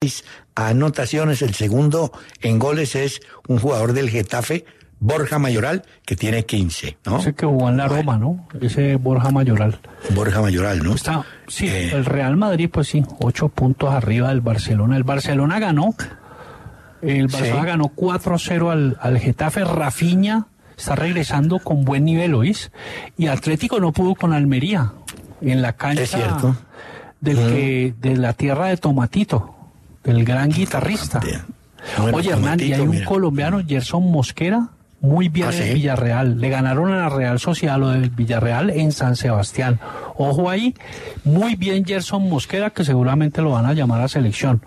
[0.56, 1.42] anotaciones.
[1.42, 4.64] El segundo en goles es un jugador del Getafe,
[4.98, 7.18] Borja Mayoral, que tiene 15, ¿no?
[7.18, 8.46] Ese que jugó en la Roma, ¿no?
[8.60, 9.80] Ese Borja Mayoral.
[10.14, 10.94] Borja Mayoral, ¿no?
[10.94, 11.90] Está, sí, Eh.
[11.92, 14.96] el Real Madrid, pues sí, ocho puntos arriba del Barcelona.
[14.96, 15.94] El Barcelona ganó,
[17.02, 17.66] el Barcelona Sí.
[17.66, 19.64] ganó 4-0 al, al Getafe.
[19.64, 20.46] Rafiña
[20.76, 22.70] está regresando con buen nivel, ¿oís?
[23.18, 24.92] Y Atlético no pudo con Almería,
[25.40, 26.56] en la cancha Es cierto.
[27.20, 29.54] del que, de la tierra de Tomatito,
[30.04, 31.20] del gran guitarrista.
[31.98, 33.04] Bueno, Oye, Hernán, y hay un mira.
[33.06, 34.68] colombiano, Gerson Mosquera,
[35.02, 35.74] muy bien ¿Ah?
[35.74, 36.38] Villarreal.
[36.40, 39.78] Le ganaron a la Real Sociedad lo del Villarreal en San Sebastián.
[40.16, 40.74] Ojo ahí,
[41.24, 44.62] muy bien Gerson Mosquera, que seguramente lo van a llamar a selección.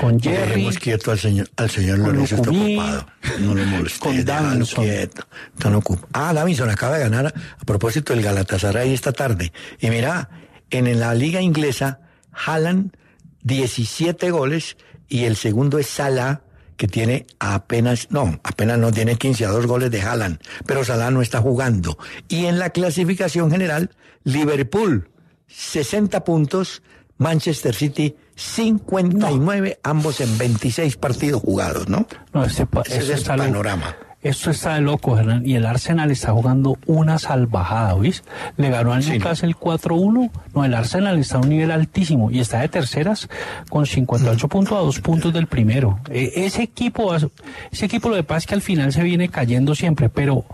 [0.00, 3.06] Con Jerry, Dejemos quieto al señor, al señor Lorenzo, está ocupado.
[3.40, 4.84] No le moleste, con Davinson.
[4.84, 5.22] quieto.
[5.56, 9.52] Están ocup- Ah, Davinson acaba de ganar a, a propósito del Galatasaray esta tarde.
[9.80, 10.28] Y mira,
[10.70, 12.00] en la liga inglesa,
[12.32, 12.92] Haaland
[13.42, 14.76] 17 goles
[15.08, 16.42] y el segundo es Salah
[16.78, 21.10] que tiene apenas, no, apenas no tiene 15 a 2 goles de Haaland, pero Salah
[21.10, 21.98] no está jugando.
[22.28, 23.90] Y en la clasificación general,
[24.24, 25.10] Liverpool
[25.48, 26.82] 60 puntos,
[27.18, 32.06] Manchester City 59, ambos en 26 partidos jugados, ¿no?
[32.32, 33.96] No, pa- Ese es el panorama.
[34.20, 35.46] Esto está de loco, Hernán.
[35.46, 38.24] Y el Arsenal está jugando una salvajada, ¿oís?
[38.56, 40.30] Le ganó al Sí, Newcastle 4-1.
[40.54, 43.28] No, el Arsenal está a un nivel altísimo y está de terceras
[43.70, 46.00] con 58 puntos a dos puntos del primero.
[46.10, 49.76] Eh, ese equipo, ese equipo lo que pasa es que al final se viene cayendo
[49.76, 50.44] siempre, pero,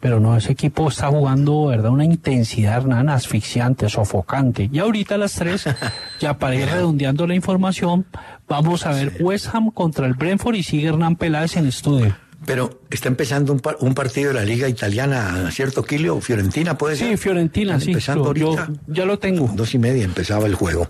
[0.00, 1.90] pero no, ese equipo está jugando, ¿verdad?
[1.90, 4.70] Una intensidad, Hernán, asfixiante, sofocante.
[4.72, 5.66] Y ahorita a las 3,
[6.20, 8.06] ya para ir redondeando la información,
[8.48, 12.16] vamos a ver West Ham contra el Brentford y sigue Hernán Peláez en estudio.
[12.44, 16.20] Pero está empezando un, par- un partido de la Liga Italiana, ¿cierto, Quilio?
[16.20, 17.10] Fiorentina, ¿puede ser?
[17.10, 17.90] Sí, Fiorentina, Están sí.
[17.92, 18.68] Empezando ahorita.
[18.68, 19.48] yo ya lo tengo.
[19.54, 20.88] Dos y media empezaba el juego.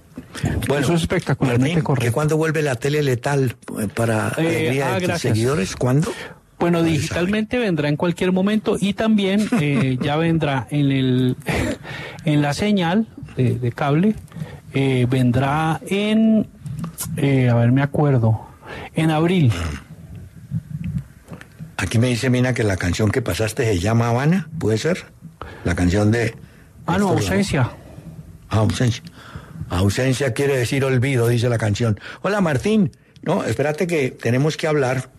[0.67, 2.07] Bueno, Eso es espectacularmente Martín, correcto.
[2.07, 5.35] ¿que ¿Cuándo vuelve la tele letal eh, para Eh, alegría ah, de tus gracias.
[5.35, 5.77] seguidores?
[5.77, 6.11] ¿Cuándo?
[6.59, 11.37] Bueno, digitalmente vendrá en cualquier momento y también eh, ya vendrá en el
[12.25, 14.15] en la señal de, de cable,
[14.73, 16.47] eh, vendrá en,
[17.17, 18.41] eh, a ver, me acuerdo,
[18.95, 19.53] en abril.
[21.83, 25.05] Aquí me dice Mina que la canción que pasaste se llama Habana, ¿puede ser?
[25.65, 26.33] La canción de...
[26.87, 27.73] Ah, no, ausencia.
[28.49, 29.03] Ah, ausencia.
[29.69, 31.99] Ausencia quiere decir olvido, dice la canción.
[32.23, 32.93] Hola Martín,
[33.23, 35.11] no, espérate que tenemos que hablar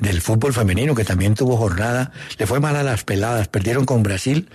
[0.00, 2.10] del fútbol femenino que también tuvo jornada.
[2.36, 4.50] Le fue mal a las peladas, perdieron con Brasil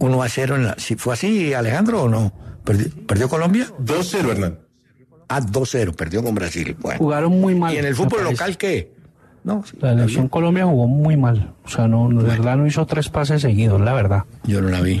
[0.00, 0.74] 1 a 0 en la...
[0.78, 2.32] ¿sí ¿Fue así Alejandro o no?
[2.64, 3.68] ¿Perdió, perdió Colombia?
[3.80, 4.58] 2-0, Hernán.
[5.28, 6.76] Ah, 2-0, perdió con Brasil.
[6.80, 6.98] Bueno.
[6.98, 7.72] Jugaron muy mal.
[7.72, 8.97] ¿Y en el fútbol local qué?
[9.48, 11.52] No, sí, La selección Colombia jugó muy mal.
[11.64, 14.24] O sea, no, no, de verdad no hizo tres pases seguidos, la verdad.
[14.44, 15.00] yo no la vi.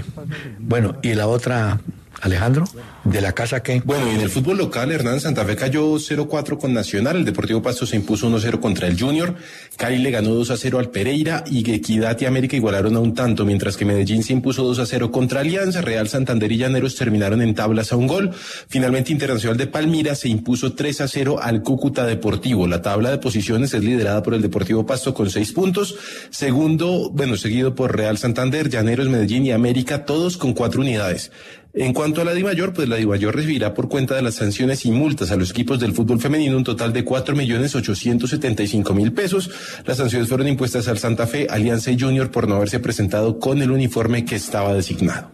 [0.58, 1.78] Bueno, ¿y la otra,
[2.20, 2.64] Alejandro?
[3.04, 3.80] ¿De la casa qué?
[3.84, 7.62] Bueno, y en el fútbol local, Hernán Santa Fe cayó 0-4 con Nacional, el Deportivo
[7.62, 9.34] Pasto se impuso 1-0 contra el Junior,
[9.76, 13.76] Cali le ganó 2-0 al Pereira y Equidad y América igualaron a un tanto, mientras
[13.76, 17.96] que Medellín se impuso 2-0 contra Alianza, Real Santander y Llaneros terminaron en tablas a
[17.96, 18.32] un gol.
[18.68, 22.66] Finalmente Internacional de Palmira se impuso 3-0 al Cúcuta Deportivo.
[22.66, 25.96] La tabla de posiciones es liderada por el Deportivo Pasto con 6 puntos,
[26.30, 31.30] segundo, bueno, seguido por Real Santander, Llaneros, Medellín y América, todos con 4 unidades.
[31.74, 34.90] En cuanto a la DIMAYOR, pues la DIMAYOR recibirá por cuenta de las sanciones y
[34.90, 38.68] multas a los equipos del fútbol femenino un total de cuatro millones ochocientos setenta y
[38.68, 39.50] cinco mil pesos.
[39.84, 43.60] Las sanciones fueron impuestas al Santa Fe, Alianza y Junior por no haberse presentado con
[43.60, 45.30] el uniforme que estaba designado.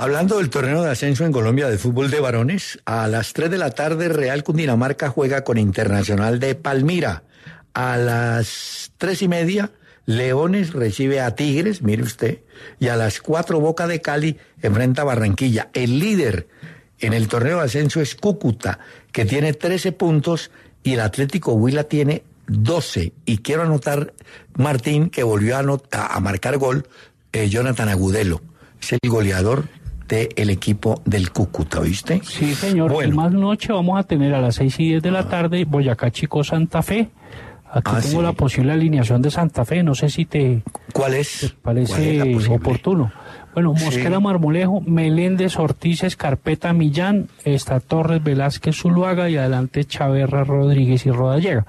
[0.00, 3.58] Hablando del torneo de ascenso en Colombia de fútbol de varones, a las 3 de
[3.58, 7.24] la tarde Real Cundinamarca juega con Internacional de Palmira.
[7.74, 9.70] A las tres y media
[10.08, 12.38] Leones recibe a Tigres, mire usted,
[12.80, 15.68] y a las 4 Boca de Cali enfrenta a Barranquilla.
[15.74, 16.48] El líder
[16.98, 18.78] en el torneo de ascenso es Cúcuta,
[19.12, 20.50] que tiene 13 puntos
[20.82, 23.12] y el Atlético Huila tiene 12.
[23.26, 24.14] Y quiero anotar,
[24.56, 25.60] Martín, que volvió a,
[25.92, 26.86] a- marcar gol
[27.34, 28.40] eh, Jonathan Agudelo.
[28.80, 29.64] Es el goleador
[30.08, 32.22] del equipo del Cúcuta, ¿viste?
[32.24, 32.90] Sí, señor.
[32.92, 33.12] Bueno.
[33.12, 36.10] Y más noche vamos a tener a las 6 y 10 de la tarde Boyacá
[36.10, 37.10] Chico Santa Fe.
[37.70, 38.22] Aquí Ah, tengo sí.
[38.22, 39.82] la posible alineación de Santa Fe.
[39.82, 40.62] No sé si te
[40.92, 41.54] ¿Cuál es?
[41.62, 43.12] parece oportuno.
[43.54, 44.22] Bueno, Mosquera Sí.
[44.22, 51.66] Marmolejo, Meléndez, Ortiz, Escarpeta, Millán, está Torres, Velázquez, Zuluaga y adelante Chaverra, Rodríguez y Rodallega.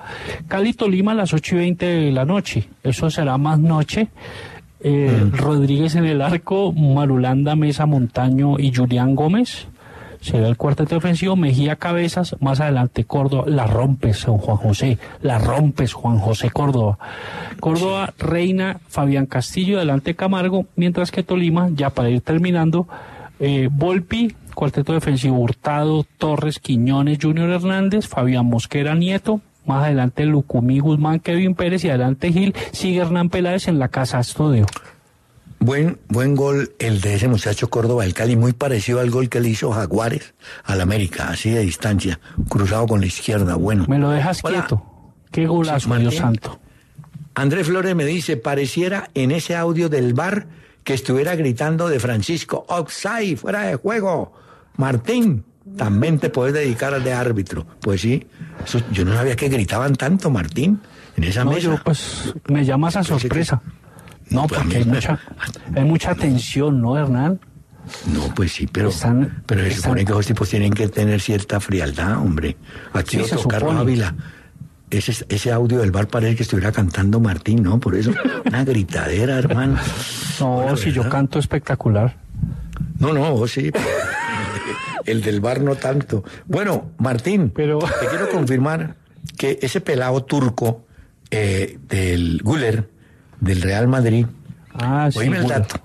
[0.47, 2.65] Cali Tolima a las 8 y 20 de la noche.
[2.83, 4.07] Eso será más noche.
[4.81, 5.35] Eh, Mm.
[5.35, 9.67] Rodríguez en el arco, Marulanda, Mesa, Montaño y Julián Gómez.
[10.21, 15.93] Será el cuarteto ofensivo, Mejía Cabezas, más adelante Córdoba, la rompes, Juan José, la rompes,
[15.93, 16.97] Juan José Córdoba.
[17.59, 22.87] Córdoba, Reina, Fabián Castillo, adelante Camargo, mientras que Tolima, ya para ir terminando,
[23.39, 30.79] eh, Volpi, cuarteto defensivo Hurtado, Torres, Quiñones, Junior Hernández, Fabián Mosquera Nieto, más adelante Lucumí,
[30.79, 34.65] Guzmán, Kevin Pérez y adelante Gil, sigue Hernán Peláez en la casa estudio.
[35.59, 39.41] Buen, buen gol el de ese muchacho Córdoba del Cali, muy parecido al gol que
[39.41, 40.33] le hizo Jaguares
[40.63, 43.85] al América, así de distancia, cruzado con la izquierda, bueno.
[43.89, 44.59] Me lo dejas Hola.
[44.59, 44.83] quieto.
[45.31, 45.93] Qué golazo.
[45.97, 46.59] Dios santo.
[47.35, 50.47] Andrés Flores me dice, pareciera en ese audio del bar
[50.83, 54.33] que estuviera gritando de Francisco, offside, fuera de juego.
[54.77, 55.43] Martín,
[55.77, 57.65] también te puedes dedicar al de árbitro.
[57.81, 58.25] Pues sí,
[58.65, 60.79] eso- yo no sabía que gritaban tanto, Martín,
[61.17, 61.61] en esa No, mesa.
[61.63, 63.61] yo pues me llama esa Pensé que- sorpresa.
[64.29, 65.19] No, Pues porque hay mucha,
[65.75, 67.39] hay mucha tensión, ¿no, Hernán?
[68.13, 71.19] No, pues sí, pero, Están- pero se están- supone que los tipos tienen que tener
[71.21, 72.55] cierta frialdad, hombre.
[72.93, 73.75] Aquí Sí, otro Carlos.
[73.75, 74.15] Ávila.
[74.91, 77.79] Ese, ese audio del bar parece que estuviera cantando Martín, ¿no?
[77.79, 78.11] Por eso,
[78.45, 79.77] una gritadera, hermano.
[80.39, 82.17] No, Bueno, si yo canto espectacular.
[82.99, 83.71] No, no, vos sí.
[85.05, 86.23] El del bar no tanto.
[86.45, 88.95] Bueno, Martín, Pero- te quiero confirmar
[89.37, 90.85] que ese pelado turco
[91.31, 92.89] eh, del Guller,
[93.41, 94.25] del Real Madrid,
[94.73, 95.19] Ah, sí.
[95.19, 95.59] oíme el Guller.
[95.61, 95.81] dato,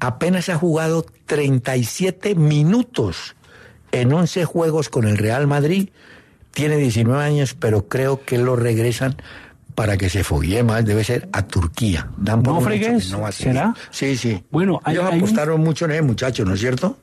[0.00, 3.34] apenas ha jugado 37 minutos
[3.92, 5.88] en 11 juegos con el Real Madrid.
[6.52, 9.16] Tiene 19 años, pero creo que lo regresan
[9.74, 10.84] para que se foguee más.
[10.84, 12.08] Debe ser a Turquía.
[12.16, 13.30] Dan por No fregues, no.
[13.32, 13.74] ¿será?
[13.90, 14.42] Sí, sí.
[14.50, 16.98] Bueno, hay- Ellos hay un- apostaron mucho en ese muchacho, ¿no es cierto?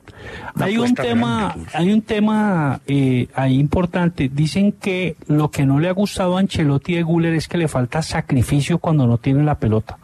[0.54, 1.74] Una Hay un tema, pues.
[1.74, 4.30] hay un tema eh, ahí importante.
[4.32, 7.66] Dicen que lo que no le ha gustado a Ancelotti de Guller es que le
[7.68, 9.98] falta sacrificio cuando no tiene la pelota.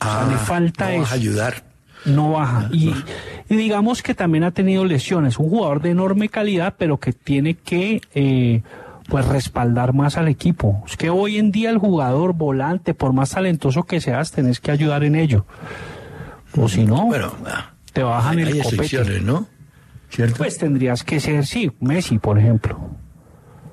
[0.00, 1.62] Ah, le falta no vas a ayudar.
[2.06, 2.68] No baja.
[2.72, 2.92] Y,
[3.48, 5.38] y digamos que también ha tenido lesiones.
[5.38, 8.62] Un jugador de enorme calidad, pero que tiene que eh,
[9.08, 10.82] pues respaldar más al equipo.
[10.86, 14.70] Es que hoy en día el jugador volante, por más talentoso que seas, tenés que
[14.70, 15.46] ayudar en ello.
[16.56, 17.32] O si no, Bueno,
[17.92, 18.68] te bajan hay el copete.
[18.68, 19.46] excepciones, ¿no?
[20.10, 20.36] ¿Cierto?
[20.38, 22.78] Pues tendrías que ser, sí, Messi, por ejemplo.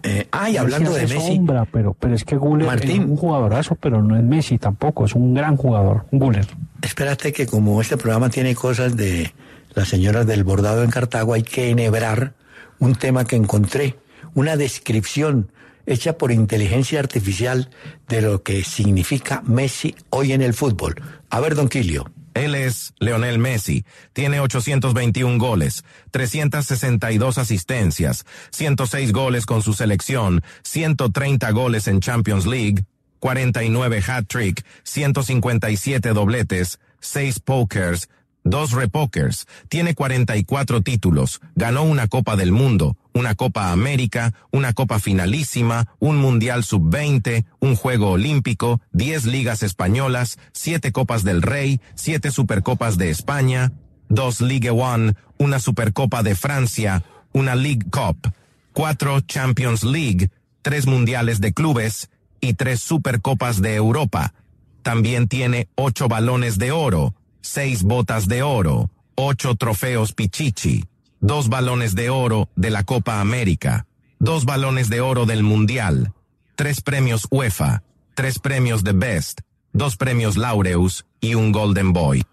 [0.04, 3.04] Eh, ah, y hablando de hace Messi, sombra, pero, pero es que Guller Martín.
[3.04, 6.48] es un jugadorazo, pero no es Messi tampoco, es un gran jugador, Guller.
[6.82, 9.32] espérate que como este programa tiene cosas de
[9.76, 12.34] las señoras del bordado en Cartago, hay que enhebrar
[12.80, 14.00] un tema que encontré,
[14.34, 15.52] una descripción
[15.86, 17.70] hecha por inteligencia artificial
[18.08, 20.96] de lo que significa Messi hoy en el fútbol.
[21.30, 22.12] A ver, don Quilio.
[22.34, 23.86] Él es Leonel Messi.
[24.14, 32.86] Tiene 821 goles, 362 asistencias, 106 goles con su selección, 130 goles en Champions League,
[33.20, 38.08] 49 hat-trick, 157 dobletes, 6 pokers,
[38.44, 39.48] 2 repokers.
[39.70, 41.42] Tiene 44 títulos.
[41.56, 47.76] Ganó una Copa del Mundo, una Copa América, una Copa Finalísima, un Mundial Sub-20, un
[47.76, 53.72] Juego Olímpico, 10 ligas españolas, 7 Copas del Rey, 7 Supercopas de España,
[54.10, 57.04] 2 Ligue One, una Supercopa de Francia,
[57.34, 58.32] una League Cup,
[58.74, 60.30] 4 Champions League,
[60.62, 62.10] 3 Mundiales de Clubes
[62.40, 64.34] y 3 Supercopas de Europa.
[64.82, 70.86] También tiene 8 balones de oro, 6 botas de oro, 8 trofeos Pichichi,
[71.20, 73.86] 2 balones de oro de la Copa América,
[74.20, 76.14] 2 balones de oro del Mundial,
[76.56, 77.84] 3 premios UEFA,
[78.16, 79.42] 3 premios de Best,
[79.74, 82.24] 2 premios Laureus y un Golden Boy.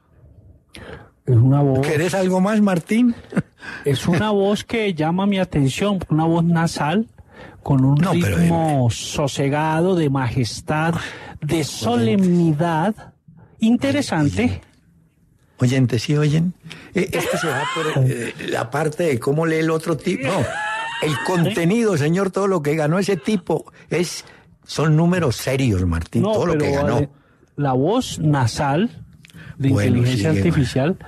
[1.27, 3.15] Es una voz, ¿Querés algo más, Martín?
[3.85, 7.09] es una voz que llama mi atención, una voz nasal,
[7.63, 10.95] con un No, pero, ritmo sosegado, de majestad,
[11.41, 13.13] de solemnidad,
[13.59, 14.63] interesante.
[15.61, 16.55] Oyentes, ¿sí oyen?
[16.95, 20.27] Eh, Es que se va por eh, la parte de cómo lee el otro tipo.
[20.29, 20.39] No,
[21.03, 24.25] el contenido, señor, todo lo que ganó ese tipo es
[24.65, 27.11] son números serios, Martín, No, todo lo que ganó.
[27.57, 29.05] La voz nasal
[29.59, 30.99] de Bueno, inteligencia sigue, artificial,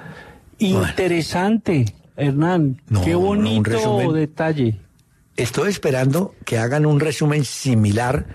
[0.59, 1.85] interesante,
[2.16, 2.82] Hernán.
[2.89, 4.81] No, qué bonito detalle.
[5.36, 8.27] Estoy esperando que hagan un resumen similar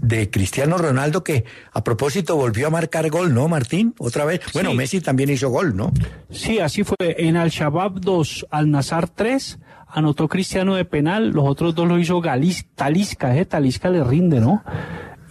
[0.00, 3.94] de Cristiano Ronaldo, que a propósito volvió a marcar gol, ¿no, Martín?
[3.98, 4.40] Otra vez.
[4.54, 4.76] Bueno, Sí.
[4.76, 5.92] Messi también hizo gol, ¿no?
[6.30, 6.96] Sí, así fue.
[7.00, 9.58] En Al-Shabaab 2, Al-Nazar 3,
[9.88, 13.44] anotó Cristiano de penal, los otros dos lo hizo Galis, Talisca, ¿eh?
[13.44, 14.62] Talisca le rinde, ¿no?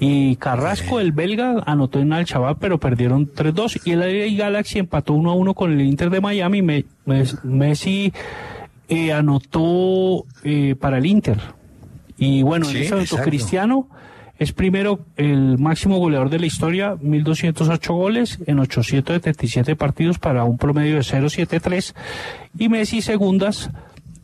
[0.02, 3.82] Y Carrasco, el belga, anotó en Al-Shabaab, pero perdieron 3-2.
[3.84, 6.62] Y el LA Galaxy empató 1-1 con el Inter de Miami.
[6.62, 8.14] Me- Mes- Messi
[8.88, 11.41] eh, anotó eh, para el Inter.
[12.18, 13.30] Y bueno, Sí, en ese anotó exacto.
[13.30, 13.90] Cristiano.
[14.40, 20.57] Es primero el máximo goleador de la historia, 1.208 goles en 877 partidos para un
[20.57, 21.94] promedio de 0.73.
[22.57, 23.70] Y Messi segundas,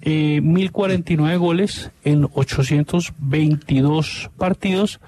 [0.02, 5.02] eh, 1.049 goles en 822 partidos,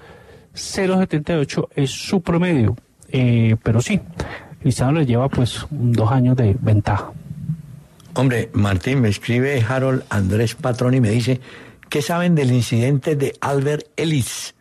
[0.53, 2.75] 0.78 es su promedio.
[3.09, 4.01] Eh, pero sí,
[4.61, 7.13] Cristiano le lleva pues dos años de ventaja.
[8.13, 11.39] Hombre, Martín, me escribe Harold Andrés Patrón y me dice,
[11.87, 14.56] ¿qué saben del incidente de Albert Ellis?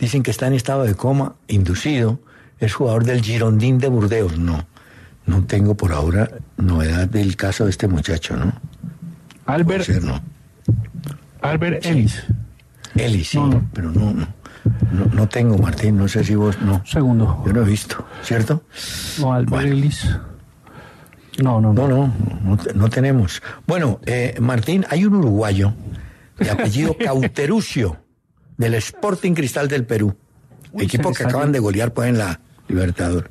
[0.00, 2.18] Dicen que está en estado de coma, inducido,
[2.58, 4.38] es jugador del Girondín de Burdeos.
[4.38, 4.66] No,
[5.26, 8.52] no tengo por ahora novedad del caso de este muchacho, ¿no?
[9.46, 10.20] Albert, ser, no.
[11.42, 12.22] Albert Ellis.
[12.96, 13.68] Ellis, sí, No, no.
[13.72, 14.26] pero no, no,
[15.12, 16.82] no, tengo, Martín, no sé si vos, no.
[16.86, 17.42] Segundo.
[17.46, 18.62] Yo no he visto, ¿cierto?
[19.20, 19.72] No, Albert Bueno.
[19.72, 20.08] Ellis.
[21.42, 21.88] No, no, no.
[21.88, 22.14] No,
[22.44, 23.42] no, no tenemos.
[23.66, 25.72] Bueno, eh, Martín, hay un uruguayo
[26.38, 27.96] de apellido Cauterucio,
[28.60, 30.14] del Sporting Cristal del Perú,
[30.72, 33.28] Uy, equipo que acaban de golear pues en la Libertador.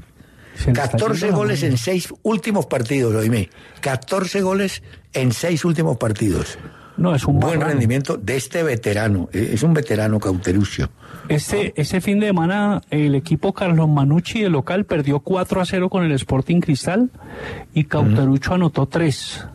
[0.55, 3.49] Se le está 14 yendo la goles en seis últimos partidos, oíme.
[3.79, 4.83] 14 goles
[5.13, 6.57] en seis últimos partidos.
[6.97, 9.29] No, es un buen rendimiento de este veterano.
[9.31, 10.89] eh, Es un veterano Cauterucio.
[11.29, 15.89] Este, este fin de semana el equipo Carlos Manucci de local perdió 4 a 0
[15.89, 17.09] con el Sporting Cristal
[17.73, 19.47] y Cauterucho anotó 3.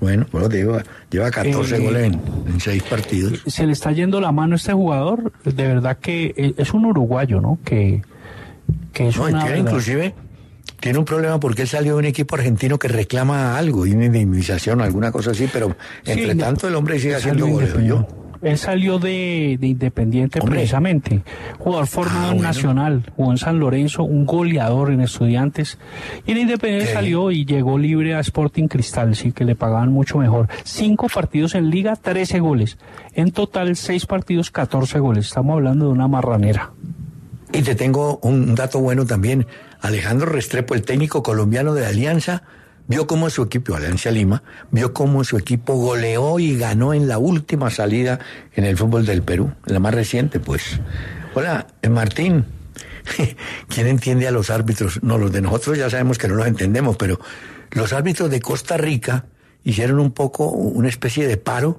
[0.00, 2.20] Bueno, bueno, lleva, lleva 14 Eh, goles en,
[2.52, 3.42] en seis partidos.
[3.46, 6.84] Se le está yendo la mano a este jugador, de verdad que eh, es un
[6.84, 7.58] uruguayo, ¿no?
[7.64, 8.02] Que,
[8.92, 10.14] que es No, una tiene inclusive
[10.80, 14.82] tiene un problema porque él salió de un equipo argentino que reclama algo, una indemnización,
[14.82, 17.72] alguna cosa así, pero entre tanto el hombre sigue haciendo goles.
[17.86, 18.06] yo.
[18.44, 20.56] Él salió de, de Independiente Hombre.
[20.56, 21.22] precisamente.
[21.58, 22.48] Jugador formado Ah, en bueno.
[22.48, 25.78] Nacional, jugó en San Lorenzo, un goleador en Estudiantes.
[26.26, 29.90] Y en Independiente Qué salió y llegó libre a Sporting Cristal, sí que le pagaban
[29.92, 30.48] mucho mejor.
[30.64, 32.78] Cinco partidos en Liga, 13 goles.
[33.14, 35.26] En total, seis partidos, 14 goles.
[35.26, 36.70] Estamos hablando de una marranera.
[37.52, 39.46] Y te tengo un dato bueno también.
[39.80, 42.42] Alejandro Restrepo, el técnico colombiano de Alianza,
[42.86, 47.18] vio cómo su equipo, Alianza Lima, vio cómo su equipo goleó y ganó en la
[47.18, 48.18] última salida
[48.54, 50.80] en el fútbol del Perú, la más reciente, pues.
[51.34, 52.44] Hola, eh, Martín.
[53.68, 55.02] ¿Quién entiende a los árbitros?
[55.02, 57.20] No, los de nosotros ya sabemos que no los entendemos, pero
[57.72, 59.26] los árbitros de Costa Rica
[59.62, 61.78] hicieron un poco una especie de paro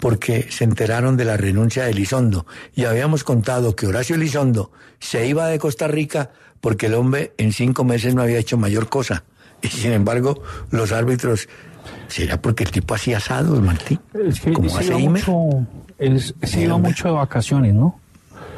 [0.00, 2.46] porque se enteraron de la renuncia de Elizondo.
[2.74, 7.52] Y habíamos contado que Horacio Elizondo se iba de Costa Rica porque el hombre en
[7.52, 9.24] cinco meses no había hecho mayor cosa.
[9.64, 11.48] Y sin embargo, los árbitros,
[12.08, 13.98] ¿será porque el tipo hacía asados, Martín?
[14.12, 15.66] Es que Como se hace iba, mucho,
[16.42, 17.98] se iba mucho de vacaciones, ¿no?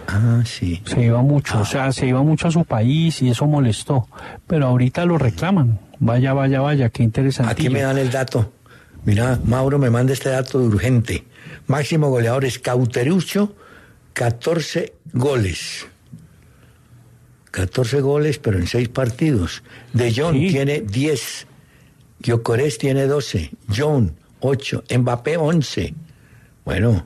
[0.09, 0.83] Ah, sí.
[0.85, 4.09] Se iba mucho, o sea, se iba mucho a su país y eso molestó.
[4.47, 5.81] Pero ahorita lo reclaman.
[5.99, 7.53] Vaya, vaya, vaya, qué interesante.
[7.53, 8.53] Aquí me dan el dato.
[9.05, 11.24] Mira, Mauro me manda este dato de urgente.
[11.66, 13.55] Máximo goleador es Cauterucho,
[14.12, 15.87] 14 goles.
[17.57, 19.62] 14 goles, pero en 6 partidos.
[19.95, 20.49] De Jong Sí.
[20.49, 21.47] tiene 10.
[22.20, 23.51] Gyökeres tiene 12.
[23.74, 24.85] John, 8.
[24.99, 25.95] Mbappé, 11.
[26.66, 27.05] Bueno,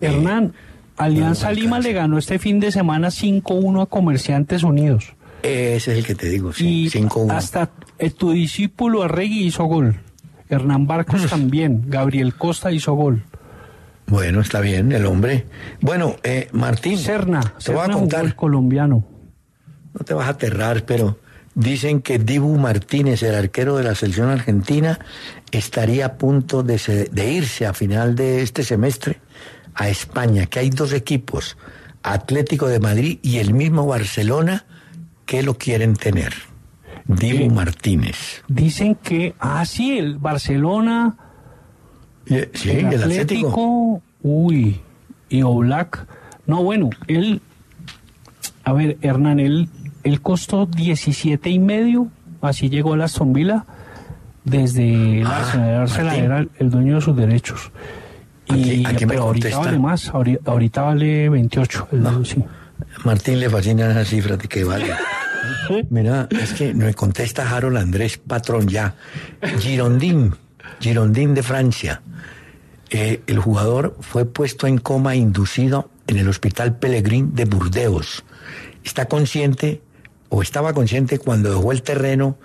[0.00, 0.54] Hernán,
[0.96, 5.12] Alianza no Lima le ganó este fin de semana 5-1 a Comerciantes Unidos.
[5.42, 6.84] ese es el que te digo, sí.
[6.86, 7.30] y 5-1.
[7.32, 10.00] hasta eh, tu discípulo Arregui hizo gol.
[10.48, 11.84] Hernán Barcos también.
[11.86, 13.22] Gabriel Costa hizo gol.
[14.06, 15.46] Bueno, está bien, el hombre.
[15.80, 18.24] Bueno, eh, Martín, Serna, te voy a Serna jugó contar.
[18.24, 19.06] el colombiano.
[19.98, 21.18] No te vas a aterrar, pero
[21.54, 24.98] dicen que Dibu Martínez, el arquero de la selección argentina,
[25.52, 29.20] estaría a punto de, se- de irse a final de este semestre
[29.74, 31.56] a España, que hay dos equipos,
[32.02, 34.64] Atlético de Madrid y el mismo Barcelona,
[35.26, 36.32] que lo quieren tener.
[37.06, 37.54] Dibu.
[37.54, 38.42] Martínez.
[38.48, 41.16] Dicen que, ah, sí, el Barcelona,
[42.26, 43.48] Y- Sí, el el Atlético.
[43.48, 44.80] Atlético, uy,
[45.28, 46.06] y Oblak.
[46.46, 47.42] No, bueno, él,
[48.64, 49.68] a ver, Hernán, él,
[50.04, 52.08] él costó 17 y medio,
[52.40, 53.64] así llegó a la Villa,
[54.44, 57.72] desde el Ah, Arsenal, era el dueño de sus derechos.
[58.46, 61.88] Y, pero ahorita vale más, ahori- ahorita, vale 28.
[61.92, 62.44] el- sí.
[63.04, 64.92] Martín le fascinan esas cifras de que vale.
[65.90, 68.94] Mira, es que me contesta Harold Andrés Patrón ya.
[69.60, 70.34] Girondín,
[70.80, 72.02] Girondín de Francia.
[72.90, 78.24] Eh, el jugador fue puesto en coma inducido en el hospital Pellegrín de Burdeos.
[78.84, 79.80] Está consciente
[80.34, 82.36] o estaba consciente cuando dejó el terreno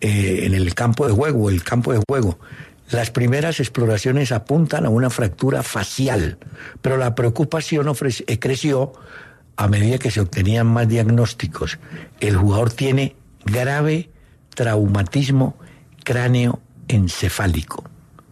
[0.00, 2.38] eh, en el campo de juego, el campo de juego.
[2.90, 6.38] Las primeras exploraciones apuntan a una fractura facial,
[6.80, 7.86] pero la preocupación
[8.26, 8.94] eh, creció
[9.56, 11.78] a medida que se obtenían más diagnósticos.
[12.18, 13.14] El jugador tiene
[13.44, 14.08] grave
[14.54, 15.58] traumatismo
[16.02, 17.84] cráneo encefálico.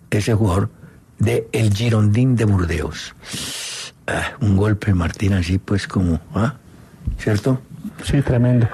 [0.08, 0.70] Ese jugador
[1.18, 3.14] de El Girondín de Burdeos.
[4.06, 6.56] Ah, un golpe, Martín, así pues como, ¿ah?
[7.18, 7.60] ¿Cierto?
[8.04, 8.68] Sí, tremendo.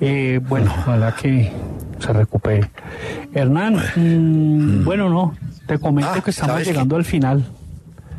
[0.00, 1.52] Eh, bueno, ojalá que
[1.98, 2.68] se recupere.
[3.32, 5.34] Hernán, mm, bueno, no,
[5.66, 7.44] te comento Ah, que estamos llegando al final.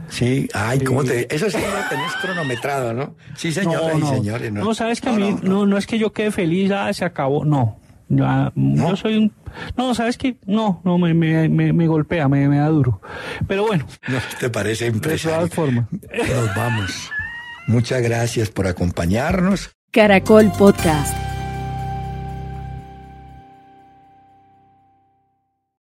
[0.08, 1.34] Sí, ay, ¿cómo te.?
[1.34, 3.16] Eso sí lo tenés cronometrado, ¿no?
[3.36, 4.52] Sí, señoras y señores.
[4.52, 7.44] No, sabes que a mí, no, no, es que yo quede feliz, ah, se acabó,
[7.44, 7.80] no.
[8.08, 9.34] Ya, Yo soy un.
[9.76, 13.02] No, sabes que no, no, me, me, me, me golpea, me, me da duro.
[13.48, 15.38] Pero bueno, No, ¿Te parece de empresario?
[15.38, 15.86] todas formas.
[15.92, 17.12] Nos vamos.
[17.68, 19.75] Muchas gracias por acompañarnos.
[19.96, 21.16] Caracol Podcast.